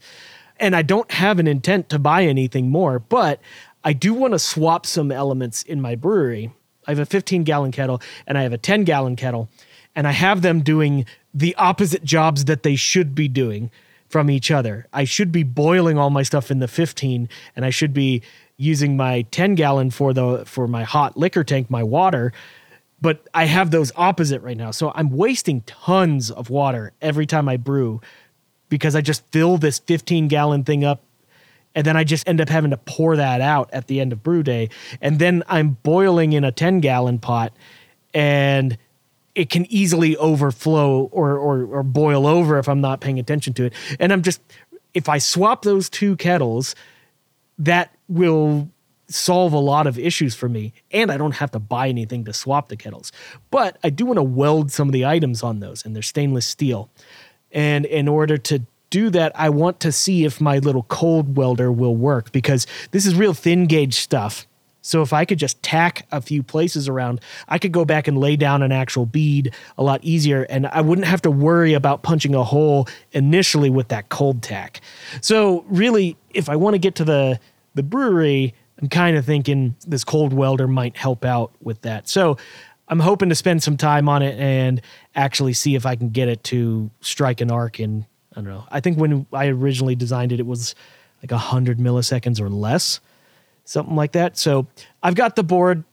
And 0.60 0.76
I 0.76 0.82
don't 0.82 1.12
have 1.12 1.38
an 1.40 1.48
intent 1.48 1.90
to 1.90 2.00
buy 2.00 2.24
anything 2.26 2.70
more, 2.72 2.98
but 3.00 3.40
I 3.84 3.94
do 3.94 4.14
want 4.14 4.34
to 4.34 4.40
swap 4.40 4.86
some 4.88 5.12
elements 5.12 5.62
in 5.62 5.80
my 5.82 5.96
brewery. 5.96 6.52
I 6.88 6.92
have 6.92 7.00
a 7.00 7.06
15 7.06 7.44
gallon 7.44 7.72
kettle 7.72 8.02
and 8.26 8.38
I 8.38 8.42
have 8.44 8.54
a 8.54 8.58
10 8.58 8.84
gallon 8.86 9.16
kettle, 9.16 9.50
and 9.96 10.08
I 10.08 10.12
have 10.14 10.42
them 10.42 10.62
doing 10.62 11.06
the 11.34 11.54
opposite 11.56 12.04
jobs 12.04 12.46
that 12.46 12.64
they 12.64 12.76
should 12.76 13.14
be 13.14 13.28
doing 13.28 13.70
from 14.10 14.30
each 14.30 14.52
other. 14.52 14.88
I 14.94 15.04
should 15.04 15.32
be 15.32 15.44
boiling 15.44 15.98
all 15.98 16.10
my 16.10 16.24
stuff 16.24 16.50
in 16.50 16.60
the 16.60 16.68
15 16.68 17.30
and 17.56 17.66
I 17.66 17.70
should 17.70 17.94
be 17.94 18.22
using 18.58 18.98
my 18.98 19.24
10 19.32 19.56
gallon 19.56 19.92
for 19.92 20.14
the 20.14 20.44
for 20.46 20.68
my 20.68 20.84
hot 20.84 21.18
liquor 21.18 21.44
tank, 21.44 21.70
my 21.70 21.84
water, 21.84 22.34
but 23.00 23.28
I 23.34 23.46
have 23.46 23.72
those 23.72 23.92
opposite 23.96 24.42
right 24.42 24.58
now. 24.58 24.72
So 24.72 24.92
I'm 24.96 25.12
wasting 25.12 25.62
tons 25.62 26.32
of 26.32 26.50
water 26.50 26.94
every 27.02 27.26
time 27.26 27.48
I 27.48 27.58
brew 27.58 28.02
because 28.70 28.96
I 28.96 29.02
just 29.02 29.24
fill 29.32 29.58
this 29.58 29.80
15 29.80 30.28
gallon 30.28 30.64
thing 30.64 30.84
up 30.84 31.04
and 31.76 31.86
then 31.86 31.96
I 31.96 32.04
just 32.04 32.28
end 32.28 32.42
up 32.42 32.50
having 32.50 32.72
to 32.72 32.78
pour 32.78 33.16
that 33.18 33.40
out 33.40 33.70
at 33.72 33.86
the 33.88 34.00
end 34.00 34.12
of 34.12 34.24
brew 34.24 34.42
day. 34.42 34.70
And 35.00 35.20
then 35.20 35.44
I'm 35.48 35.78
boiling 35.84 36.34
in 36.34 36.44
a 36.44 36.52
10 36.52 36.80
gallon 36.80 37.20
pot 37.20 37.54
and 38.16 38.78
it 39.38 39.52
can 39.52 39.72
easily 39.72 40.18
overflow 40.18 41.04
or, 41.12 41.38
or 41.38 41.64
or 41.66 41.84
boil 41.84 42.26
over 42.26 42.58
if 42.58 42.68
I'm 42.68 42.82
not 42.82 43.02
paying 43.02 43.20
attention 43.20 43.54
to 43.54 43.66
it. 43.66 43.74
And 44.00 44.12
I'm 44.12 44.24
just 44.24 44.42
if 44.96 45.08
I 45.08 45.20
swap 45.20 45.62
those 45.62 45.90
two 45.90 46.16
kettles, 46.16 46.74
that 47.60 47.96
will 48.10 48.68
solve 49.10 49.54
a 49.54 49.60
lot 49.60 49.86
of 49.86 49.98
issues 50.00 50.36
for 50.36 50.50
me 50.50 50.74
and 50.92 51.12
I 51.12 51.18
don't 51.18 51.36
have 51.36 51.52
to 51.52 51.60
buy 51.60 51.88
anything 51.88 52.26
to 52.26 52.34
swap 52.34 52.68
the 52.68 52.76
kettles. 52.76 53.12
But 53.52 53.78
I 53.84 53.92
do 53.92 54.08
want 54.08 54.18
to 54.18 54.24
weld 54.24 54.72
some 54.72 54.90
of 54.90 54.92
the 54.92 55.06
items 55.06 55.44
on 55.44 55.60
those 55.60 55.86
and 55.86 55.96
they're 55.96 56.02
stainless 56.02 56.48
steel. 56.48 56.90
And 57.52 57.86
in 57.86 58.08
order 58.08 58.38
to 58.38 58.64
do 58.90 59.10
that, 59.12 59.32
I 59.36 59.50
want 59.50 59.80
to 59.82 59.92
see 59.92 60.26
if 60.26 60.42
my 60.42 60.58
little 60.58 60.84
cold 60.84 61.38
welder 61.38 61.72
will 61.72 61.96
work 61.96 62.32
because 62.32 62.66
this 62.92 63.06
is 63.06 63.16
real 63.16 63.34
thin 63.34 63.68
gauge 63.68 63.94
stuff. 63.94 64.48
So 64.88 65.02
if 65.02 65.12
I 65.12 65.26
could 65.26 65.38
just 65.38 65.62
tack 65.62 66.08
a 66.12 66.22
few 66.22 66.42
places 66.42 66.88
around, 66.88 67.20
I 67.48 67.60
could 67.60 67.72
go 67.72 67.84
back 67.84 68.08
and 68.08 68.18
lay 68.18 68.38
down 68.38 68.64
an 68.64 68.72
actual 68.72 69.06
bead 69.06 69.54
a 69.78 69.84
lot 69.84 70.04
easier 70.04 70.44
and 70.44 70.68
I 70.68 70.82
wouldn't 70.82 71.08
have 71.08 71.22
to 71.24 71.32
worry 71.32 71.74
about 71.74 72.04
punching 72.04 72.34
a 72.34 72.44
hole 72.44 72.88
initially 73.12 73.70
with 73.70 73.90
that 73.90 74.10
cold 74.10 74.42
tack. 74.42 74.82
So 75.22 75.66
really, 75.68 76.16
if 76.34 76.50
I 76.50 76.56
want 76.56 76.76
to 76.76 76.80
get 76.80 76.96
to 76.96 77.06
the 77.06 77.40
the 77.76 77.84
brewery, 77.84 78.56
I'm 78.82 78.90
kind 78.90 79.18
of 79.18 79.26
thinking 79.26 79.76
this 79.86 80.04
cold 80.04 80.34
welder 80.34 80.68
might 80.68 80.98
help 80.98 81.26
out 81.26 81.52
with 81.62 81.82
that. 81.82 82.10
So 82.10 82.38
I'm 82.88 83.00
hoping 83.00 83.30
to 83.30 83.36
spend 83.36 83.62
some 83.62 83.78
time 83.78 84.08
on 84.08 84.22
it 84.22 84.40
and 84.40 84.82
actually 85.16 85.54
see 85.54 85.76
if 85.76 85.86
I 85.86 85.96
can 85.96 86.10
get 86.10 86.30
it 86.30 86.44
to 86.46 86.90
strike 87.02 87.42
an 87.42 87.52
arc 87.52 87.80
in 87.80 88.06
I 88.34 88.42
don't 88.42 88.50
know. 88.50 88.66
I 88.70 88.80
think 88.80 89.00
when 89.00 89.26
I 89.34 89.48
originally 89.48 89.96
designed 89.96 90.32
it, 90.32 90.40
it 90.40 90.46
was 90.46 90.76
like 91.24 91.32
100 91.32 91.80
milliseconds 91.80 92.40
or 92.40 92.50
less, 92.50 93.00
something 93.68 93.96
like 93.96 94.14
that. 94.14 94.38
So 94.38 94.66
I've 95.04 95.16
got 95.16 95.36
the 95.36 95.44
board, 95.44 95.84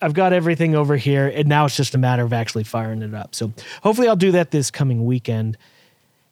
I've 0.00 0.14
got 0.14 0.32
everything 0.32 0.74
over 0.74 0.96
here, 0.96 1.28
and 1.28 1.46
now 1.46 1.66
it's 1.66 1.76
just 1.76 1.94
a 1.94 1.98
matter 1.98 2.24
of 2.24 2.32
actually 2.32 2.64
firing 2.64 3.02
it 3.02 3.14
up. 3.14 3.34
So 3.34 3.52
hopefully 3.82 4.08
I'll 4.08 4.16
do 4.16 4.32
that 4.32 4.50
this 4.50 4.70
coming 4.70 5.04
weekend. 5.04 5.58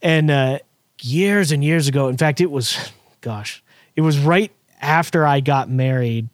And 0.01 0.31
uh, 0.31 0.59
years 1.03 1.53
and 1.53 1.63
years 1.63 1.89
ago, 1.89 2.09
in 2.09 2.17
fact, 2.17 2.41
it 2.41 2.51
was, 2.51 2.91
gosh, 3.21 3.63
it 3.97 4.01
was 4.01 4.19
right 4.19 4.51
after 4.81 5.27
I 5.27 5.41
got 5.41 5.69
married. 5.69 6.31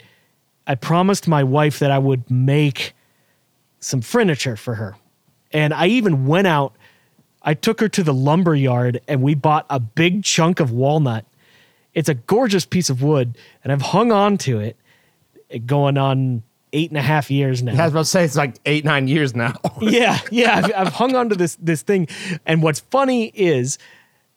I 0.67 0.77
promised 0.77 1.27
my 1.27 1.43
wife 1.43 1.81
that 1.81 1.91
I 1.91 1.99
would 1.99 2.31
make 2.31 2.95
some 3.81 4.01
furniture 4.01 4.57
for 4.57 4.77
her. 4.77 4.97
And 5.53 5.75
I 5.75 5.89
even 5.89 6.27
went 6.27 6.47
out, 6.47 6.75
I 7.43 7.55
took 7.55 7.81
her 7.81 7.89
to 7.89 8.03
the 8.03 8.15
lumber 8.15 8.55
yard 8.55 9.01
and 9.09 9.21
we 9.21 9.35
bought 9.35 9.67
a 9.69 9.81
big 9.81 10.23
chunk 10.23 10.61
of 10.61 10.71
walnut. 10.71 11.27
It's 11.95 12.09
a 12.09 12.15
gorgeous 12.15 12.65
piece 12.67 12.91
of 12.91 13.03
wood, 13.03 13.39
and 13.63 13.73
I've 13.73 13.83
hung 13.83 14.13
on 14.13 14.37
to 14.39 14.61
it 14.61 14.77
it 15.49 15.67
going 15.67 15.97
on 15.97 16.43
eight 16.73 16.91
and 16.91 16.99
a 16.99 17.03
half 17.03 17.31
years 17.31 17.63
now 17.63 17.73
I 17.73 17.85
was 17.85 17.93
about 17.93 18.01
to 18.01 18.05
say 18.07 18.25
it's 18.25 18.35
like 18.35 18.57
eight, 18.67 18.85
nine 18.85 19.07
years 19.07 19.35
now. 19.35 19.55
yeah, 19.81 20.19
yeah. 20.31 20.57
I've, 20.57 20.73
I've 20.75 20.93
hung 20.93 21.15
on 21.15 21.29
to 21.29 21.37
this 21.37 21.57
this 21.61 21.83
thing, 21.83 22.09
and 22.45 22.63
what's 22.63 22.81
funny 22.81 23.27
is, 23.35 23.79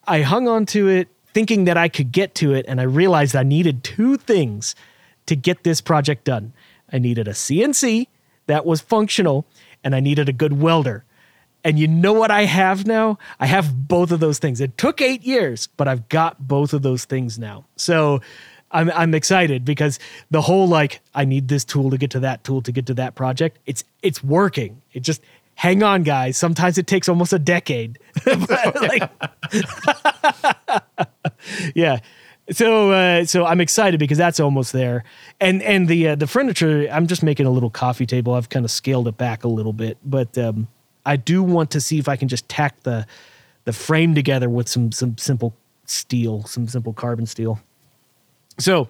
I 0.05 0.21
hung 0.21 0.47
on 0.47 0.65
to 0.67 0.87
it 0.87 1.09
thinking 1.33 1.65
that 1.65 1.77
I 1.77 1.89
could 1.89 2.11
get 2.11 2.35
to 2.35 2.53
it, 2.53 2.65
and 2.67 2.79
I 2.79 2.83
realized 2.83 3.35
I 3.35 3.43
needed 3.43 3.83
two 3.83 4.17
things 4.17 4.75
to 5.25 5.35
get 5.35 5.63
this 5.63 5.81
project 5.81 6.23
done. 6.23 6.53
I 6.91 6.99
needed 6.99 7.27
a 7.27 7.31
CNC 7.31 8.07
that 8.45 8.65
was 8.65 8.81
functional, 8.81 9.45
and 9.83 9.95
I 9.95 9.99
needed 9.99 10.29
a 10.29 10.33
good 10.33 10.61
welder. 10.61 11.03
And 11.67 11.77
you 11.77 11.85
know 11.85 12.13
what 12.13 12.31
I 12.31 12.45
have 12.45 12.87
now? 12.87 13.17
I 13.41 13.45
have 13.45 13.89
both 13.89 14.13
of 14.13 14.21
those 14.21 14.39
things. 14.39 14.61
It 14.61 14.77
took 14.77 15.01
eight 15.01 15.23
years, 15.23 15.67
but 15.75 15.85
I've 15.85 16.07
got 16.07 16.47
both 16.47 16.71
of 16.71 16.81
those 16.81 17.03
things 17.03 17.37
now. 17.37 17.65
So 17.75 18.21
I'm 18.71 18.89
I'm 18.91 19.13
excited 19.13 19.65
because 19.65 19.99
the 20.31 20.39
whole 20.39 20.69
like 20.69 21.01
I 21.13 21.25
need 21.25 21.49
this 21.49 21.65
tool 21.65 21.89
to 21.89 21.97
get 21.97 22.11
to 22.11 22.21
that 22.21 22.45
tool 22.45 22.61
to 22.61 22.71
get 22.71 22.85
to 22.85 22.93
that 22.93 23.15
project. 23.15 23.59
It's 23.65 23.83
it's 24.01 24.23
working. 24.23 24.81
It 24.93 25.01
just 25.01 25.21
hang 25.55 25.83
on, 25.83 26.03
guys. 26.03 26.37
Sometimes 26.37 26.77
it 26.77 26.87
takes 26.87 27.09
almost 27.09 27.33
a 27.33 27.39
decade. 27.39 27.99
Like, 28.25 29.11
yeah. 31.75 31.99
So 32.49 32.91
uh, 32.91 33.25
so 33.25 33.45
I'm 33.45 33.59
excited 33.59 33.99
because 33.99 34.17
that's 34.17 34.39
almost 34.39 34.71
there, 34.71 35.03
and 35.41 35.61
and 35.63 35.89
the 35.89 36.07
uh, 36.07 36.15
the 36.15 36.27
furniture. 36.27 36.87
I'm 36.89 37.07
just 37.07 37.23
making 37.23 37.45
a 37.45 37.51
little 37.51 37.69
coffee 37.69 38.05
table. 38.05 38.35
I've 38.35 38.47
kind 38.47 38.63
of 38.63 38.71
scaled 38.71 39.09
it 39.09 39.17
back 39.17 39.43
a 39.43 39.49
little 39.49 39.73
bit, 39.73 39.97
but 40.05 40.37
um, 40.37 40.69
I 41.07 41.15
do 41.15 41.41
want 41.41 41.71
to 41.71 41.81
see 41.81 41.97
if 41.97 42.09
I 42.09 42.17
can 42.17 42.27
just 42.27 42.47
tack 42.49 42.83
the 42.83 43.07
the 43.63 43.73
frame 43.73 44.13
together 44.13 44.49
with 44.49 44.67
some 44.67 44.91
some 44.91 45.17
simple 45.17 45.55
steel, 45.85 46.43
some 46.43 46.67
simple 46.67 46.93
carbon 46.93 47.25
steel. 47.25 47.59
So 48.59 48.89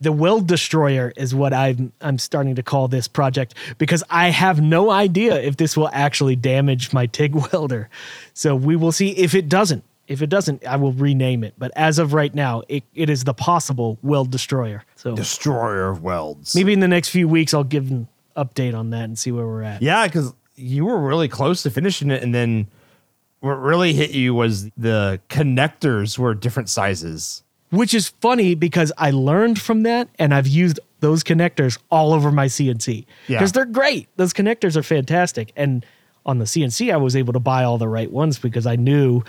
the 0.00 0.12
Weldestroyer 0.12 1.12
is 1.16 1.34
what 1.34 1.52
I'm 1.52 1.92
I'm 2.00 2.18
starting 2.18 2.54
to 2.54 2.62
call 2.62 2.88
this 2.88 3.06
project 3.06 3.54
because 3.76 4.02
I 4.08 4.30
have 4.30 4.60
no 4.60 4.90
idea 4.90 5.40
if 5.40 5.58
this 5.58 5.76
will 5.76 5.90
actually 5.92 6.36
damage 6.36 6.92
my 6.92 7.06
TIG 7.06 7.34
welder. 7.52 7.90
So 8.32 8.56
we 8.56 8.74
will 8.74 8.92
see 8.92 9.10
if 9.10 9.34
it 9.34 9.48
doesn't. 9.48 9.84
If 10.08 10.22
it 10.22 10.28
doesn't, 10.28 10.66
I 10.66 10.74
will 10.74 10.92
rename 10.92 11.44
it. 11.44 11.54
But 11.56 11.70
as 11.76 12.00
of 12.00 12.14
right 12.14 12.34
now, 12.34 12.62
it, 12.68 12.82
it 12.96 13.08
is 13.08 13.22
the 13.22 13.34
possible 13.34 13.96
Weldestroyer. 14.04 14.80
So 14.96 15.14
Destroyer 15.14 15.88
of 15.88 16.02
welds. 16.02 16.56
maybe 16.56 16.72
in 16.72 16.80
the 16.80 16.88
next 16.88 17.10
few 17.10 17.28
weeks 17.28 17.54
I'll 17.54 17.62
give 17.62 17.90
an 17.90 18.08
update 18.36 18.74
on 18.74 18.90
that 18.90 19.04
and 19.04 19.18
see 19.18 19.30
where 19.30 19.46
we're 19.46 19.62
at. 19.62 19.82
Yeah, 19.82 20.06
because 20.06 20.34
you 20.56 20.84
were 20.84 20.98
really 21.00 21.28
close 21.28 21.62
to 21.62 21.70
finishing 21.70 22.10
it, 22.10 22.22
and 22.22 22.34
then 22.34 22.66
what 23.40 23.54
really 23.54 23.92
hit 23.94 24.10
you 24.10 24.34
was 24.34 24.68
the 24.76 25.20
connectors 25.28 26.18
were 26.18 26.34
different 26.34 26.68
sizes. 26.68 27.42
which 27.70 27.94
is 27.94 28.08
funny 28.20 28.54
because 28.56 28.92
I 28.98 29.12
learned 29.12 29.60
from 29.60 29.84
that 29.84 30.08
and 30.18 30.34
I've 30.34 30.48
used 30.48 30.80
those 30.98 31.22
connectors 31.22 31.78
all 31.88 32.12
over 32.12 32.32
my 32.32 32.46
CNC 32.46 33.06
Yeah. 33.28 33.38
because 33.38 33.52
they're 33.52 33.64
great. 33.64 34.08
Those 34.16 34.32
connectors 34.32 34.76
are 34.76 34.82
fantastic. 34.82 35.52
And 35.56 35.86
on 36.26 36.38
the 36.38 36.46
CNC, 36.46 36.92
I 36.92 36.96
was 36.96 37.14
able 37.14 37.32
to 37.32 37.38
buy 37.38 37.62
all 37.62 37.78
the 37.78 37.86
right 37.88 38.10
ones 38.10 38.40
because 38.40 38.66
I 38.66 38.74
knew 38.74 39.22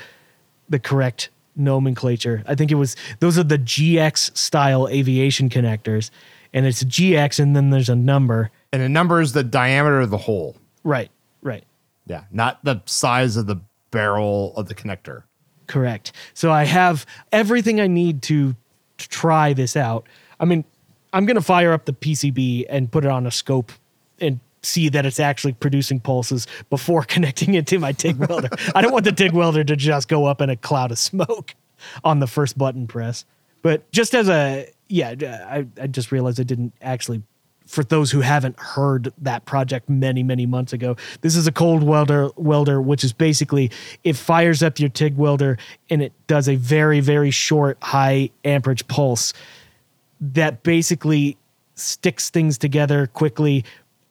the 0.69 0.80
correct 0.80 1.30
nomenclature. 1.55 2.43
I 2.47 2.55
think 2.55 2.72
it 2.72 2.76
was 2.76 2.95
those 3.19 3.38
are 3.38 3.43
the 3.43 3.59
GX 3.59 4.36
style 4.36 4.88
aviation 4.89 5.47
connectors, 5.47 6.09
and 6.51 6.65
it's 6.65 6.84
GX 6.84 7.39
and 7.39 7.55
then 7.55 7.69
there's 7.69 7.89
a 7.89 7.95
number. 7.95 8.49
And 8.74 8.82
the 8.82 8.89
number 8.89 9.22
is 9.22 9.34
the 9.34 9.43
diameter 9.43 9.99
of 10.01 10.09
the 10.09 10.17
hole. 10.17 10.55
Right, 10.84 11.11
right. 11.41 11.63
Yeah, 12.05 12.23
not 12.32 12.63
the 12.63 12.82
size 12.86 13.38
of 13.38 13.47
the 13.47 13.57
barrel 13.91 14.53
of 14.55 14.67
the 14.67 14.75
connector. 14.75 15.23
Correct. 15.67 16.11
So 16.34 16.51
I 16.51 16.65
have 16.65 17.05
everything 17.32 17.79
I 17.79 17.88
need 17.88 18.21
to, 18.23 18.55
to 18.97 19.09
try 19.09 19.53
this 19.53 19.77
out. 19.77 20.07
I 20.39 20.45
mean, 20.45 20.65
I'm 21.13 21.25
going 21.25 21.36
to 21.36 21.41
fire 21.41 21.71
up 21.71 21.86
the 21.86 21.93
PCB 21.93 22.65
and 22.69 22.91
put 22.91 23.05
it 23.05 23.11
on 23.11 23.25
a 23.25 23.32
scope 23.32 23.71
and 24.19 24.39
see 24.63 24.89
that 24.89 25.05
it's 25.05 25.19
actually 25.19 25.53
producing 25.53 25.99
pulses 25.99 26.47
before 26.69 27.03
connecting 27.07 27.53
it 27.53 27.67
to 27.67 27.79
my 27.79 27.91
TIG 27.91 28.17
welder. 28.17 28.49
I 28.75 28.82
don't 28.82 28.91
want 28.91 29.05
the 29.05 29.11
TIG 29.11 29.34
welder 29.34 29.63
to 29.63 29.75
just 29.75 30.07
go 30.07 30.25
up 30.25 30.41
in 30.41 30.49
a 30.49 30.55
cloud 30.55 30.91
of 30.91 30.99
smoke 30.99 31.55
on 32.03 32.19
the 32.19 32.27
first 32.27 32.57
button 32.57 32.88
press. 32.88 33.25
But 33.61 33.89
just 33.91 34.15
as 34.15 34.27
a, 34.27 34.67
yeah, 34.89 35.45
I, 35.47 35.67
I 35.79 35.88
just 35.88 36.11
realized 36.11 36.39
I 36.39 36.43
didn't 36.43 36.73
actually 36.82 37.21
for 37.72 37.86
those 37.86 38.11
who 38.11 38.19
haven't 38.19 38.59
heard 38.59 39.13
that 39.17 39.45
project 39.45 39.89
many 39.89 40.24
many 40.24 40.45
months 40.45 40.74
ago. 40.74 40.97
This 41.22 41.38
is 41.38 41.47
a 41.47 41.53
cold 41.53 41.84
welder 41.84 42.30
welder 42.36 42.82
which 42.82 43.03
is 43.05 43.13
basically 43.13 43.72
it 44.03 44.17
fires 44.17 44.61
up 44.61 44.78
your 44.78 44.89
TIG 44.89 45.15
welder 45.15 45.57
and 45.89 46.01
it 46.01 46.11
does 46.28 46.49
a 46.49 46.55
very 46.55 46.99
very 46.99 47.32
short 47.32 47.78
high 47.82 48.30
amperage 48.43 48.86
pulse 48.88 49.34
that 50.19 50.63
basically 50.63 51.38
sticks 51.76 52.30
things 52.30 52.57
together 52.57 53.07
quickly 53.07 53.63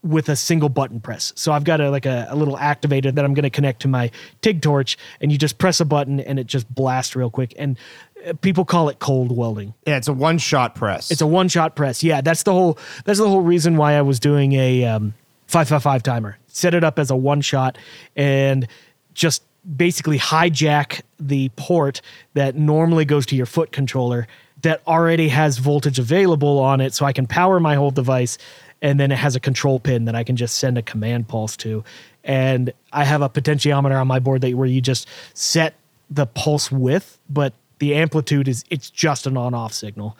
with 0.02 0.28
a 0.28 0.36
single 0.36 0.68
button 0.68 1.00
press. 1.00 1.32
So 1.36 1.52
I've 1.52 1.64
got 1.64 1.80
a 1.80 1.90
like 1.90 2.06
a, 2.06 2.26
a 2.30 2.36
little 2.36 2.56
activator 2.56 3.14
that 3.14 3.24
I'm 3.24 3.34
going 3.34 3.44
to 3.44 3.50
connect 3.50 3.82
to 3.82 3.88
my 3.88 4.10
TIG 4.40 4.62
torch, 4.62 4.96
and 5.20 5.30
you 5.30 5.38
just 5.38 5.58
press 5.58 5.80
a 5.80 5.84
button 5.84 6.20
and 6.20 6.38
it 6.38 6.46
just 6.46 6.72
blasts 6.74 7.14
real 7.14 7.30
quick. 7.30 7.54
And 7.58 7.78
uh, 8.26 8.32
people 8.34 8.64
call 8.64 8.88
it 8.88 8.98
cold 8.98 9.36
welding. 9.36 9.74
Yeah, 9.86 9.96
it's 9.96 10.08
a 10.08 10.12
one 10.12 10.38
shot 10.38 10.74
press. 10.74 11.10
It's 11.10 11.20
a 11.20 11.26
one 11.26 11.48
shot 11.48 11.76
press. 11.76 12.02
Yeah, 12.02 12.20
that's 12.20 12.44
the 12.44 12.52
whole 12.52 12.78
that's 13.04 13.18
the 13.18 13.28
whole 13.28 13.42
reason 13.42 13.76
why 13.76 13.94
I 13.94 14.02
was 14.02 14.20
doing 14.20 14.52
a 14.54 14.84
um, 14.84 15.14
five 15.46 15.68
five 15.68 15.82
five 15.82 16.02
timer. 16.02 16.38
Set 16.46 16.74
it 16.74 16.82
up 16.82 16.98
as 16.98 17.10
a 17.10 17.16
one 17.16 17.40
shot 17.40 17.76
and 18.16 18.66
just 19.14 19.42
basically 19.76 20.18
hijack 20.18 21.02
the 21.18 21.50
port 21.56 22.00
that 22.32 22.56
normally 22.56 23.04
goes 23.04 23.26
to 23.26 23.36
your 23.36 23.46
foot 23.46 23.72
controller 23.72 24.26
that 24.62 24.82
already 24.86 25.28
has 25.28 25.58
voltage 25.58 25.98
available 25.98 26.58
on 26.58 26.80
it, 26.80 26.94
so 26.94 27.06
I 27.06 27.12
can 27.12 27.26
power 27.26 27.60
my 27.60 27.74
whole 27.74 27.90
device. 27.90 28.38
And 28.82 28.98
then 28.98 29.12
it 29.12 29.18
has 29.18 29.36
a 29.36 29.40
control 29.40 29.78
pin 29.78 30.06
that 30.06 30.14
I 30.14 30.24
can 30.24 30.36
just 30.36 30.56
send 30.58 30.78
a 30.78 30.82
command 30.82 31.28
pulse 31.28 31.56
to. 31.58 31.84
And 32.24 32.72
I 32.92 33.04
have 33.04 33.22
a 33.22 33.28
potentiometer 33.28 34.00
on 34.00 34.06
my 34.06 34.18
board 34.18 34.40
that 34.40 34.54
where 34.54 34.66
you 34.66 34.80
just 34.80 35.06
set 35.34 35.74
the 36.10 36.26
pulse 36.26 36.72
width, 36.72 37.18
but 37.28 37.52
the 37.78 37.94
amplitude 37.94 38.48
is 38.48 38.64
it's 38.70 38.90
just 38.90 39.26
an 39.26 39.36
on-off 39.36 39.72
signal. 39.72 40.16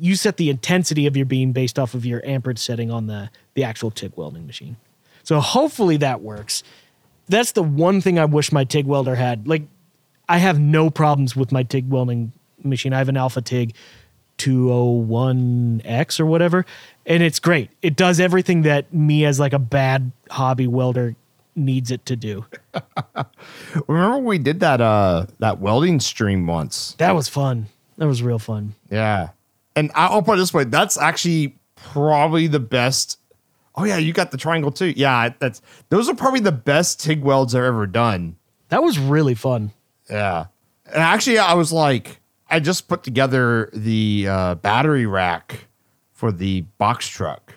You 0.00 0.16
set 0.16 0.36
the 0.36 0.50
intensity 0.50 1.06
of 1.06 1.16
your 1.16 1.26
beam 1.26 1.52
based 1.52 1.78
off 1.78 1.94
of 1.94 2.04
your 2.04 2.24
amperage 2.24 2.58
setting 2.58 2.90
on 2.90 3.06
the 3.06 3.30
the 3.54 3.64
actual 3.64 3.90
TIG 3.90 4.12
welding 4.16 4.46
machine. 4.46 4.76
So 5.22 5.40
hopefully 5.40 5.96
that 5.98 6.20
works. 6.20 6.62
That's 7.28 7.52
the 7.52 7.62
one 7.62 8.00
thing 8.00 8.18
I 8.18 8.24
wish 8.24 8.52
my 8.52 8.64
TIG 8.64 8.86
welder 8.86 9.14
had. 9.14 9.46
Like 9.46 9.62
I 10.28 10.38
have 10.38 10.58
no 10.58 10.90
problems 10.90 11.36
with 11.36 11.52
my 11.52 11.62
TIG 11.62 11.88
welding 11.88 12.32
machine. 12.62 12.92
I 12.92 12.98
have 12.98 13.08
an 13.08 13.16
Alpha 13.16 13.40
TIG 13.40 13.74
201X 14.38 16.18
or 16.18 16.26
whatever, 16.26 16.66
and 17.06 17.22
it's 17.22 17.38
great. 17.38 17.70
It 17.82 17.96
does 17.96 18.20
everything 18.20 18.62
that 18.62 18.92
me 18.92 19.24
as 19.24 19.38
like 19.38 19.52
a 19.52 19.58
bad 19.58 20.12
hobby 20.30 20.66
welder 20.66 21.16
needs 21.56 21.90
it 21.90 22.04
to 22.06 22.16
do. 22.16 22.44
Remember 23.86 24.18
we 24.18 24.38
did 24.38 24.60
that 24.60 24.80
uh 24.80 25.26
that 25.38 25.60
welding 25.60 26.00
stream 26.00 26.46
once. 26.46 26.94
That 26.98 27.14
was 27.14 27.28
fun. 27.28 27.66
That 27.98 28.06
was 28.06 28.22
real 28.22 28.38
fun. 28.38 28.74
Yeah. 28.90 29.30
And 29.76 29.90
I'll 29.94 30.22
put 30.22 30.34
it 30.34 30.36
this 30.38 30.54
way, 30.54 30.64
that's 30.64 30.96
actually 30.98 31.56
probably 31.76 32.46
the 32.46 32.60
best. 32.60 33.18
Oh 33.76 33.84
yeah, 33.84 33.98
you 33.98 34.12
got 34.12 34.30
the 34.30 34.36
triangle 34.36 34.70
too. 34.70 34.92
Yeah, 34.96 35.30
that's 35.38 35.62
those 35.90 36.08
are 36.08 36.14
probably 36.14 36.40
the 36.40 36.52
best 36.52 37.00
TIG 37.00 37.22
welds 37.22 37.54
I've 37.54 37.64
ever 37.64 37.86
done. 37.86 38.36
That 38.68 38.82
was 38.82 38.98
really 38.98 39.34
fun. 39.34 39.72
Yeah. 40.08 40.46
And 40.86 40.96
actually 40.96 41.38
I 41.38 41.54
was 41.54 41.72
like 41.72 42.20
I 42.48 42.60
just 42.60 42.88
put 42.88 43.02
together 43.02 43.70
the 43.72 44.26
uh, 44.28 44.54
battery 44.56 45.06
rack 45.06 45.66
for 46.24 46.32
the 46.32 46.62
box 46.78 47.06
truck. 47.06 47.52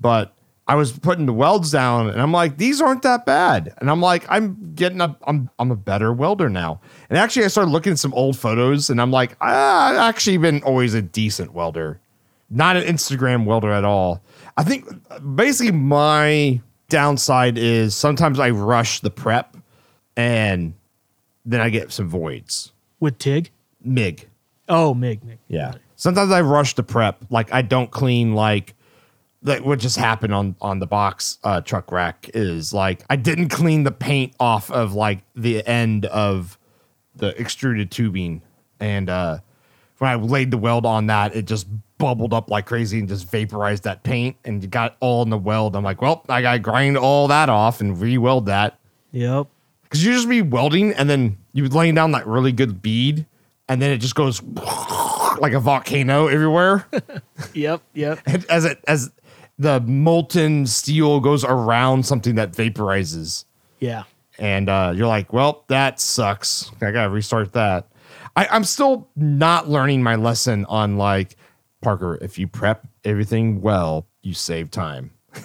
But 0.00 0.34
I 0.66 0.74
was 0.74 0.90
putting 0.90 1.26
the 1.26 1.34
welds 1.34 1.70
down 1.70 2.08
and 2.08 2.18
I'm 2.18 2.32
like, 2.32 2.56
these 2.56 2.80
aren't 2.80 3.02
that 3.02 3.26
bad. 3.26 3.74
And 3.76 3.90
I'm 3.90 4.00
like, 4.00 4.24
I'm 4.30 4.72
getting 4.74 5.02
up, 5.02 5.22
I'm 5.26 5.50
I'm 5.58 5.70
a 5.70 5.76
better 5.76 6.10
welder 6.10 6.48
now. 6.48 6.80
And 7.10 7.18
actually 7.18 7.44
I 7.44 7.48
started 7.48 7.70
looking 7.70 7.92
at 7.92 7.98
some 7.98 8.14
old 8.14 8.38
photos 8.38 8.88
and 8.88 9.02
I'm 9.02 9.10
like, 9.10 9.36
I've 9.38 9.96
actually 9.96 10.38
been 10.38 10.62
always 10.62 10.94
a 10.94 11.02
decent 11.02 11.52
welder. 11.52 12.00
Not 12.48 12.76
an 12.76 12.84
Instagram 12.84 13.44
welder 13.44 13.70
at 13.70 13.84
all. 13.84 14.22
I 14.56 14.64
think 14.64 14.86
basically 15.36 15.72
my 15.72 16.62
downside 16.88 17.58
is 17.58 17.94
sometimes 17.94 18.40
I 18.40 18.48
rush 18.48 19.00
the 19.00 19.10
prep 19.10 19.58
and 20.16 20.72
then 21.44 21.60
I 21.60 21.68
get 21.68 21.92
some 21.92 22.08
voids. 22.08 22.72
With 22.98 23.18
TIG? 23.18 23.50
MIG. 23.84 24.26
Oh, 24.70 24.94
MIG, 24.94 25.22
MIG. 25.22 25.38
Yeah. 25.48 25.74
Sometimes 26.00 26.32
I 26.32 26.40
rush 26.40 26.76
the 26.76 26.82
prep. 26.82 27.26
Like 27.28 27.52
I 27.52 27.60
don't 27.60 27.90
clean 27.90 28.34
like 28.34 28.74
like 29.42 29.62
what 29.66 29.80
just 29.80 29.98
happened 29.98 30.32
on 30.32 30.56
on 30.58 30.78
the 30.78 30.86
box 30.86 31.36
uh, 31.44 31.60
truck 31.60 31.92
rack 31.92 32.30
is 32.32 32.72
like 32.72 33.04
I 33.10 33.16
didn't 33.16 33.50
clean 33.50 33.84
the 33.84 33.90
paint 33.90 34.32
off 34.40 34.70
of 34.70 34.94
like 34.94 35.18
the 35.36 35.62
end 35.66 36.06
of 36.06 36.58
the 37.16 37.38
extruded 37.38 37.90
tubing 37.90 38.40
and 38.80 39.10
uh 39.10 39.40
when 39.98 40.10
I 40.10 40.14
laid 40.14 40.50
the 40.50 40.56
weld 40.56 40.86
on 40.86 41.08
that 41.08 41.36
it 41.36 41.44
just 41.44 41.66
bubbled 41.98 42.32
up 42.32 42.48
like 42.48 42.64
crazy 42.64 42.98
and 42.98 43.06
just 43.06 43.30
vaporized 43.30 43.82
that 43.82 44.02
paint 44.02 44.36
and 44.46 44.70
got 44.70 44.96
all 45.00 45.22
in 45.22 45.28
the 45.28 45.36
weld. 45.36 45.76
I'm 45.76 45.84
like, 45.84 46.00
well, 46.00 46.24
I 46.30 46.40
gotta 46.40 46.60
grind 46.60 46.96
all 46.96 47.28
that 47.28 47.50
off 47.50 47.82
and 47.82 48.00
re-weld 48.00 48.46
that. 48.46 48.78
Yep. 49.12 49.48
Cause 49.90 50.02
you 50.02 50.14
just 50.14 50.30
be 50.30 50.40
welding 50.40 50.94
and 50.94 51.10
then 51.10 51.36
you 51.52 51.68
laying 51.68 51.94
down 51.94 52.12
that 52.12 52.26
really 52.26 52.52
good 52.52 52.80
bead 52.80 53.26
and 53.68 53.82
then 53.82 53.90
it 53.90 53.98
just 53.98 54.14
goes 54.14 54.40
like 55.38 55.52
a 55.52 55.60
volcano 55.60 56.26
everywhere. 56.28 56.86
Yep. 57.54 57.82
Yep. 57.94 58.20
as 58.48 58.64
it 58.64 58.84
as 58.86 59.10
the 59.58 59.80
molten 59.80 60.66
steel 60.66 61.20
goes 61.20 61.44
around 61.44 62.06
something 62.06 62.36
that 62.36 62.52
vaporizes. 62.52 63.44
Yeah. 63.78 64.04
And 64.38 64.68
uh, 64.68 64.92
you're 64.94 65.06
like, 65.06 65.32
well, 65.32 65.64
that 65.68 66.00
sucks. 66.00 66.70
I 66.80 66.90
gotta 66.92 67.10
restart 67.10 67.52
that. 67.54 67.88
I, 68.36 68.46
I'm 68.50 68.64
still 68.64 69.08
not 69.16 69.68
learning 69.68 70.02
my 70.02 70.14
lesson 70.14 70.64
on 70.66 70.96
like 70.96 71.36
Parker. 71.82 72.18
If 72.22 72.38
you 72.38 72.46
prep 72.46 72.86
everything 73.04 73.60
well, 73.60 74.06
you 74.22 74.34
save 74.34 74.70
time. 74.70 75.10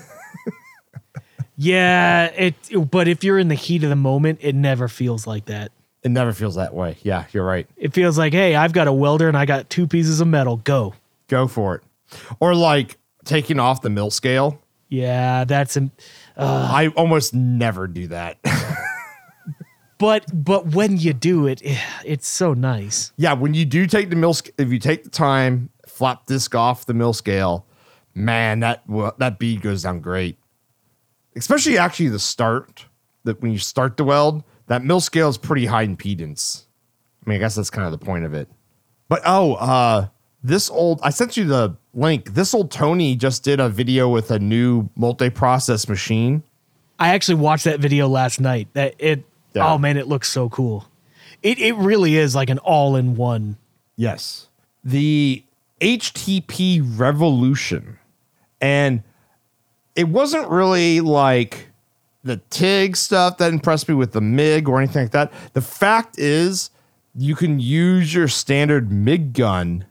Yeah. 1.57 2.25
It. 2.35 2.55
But 2.91 3.07
if 3.07 3.23
you're 3.23 3.39
in 3.39 3.47
the 3.47 3.55
heat 3.55 3.83
of 3.83 3.89
the 3.89 3.95
moment, 3.95 4.39
it 4.41 4.55
never 4.55 4.87
feels 4.87 5.25
like 5.25 5.45
that. 5.45 5.71
It 6.05 6.11
never 6.11 6.33
feels 6.33 6.53
that 6.53 6.73
way. 6.73 6.97
Yeah, 7.01 7.25
you're 7.33 7.43
right. 7.43 7.67
It 7.75 7.93
feels 7.95 8.15
like, 8.15 8.31
hey, 8.31 8.55
I've 8.55 8.73
got 8.73 8.87
a 8.87 8.93
welder 8.93 9.27
and 9.27 9.35
I 9.35 9.45
got 9.45 9.71
two 9.71 9.87
pieces 9.87 10.21
of 10.21 10.27
metal. 10.27 10.57
Go. 10.57 10.93
Go 11.27 11.47
for 11.47 11.75
it. 11.75 11.83
Or 12.39 12.53
like 12.53 12.97
taking 13.25 13.59
off 13.59 13.81
the 13.81 13.89
mill 13.89 14.11
scale. 14.11 14.61
Yeah, 14.87 15.45
that's 15.45 15.75
an. 15.75 15.91
I 16.37 16.89
almost 16.95 17.33
never 17.33 17.87
do 17.87 18.07
that. 18.07 18.37
But 19.97 20.25
but 20.33 20.73
when 20.73 20.97
you 20.97 21.13
do 21.13 21.47
it, 21.47 21.61
eh, 21.63 21.79
it's 22.03 22.27
so 22.27 22.53
nice. 22.53 23.13
yeah, 23.15 23.31
when 23.31 23.53
you 23.53 23.63
do 23.63 23.87
take 23.87 24.09
the 24.09 24.17
mill, 24.17 24.35
if 24.57 24.69
you 24.69 24.77
take 24.77 25.05
the 25.05 25.09
time, 25.09 25.69
flap 25.87 26.25
disc 26.25 26.53
off 26.53 26.85
the 26.85 26.93
mill 26.93 27.13
scale, 27.13 27.65
man, 28.13 28.59
that 28.59 28.83
that 29.19 29.39
bead 29.39 29.61
goes 29.61 29.83
down 29.83 30.01
great. 30.01 30.37
Especially 31.37 31.77
actually 31.77 32.09
the 32.09 32.19
start 32.19 32.85
that 33.23 33.41
when 33.41 33.53
you 33.53 33.57
start 33.57 33.95
the 33.95 34.03
weld, 34.03 34.43
that 34.67 34.83
mill 34.83 34.99
scale 34.99 35.29
is 35.29 35.37
pretty 35.37 35.65
high 35.65 35.85
impedance. 35.85 36.63
I 37.25 37.29
mean, 37.29 37.37
I 37.37 37.39
guess 37.39 37.55
that's 37.55 37.69
kind 37.69 37.85
of 37.85 37.97
the 37.97 38.03
point 38.03 38.25
of 38.25 38.33
it. 38.33 38.49
But 39.07 39.21
oh, 39.25 39.53
uh, 39.55 40.07
this 40.43 40.69
old 40.69 40.99
I 41.03 41.09
sent 41.09 41.37
you 41.37 41.45
the 41.45 41.75
link. 41.93 42.33
This 42.33 42.53
old 42.53 42.71
Tony 42.71 43.15
just 43.15 43.43
did 43.43 43.59
a 43.59 43.69
video 43.69 44.09
with 44.09 44.31
a 44.31 44.39
new 44.39 44.89
multi-process 44.95 45.87
machine. 45.87 46.43
I 46.99 47.09
actually 47.09 47.35
watched 47.35 47.65
that 47.65 47.79
video 47.79 48.07
last 48.07 48.39
night. 48.39 48.67
That 48.73 48.95
it. 48.99 49.23
Yeah. 49.53 49.71
Oh 49.71 49.77
man, 49.77 49.97
it 49.97 50.07
looks 50.07 50.27
so 50.27 50.49
cool. 50.49 50.85
It 51.41 51.59
it 51.59 51.75
really 51.75 52.15
is 52.15 52.35
like 52.35 52.49
an 52.49 52.59
all 52.59 52.95
in 52.95 53.15
one. 53.15 53.57
Yes. 53.95 54.47
The 54.83 55.43
HTP 55.81 56.81
Revolution. 56.97 57.99
And 58.61 59.03
it 59.95 60.07
wasn't 60.07 60.49
really 60.49 61.01
like 61.01 61.69
the 62.25 62.37
TIG 62.49 62.97
stuff 62.97 63.37
that 63.37 63.53
impressed 63.53 63.87
me 63.87 63.93
with 63.95 64.11
the 64.11 64.19
MIG 64.19 64.67
or 64.67 64.79
anything 64.79 65.03
like 65.03 65.11
that. 65.11 65.31
The 65.53 65.61
fact 65.61 66.17
is, 66.19 66.71
you 67.15 67.35
can 67.35 67.59
use 67.59 68.13
your 68.13 68.27
standard 68.27 68.91
MIG 68.91 69.31
gun 69.33 69.85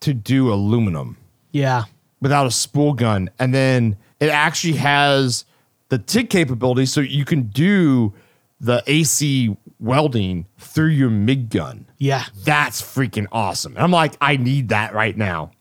to 0.00 0.12
do 0.12 0.52
aluminum 0.52 1.16
Yeah. 1.52 1.84
without 2.20 2.46
a 2.46 2.50
spool 2.50 2.92
gun. 2.92 3.30
And 3.38 3.54
then 3.54 3.96
it 4.20 4.30
actually 4.30 4.74
has 4.74 5.44
the 5.88 5.98
TIG 5.98 6.28
capability 6.28 6.86
so 6.86 7.00
you 7.00 7.24
can 7.24 7.44
do 7.44 8.12
the 8.60 8.82
AC 8.88 9.56
welding 9.80 10.44
through 10.58 10.88
your 10.88 11.08
MIG 11.10 11.50
gun. 11.50 11.86
Yeah. 11.98 12.24
That's 12.44 12.82
freaking 12.82 13.26
awesome. 13.30 13.74
And 13.76 13.84
I'm 13.84 13.92
like, 13.92 14.14
I 14.20 14.36
need 14.36 14.70
that 14.70 14.92
right 14.92 15.16
now. 15.16 15.52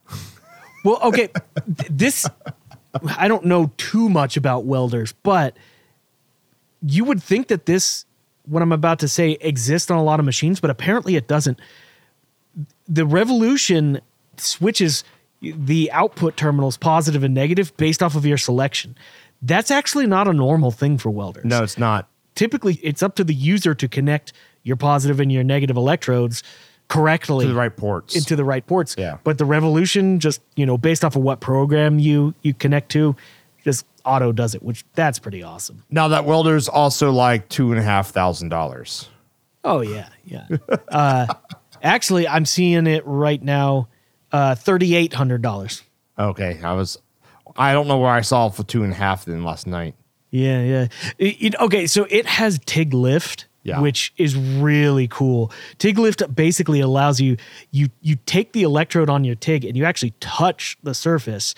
Well, 0.84 1.00
okay. 1.04 1.30
this 1.90 2.28
I 3.16 3.28
don't 3.28 3.46
know 3.46 3.72
too 3.78 4.10
much 4.10 4.38
about 4.38 4.66
welders, 4.66 5.14
but 5.24 5.56
you 6.86 7.04
would 7.06 7.22
think 7.22 7.48
that 7.48 7.66
this 7.66 8.06
what 8.46 8.62
I'm 8.62 8.72
about 8.72 9.00
to 9.00 9.08
say 9.08 9.32
exists 9.42 9.92
on 9.92 9.98
a 9.98 10.04
lot 10.04 10.20
of 10.20 10.26
machines, 10.26 10.60
but 10.62 10.70
apparently 10.70 11.16
it 11.16 11.28
doesn't. 11.28 11.60
The 12.88 13.06
Revolution 13.06 14.00
switches 14.38 15.04
the 15.42 15.92
output 15.92 16.38
terminals 16.38 16.78
positive 16.78 17.24
and 17.24 17.34
negative 17.34 17.76
based 17.78 18.02
off 18.02 18.16
of 18.16 18.26
your 18.26 18.38
selection. 18.38 18.96
That's 19.42 19.70
actually 19.70 20.08
not 20.08 20.28
a 20.28 20.34
normal 20.34 20.72
thing 20.72 20.98
for 20.98 21.10
welders. 21.10 21.46
No, 21.46 21.62
it's 21.62 21.78
not. 21.78 22.08
Typically, 22.36 22.76
it's 22.82 23.04
up 23.04 23.16
to 23.16 23.24
the 23.24 23.34
user 23.34 23.76
to 23.76 23.88
connect 23.88 24.34
your 24.64 24.78
positive 24.78 25.20
and 25.20 25.32
your 25.32 25.44
negative 25.44 25.76
electrodes 25.78 26.42
correctly 26.88 27.46
To 27.46 27.50
the 27.52 27.58
right 27.58 27.76
ports. 27.76 28.16
into 28.16 28.36
the 28.36 28.46
right 28.46 28.66
ports. 28.66 28.96
Yeah. 28.98 29.18
But 29.24 29.38
the 29.38 29.46
Revolution, 29.46 30.20
just 30.20 30.42
you 30.56 30.66
know, 30.66 30.78
based 30.78 31.04
off 31.04 31.16
of 31.16 31.22
what 31.22 31.40
program 31.42 32.00
you 32.00 32.34
you 32.44 32.54
connect 32.54 32.90
to, 32.94 33.16
just 33.64 33.86
auto 34.08 34.32
does 34.32 34.56
it, 34.56 34.64
which 34.64 34.86
that's 34.94 35.20
pretty 35.20 35.44
awesome. 35.44 35.84
now 35.90 36.08
that 36.08 36.26
welder's 36.26 36.68
also 36.70 37.12
like 37.12 37.50
two 37.50 37.72
and 37.72 37.80
a 37.80 37.84
half 37.84 38.10
thousand 38.12 38.50
dollars. 38.50 39.10
Oh 39.64 39.82
yeah, 39.82 40.08
yeah. 40.26 40.48
uh, 40.88 41.28
actually, 41.84 42.28
I'm 42.28 42.46
seeing 42.46 42.88
it 42.88 43.04
right 43.06 43.42
now, 43.44 43.90
uh, 44.32 44.56
thirty 44.56 44.96
eight 44.96 45.14
hundred 45.14 45.42
dollars. 45.42 45.84
Okay. 46.18 46.60
I 46.64 46.74
was 46.74 46.98
I 47.56 47.74
don't 47.74 47.88
know 47.88 47.98
where 47.98 48.10
I 48.12 48.22
saw 48.22 48.48
it 48.48 48.54
for 48.56 48.64
two 48.64 48.84
and 48.84 48.94
a 48.94 48.96
half 48.96 49.26
then 49.26 49.44
last 49.44 49.68
night. 49.68 49.96
Yeah, 50.30 50.62
yeah. 50.64 50.88
It- 51.18 51.38
it- 51.40 51.56
okay, 51.60 51.88
so 51.88 52.06
it 52.10 52.26
has 52.26 52.60
TIG 52.66 52.94
lift, 52.94 53.46
Yeah. 53.64 53.80
which 53.82 54.14
is 54.18 54.36
really 54.36 55.08
cool. 55.08 55.52
TIG 55.80 55.98
lift 55.98 56.22
basically 56.36 56.80
allows 56.80 57.20
you 57.20 57.38
you 57.72 57.90
you 58.02 58.16
take 58.26 58.54
the 58.54 58.64
electrode 58.64 59.10
on 59.10 59.24
your 59.24 59.36
TIG 59.36 59.66
and 59.66 59.76
you 59.76 59.86
actually 59.86 60.14
touch 60.20 60.78
the 60.84 60.94
surface, 60.94 61.56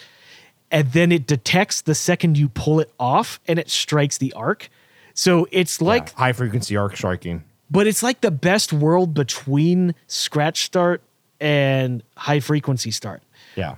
and 0.72 0.92
then 0.92 1.12
it 1.12 1.26
detects 1.28 1.82
the 1.82 1.96
second 1.96 2.38
you 2.38 2.50
pull 2.50 2.80
it 2.80 2.92
off, 3.00 3.40
and 3.48 3.58
it 3.60 3.70
strikes 3.70 4.18
the 4.18 4.34
arc. 4.34 4.70
So 5.14 5.48
it's 5.52 5.82
like, 5.82 6.14
high 6.14 6.34
frequency 6.34 6.78
arc 6.78 6.96
striking. 6.96 7.44
but 7.70 7.88
it's 7.88 8.02
like 8.04 8.22
the 8.22 8.32
best 8.32 8.72
world 8.72 9.14
between 9.14 9.94
scratch 10.08 10.64
start 10.64 11.02
and 11.42 12.04
high 12.18 12.40
frequency 12.40 12.92
start 12.92 13.22
Yeah. 13.56 13.76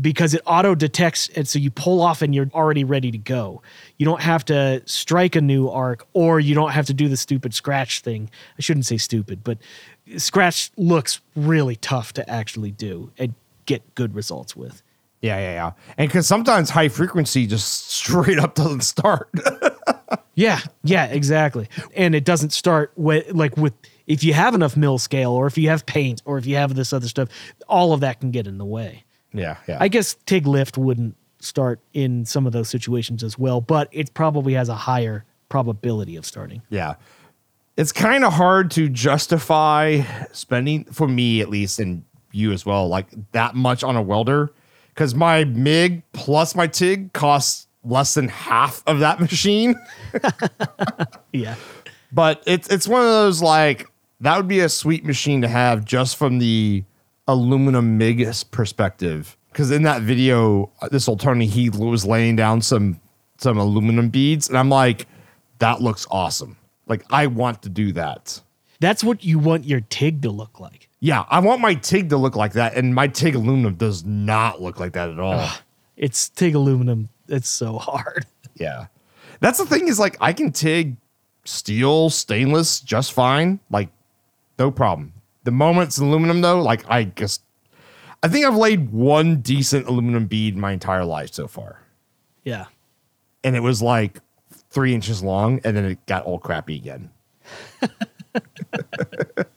because 0.00 0.34
it 0.34 0.42
auto 0.46 0.74
detects 0.74 1.28
and 1.36 1.46
so 1.48 1.58
you 1.58 1.70
pull 1.70 2.00
off 2.00 2.22
and 2.22 2.34
you're 2.34 2.48
already 2.54 2.84
ready 2.84 3.10
to 3.10 3.18
go. 3.18 3.60
You 3.98 4.06
don't 4.06 4.20
have 4.22 4.44
to 4.46 4.82
strike 4.86 5.34
a 5.36 5.40
new 5.40 5.68
arc 5.68 6.06
or 6.12 6.38
you 6.40 6.54
don't 6.54 6.70
have 6.72 6.86
to 6.86 6.94
do 6.94 7.08
the 7.08 7.16
stupid 7.16 7.54
scratch 7.54 8.00
thing. 8.00 8.30
I 8.58 8.62
shouldn't 8.62 8.86
say 8.86 8.96
stupid, 8.96 9.42
but 9.44 9.58
scratch 10.16 10.70
looks 10.76 11.20
really 11.34 11.76
tough 11.76 12.12
to 12.14 12.28
actually 12.30 12.70
do 12.70 13.10
and 13.18 13.34
get 13.66 13.94
good 13.96 14.14
results 14.14 14.54
with. 14.56 14.82
Yeah, 15.24 15.38
yeah, 15.38 15.52
yeah. 15.54 15.72
And 15.96 16.08
because 16.08 16.26
sometimes 16.26 16.68
high 16.68 16.88
frequency 16.88 17.46
just 17.46 17.90
straight 17.90 18.38
up 18.38 18.54
doesn't 18.54 18.82
start. 18.82 19.30
Yeah, 20.36 20.58
yeah, 20.82 21.06
exactly. 21.06 21.68
And 21.94 22.12
it 22.12 22.24
doesn't 22.24 22.52
start 22.52 22.92
with 22.96 23.32
like 23.32 23.56
with 23.56 23.72
if 24.08 24.24
you 24.24 24.34
have 24.34 24.54
enough 24.54 24.76
mill 24.76 24.98
scale 24.98 25.30
or 25.30 25.46
if 25.46 25.56
you 25.56 25.68
have 25.68 25.86
paint 25.86 26.22
or 26.24 26.38
if 26.38 26.46
you 26.46 26.56
have 26.56 26.74
this 26.74 26.92
other 26.92 27.06
stuff, 27.06 27.28
all 27.68 27.92
of 27.92 28.00
that 28.00 28.18
can 28.20 28.32
get 28.32 28.48
in 28.48 28.58
the 28.58 28.64
way. 28.64 29.04
yeah, 29.32 29.58
yeah. 29.68 29.78
I 29.80 29.86
guess 29.86 30.16
TIG 30.26 30.48
lift 30.48 30.76
wouldn't 30.76 31.16
start 31.38 31.78
in 31.92 32.24
some 32.24 32.46
of 32.48 32.52
those 32.52 32.68
situations 32.68 33.22
as 33.22 33.38
well, 33.38 33.60
but 33.60 33.88
it 33.92 34.12
probably 34.12 34.54
has 34.54 34.68
a 34.68 34.74
higher 34.74 35.24
probability 35.48 36.16
of 36.16 36.26
starting. 36.26 36.62
Yeah. 36.68 36.96
It's 37.76 37.92
kind 37.92 38.24
of 38.24 38.32
hard 38.32 38.72
to 38.72 38.88
justify 38.88 40.02
spending, 40.32 40.84
for 40.86 41.06
me 41.06 41.42
at 41.42 41.48
least, 41.48 41.78
and 41.78 42.04
you 42.32 42.50
as 42.50 42.66
well, 42.66 42.88
like 42.88 43.06
that 43.32 43.54
much 43.54 43.84
on 43.84 43.94
a 43.94 44.02
welder. 44.02 44.52
Because 44.94 45.14
my 45.14 45.44
MIG 45.44 46.02
plus 46.12 46.54
my 46.54 46.66
TIG 46.66 47.12
costs 47.12 47.66
less 47.82 48.14
than 48.14 48.28
half 48.28 48.82
of 48.86 49.00
that 49.00 49.20
machine. 49.28 49.74
Yeah. 51.32 51.56
but 52.12 52.42
it's 52.46 52.68
it's 52.68 52.86
one 52.86 53.00
of 53.00 53.08
those 53.08 53.42
like 53.42 53.90
that 54.20 54.36
would 54.36 54.46
be 54.46 54.60
a 54.60 54.68
sweet 54.68 55.04
machine 55.04 55.42
to 55.42 55.48
have 55.48 55.84
just 55.84 56.16
from 56.16 56.38
the 56.38 56.84
aluminum 57.26 57.98
MIG 57.98 58.26
perspective. 58.52 59.36
Because 59.50 59.70
in 59.70 59.82
that 59.82 60.02
video, 60.02 60.70
uh, 60.80 60.88
this 60.88 61.08
old 61.08 61.20
Tony 61.20 61.46
he 61.46 61.70
was 61.70 62.04
laying 62.06 62.36
down 62.36 62.60
some 62.62 63.00
some 63.38 63.58
aluminum 63.58 64.08
beads, 64.10 64.48
and 64.48 64.56
I'm 64.56 64.68
like, 64.68 65.06
that 65.58 65.80
looks 65.80 66.06
awesome. 66.10 66.56
Like 66.86 67.04
I 67.10 67.26
want 67.26 67.62
to 67.62 67.68
do 67.68 67.92
that. 67.92 68.40
That's 68.80 69.02
what 69.02 69.24
you 69.24 69.38
want 69.38 69.64
your 69.64 69.80
TIG 69.80 70.22
to 70.22 70.30
look 70.30 70.60
like. 70.60 70.88
Yeah, 71.04 71.26
I 71.28 71.40
want 71.40 71.60
my 71.60 71.74
TIG 71.74 72.08
to 72.08 72.16
look 72.16 72.34
like 72.34 72.54
that, 72.54 72.76
and 72.76 72.94
my 72.94 73.08
TIG 73.08 73.34
aluminum 73.34 73.74
does 73.74 74.06
not 74.06 74.62
look 74.62 74.80
like 74.80 74.94
that 74.94 75.10
at 75.10 75.20
all. 75.20 75.50
It's 75.98 76.30
TIG 76.30 76.54
aluminum. 76.54 77.10
It's 77.28 77.48
so 77.48 77.76
hard. 77.76 78.24
Yeah. 78.56 78.86
That's 79.40 79.58
the 79.58 79.66
thing 79.66 79.88
is 79.88 79.98
like 79.98 80.16
I 80.20 80.32
can 80.32 80.52
TIG 80.52 80.96
steel, 81.44 82.08
stainless 82.08 82.78
just 82.78 83.12
fine. 83.12 83.58
Like 83.68 83.88
no 84.60 84.70
problem. 84.70 85.12
The 85.42 85.50
moment 85.50 85.88
it's 85.88 85.98
aluminum 85.98 86.40
though, 86.40 86.62
like 86.62 86.88
I 86.88 87.04
just 87.04 87.42
I 88.22 88.28
think 88.28 88.46
I've 88.46 88.54
laid 88.54 88.92
one 88.92 89.40
decent 89.40 89.88
aluminum 89.88 90.26
bead 90.26 90.56
my 90.56 90.70
entire 90.70 91.04
life 91.04 91.32
so 91.32 91.48
far. 91.48 91.80
Yeah. 92.44 92.66
And 93.42 93.56
it 93.56 93.60
was 93.60 93.82
like 93.82 94.20
three 94.70 94.94
inches 94.94 95.20
long 95.20 95.60
and 95.64 95.76
then 95.76 95.84
it 95.84 96.06
got 96.06 96.24
all 96.24 96.38
crappy 96.38 96.76
again. 96.76 97.10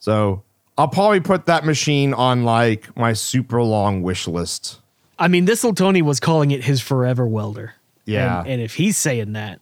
so 0.00 0.42
I'll 0.76 0.88
probably 0.88 1.20
put 1.20 1.46
that 1.46 1.64
machine 1.64 2.12
on 2.12 2.42
like 2.44 2.94
my 2.96 3.12
super 3.12 3.62
long 3.62 4.02
wish 4.02 4.26
list. 4.26 4.80
I 5.18 5.28
mean, 5.28 5.44
this 5.44 5.64
old 5.64 5.76
Tony 5.76 6.02
was 6.02 6.18
calling 6.18 6.50
it 6.50 6.64
his 6.64 6.80
forever 6.80 7.26
welder. 7.26 7.74
Yeah. 8.06 8.40
And, 8.40 8.48
and 8.48 8.62
if 8.62 8.74
he's 8.74 8.96
saying 8.96 9.34
that, 9.34 9.60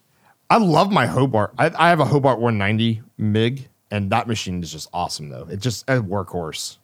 I 0.49 0.57
love 0.57 0.91
my 0.91 1.07
Hobart. 1.07 1.53
I, 1.59 1.71
I 1.77 1.89
have 1.91 2.01
a 2.01 2.07
Hobart 2.07 2.39
190 2.39 3.03
MIG, 3.19 3.69
and 3.91 4.11
that 4.11 4.27
machine 4.27 4.63
is 4.63 4.73
just 4.73 4.89
awesome, 4.95 5.29
though. 5.29 5.47
It's 5.51 5.63
just 5.63 5.83
a 5.91 6.01
workhorse. 6.01 6.79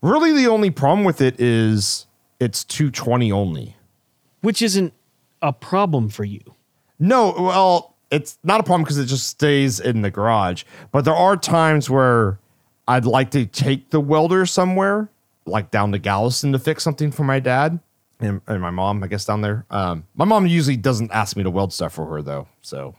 Really, 0.00 0.32
the 0.32 0.48
only 0.48 0.70
problem 0.70 1.04
with 1.04 1.20
it 1.20 1.38
is 1.38 2.06
it's 2.40 2.64
220 2.64 3.30
only. 3.30 3.76
which 4.40 4.62
isn't 4.62 4.92
a 5.42 5.52
problem 5.52 6.08
for 6.08 6.24
you. 6.24 6.40
No, 6.98 7.34
well, 7.36 7.96
it's 8.10 8.38
not 8.44 8.60
a 8.60 8.62
problem 8.62 8.82
because 8.84 8.98
it 8.98 9.06
just 9.06 9.26
stays 9.26 9.80
in 9.80 10.02
the 10.02 10.10
garage. 10.10 10.64
But 10.92 11.04
there 11.04 11.14
are 11.14 11.36
times 11.36 11.90
where 11.90 12.38
I'd 12.92 13.06
like 13.06 13.30
to 13.30 13.46
take 13.46 13.88
the 13.90 14.00
welder 14.00 14.44
somewhere, 14.44 15.08
like 15.46 15.70
down 15.70 15.92
to 15.92 15.98
Galveston 15.98 16.52
to 16.52 16.58
fix 16.58 16.82
something 16.82 17.10
for 17.10 17.24
my 17.24 17.40
dad 17.40 17.80
and, 18.20 18.42
and 18.46 18.60
my 18.60 18.70
mom, 18.70 19.02
I 19.02 19.06
guess, 19.06 19.24
down 19.24 19.40
there. 19.40 19.64
Um, 19.70 20.04
my 20.14 20.24
mom 20.26 20.46
usually 20.46 20.76
doesn't 20.76 21.10
ask 21.10 21.34
me 21.36 21.42
to 21.42 21.50
weld 21.50 21.72
stuff 21.72 21.94
for 21.94 22.04
her, 22.06 22.20
though. 22.20 22.48
So, 22.60 22.94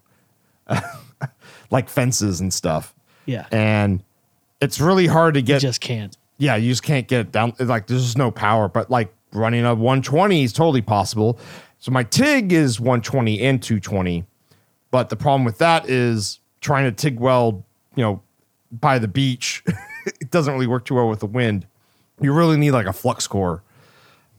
like 1.70 1.89
fences 1.89 2.41
and 2.41 2.54
stuff. 2.54 2.94
Yeah. 3.26 3.46
And 3.52 4.04
it's 4.62 4.80
really 4.80 5.08
hard 5.08 5.36
to 5.36 5.41
You 5.41 5.46
get 5.46 5.62
just 5.62 5.80
can't. 5.82 6.18
yeah, 6.38 6.56
you 6.56 6.70
just 6.72 6.84
can't 6.84 7.08
get 7.08 7.20
it 7.22 7.32
down. 7.32 7.54
Like 7.60 7.88
there's 7.88 8.04
just 8.04 8.18
no 8.18 8.32
power, 8.32 8.68
but 8.68 8.89
like 8.89 9.14
running 9.32 9.64
a 9.66 9.76
120 9.76 10.44
is 10.44 10.54
totally 10.54 10.82
possible. 10.82 11.39
So 11.80 11.91
my 11.91 12.04
TIG 12.04 12.52
is 12.54 12.80
120 12.80 13.41
and 13.41 13.62
220, 13.62 14.26
but 14.89 15.10
the 15.10 15.16
problem 15.16 15.44
with 15.44 15.58
that 15.60 15.89
is 15.89 16.39
trying 16.62 16.86
to 16.86 16.91
TIG 16.91 17.20
weld, 17.20 17.64
you 17.96 18.04
know, 18.04 18.22
by 18.74 18.99
the 18.99 19.07
beach. 19.07 19.63
it 20.05 20.32
doesn't 20.32 20.53
really 20.53 20.67
work 20.67 20.86
too 20.86 20.95
well 20.95 21.07
with 21.07 21.19
the 21.19 21.28
wind. 21.28 21.65
You 22.21 22.34
really 22.34 22.57
need 22.57 22.71
like 22.71 22.88
a 22.88 22.93
flux 22.93 23.28
core. 23.28 23.63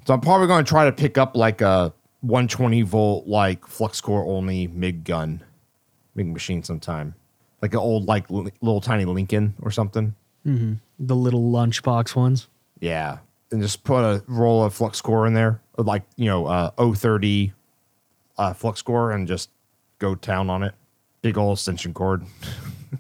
So 0.07 0.13
I'm 0.15 0.21
probably 0.21 0.47
going 0.47 0.65
to 0.65 0.69
try 0.69 0.85
to 0.85 0.93
pick 0.93 1.17
up 1.17 1.37
like 1.37 1.61
a 1.61 1.93
120 2.21 2.83
volt 2.83 3.27
like 3.27 3.67
flux 3.67 4.01
core 4.01 4.25
only 4.27 4.67
MIG 4.67 5.05
gun, 5.05 5.43
MIG 6.15 6.33
machine 6.33 6.63
sometime, 6.63 7.15
like 7.63 7.73
an 7.73 7.81
old 7.81 8.07
like 8.07 8.31
li- 8.31 8.53
little 8.61 8.81
tiny 8.81 9.05
Lincoln 9.05 9.55
or 9.63 9.71
something. 9.71 10.15
The 10.99 11.17
little 11.17 11.51
lunchbox 11.51 12.15
ones. 12.15 12.49
Yeah. 12.81 13.19
And 13.51 13.63
just 13.63 13.85
put 13.85 14.05
a 14.05 14.23
roll 14.27 14.65
of 14.65 14.75
flux 14.75 15.01
core 15.01 15.27
in 15.27 15.35
there, 15.35 15.61
like, 15.79 16.03
you 16.17 16.27
know, 16.27 16.47
uh, 16.47 16.71
030 16.77 17.53
uh, 18.37 18.53
flux 18.53 18.83
core 18.83 19.13
and 19.13 19.29
just 19.29 19.49
go 19.99 20.15
town 20.15 20.51
on 20.51 20.63
it. 20.63 20.75
Big 21.23 21.39
old 21.39 21.57
extension 21.57 21.95
cord. 21.95 22.25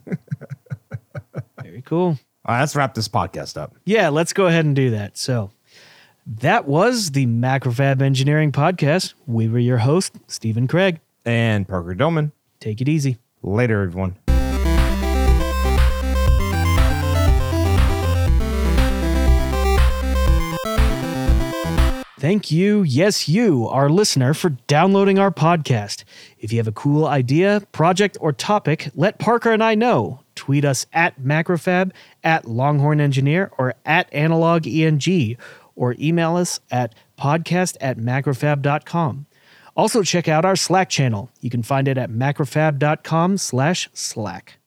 Cool. 1.84 2.18
All 2.46 2.54
right, 2.54 2.60
let's 2.60 2.76
wrap 2.76 2.94
this 2.94 3.08
podcast 3.08 3.56
up. 3.56 3.74
Yeah, 3.84 4.10
let's 4.10 4.32
go 4.32 4.46
ahead 4.46 4.64
and 4.64 4.76
do 4.76 4.90
that. 4.90 5.16
So 5.16 5.50
that 6.26 6.66
was 6.66 7.12
the 7.12 7.26
Macrofab 7.26 8.02
Engineering 8.02 8.52
Podcast. 8.52 9.14
We 9.26 9.48
were 9.48 9.58
your 9.58 9.78
host, 9.78 10.16
Stephen 10.26 10.68
Craig. 10.68 11.00
And 11.24 11.66
Parker 11.66 11.94
Dillmann. 11.94 12.32
Take 12.60 12.80
it 12.80 12.88
easy. 12.88 13.18
Later, 13.42 13.82
everyone. 13.82 14.16
Thank 22.24 22.50
you, 22.50 22.82
yes, 22.84 23.28
you, 23.28 23.68
our 23.68 23.90
listener, 23.90 24.32
for 24.32 24.48
downloading 24.66 25.18
our 25.18 25.30
podcast. 25.30 26.04
If 26.38 26.52
you 26.52 26.58
have 26.58 26.66
a 26.66 26.72
cool 26.72 27.06
idea, 27.06 27.60
project, 27.72 28.16
or 28.18 28.32
topic, 28.32 28.88
let 28.94 29.18
Parker 29.18 29.52
and 29.52 29.62
I 29.62 29.74
know. 29.74 30.23
Tweet 30.34 30.64
us 30.64 30.86
at 30.92 31.20
Macrofab, 31.20 31.92
at 32.22 32.46
Longhorn 32.46 33.00
Engineer, 33.00 33.50
or 33.58 33.74
at 33.84 34.12
Analog 34.12 34.66
ENG, 34.66 35.36
or 35.76 35.94
email 35.98 36.36
us 36.36 36.60
at 36.70 36.94
podcast 37.18 37.76
at 37.80 37.98
macrofab.com. 37.98 39.26
Also, 39.76 40.02
check 40.02 40.28
out 40.28 40.44
our 40.44 40.56
Slack 40.56 40.88
channel. 40.88 41.30
You 41.40 41.50
can 41.50 41.62
find 41.62 41.88
it 41.88 41.98
at 41.98 42.10
macrofab.com 42.10 43.38
slash 43.38 43.88
Slack. 43.92 44.58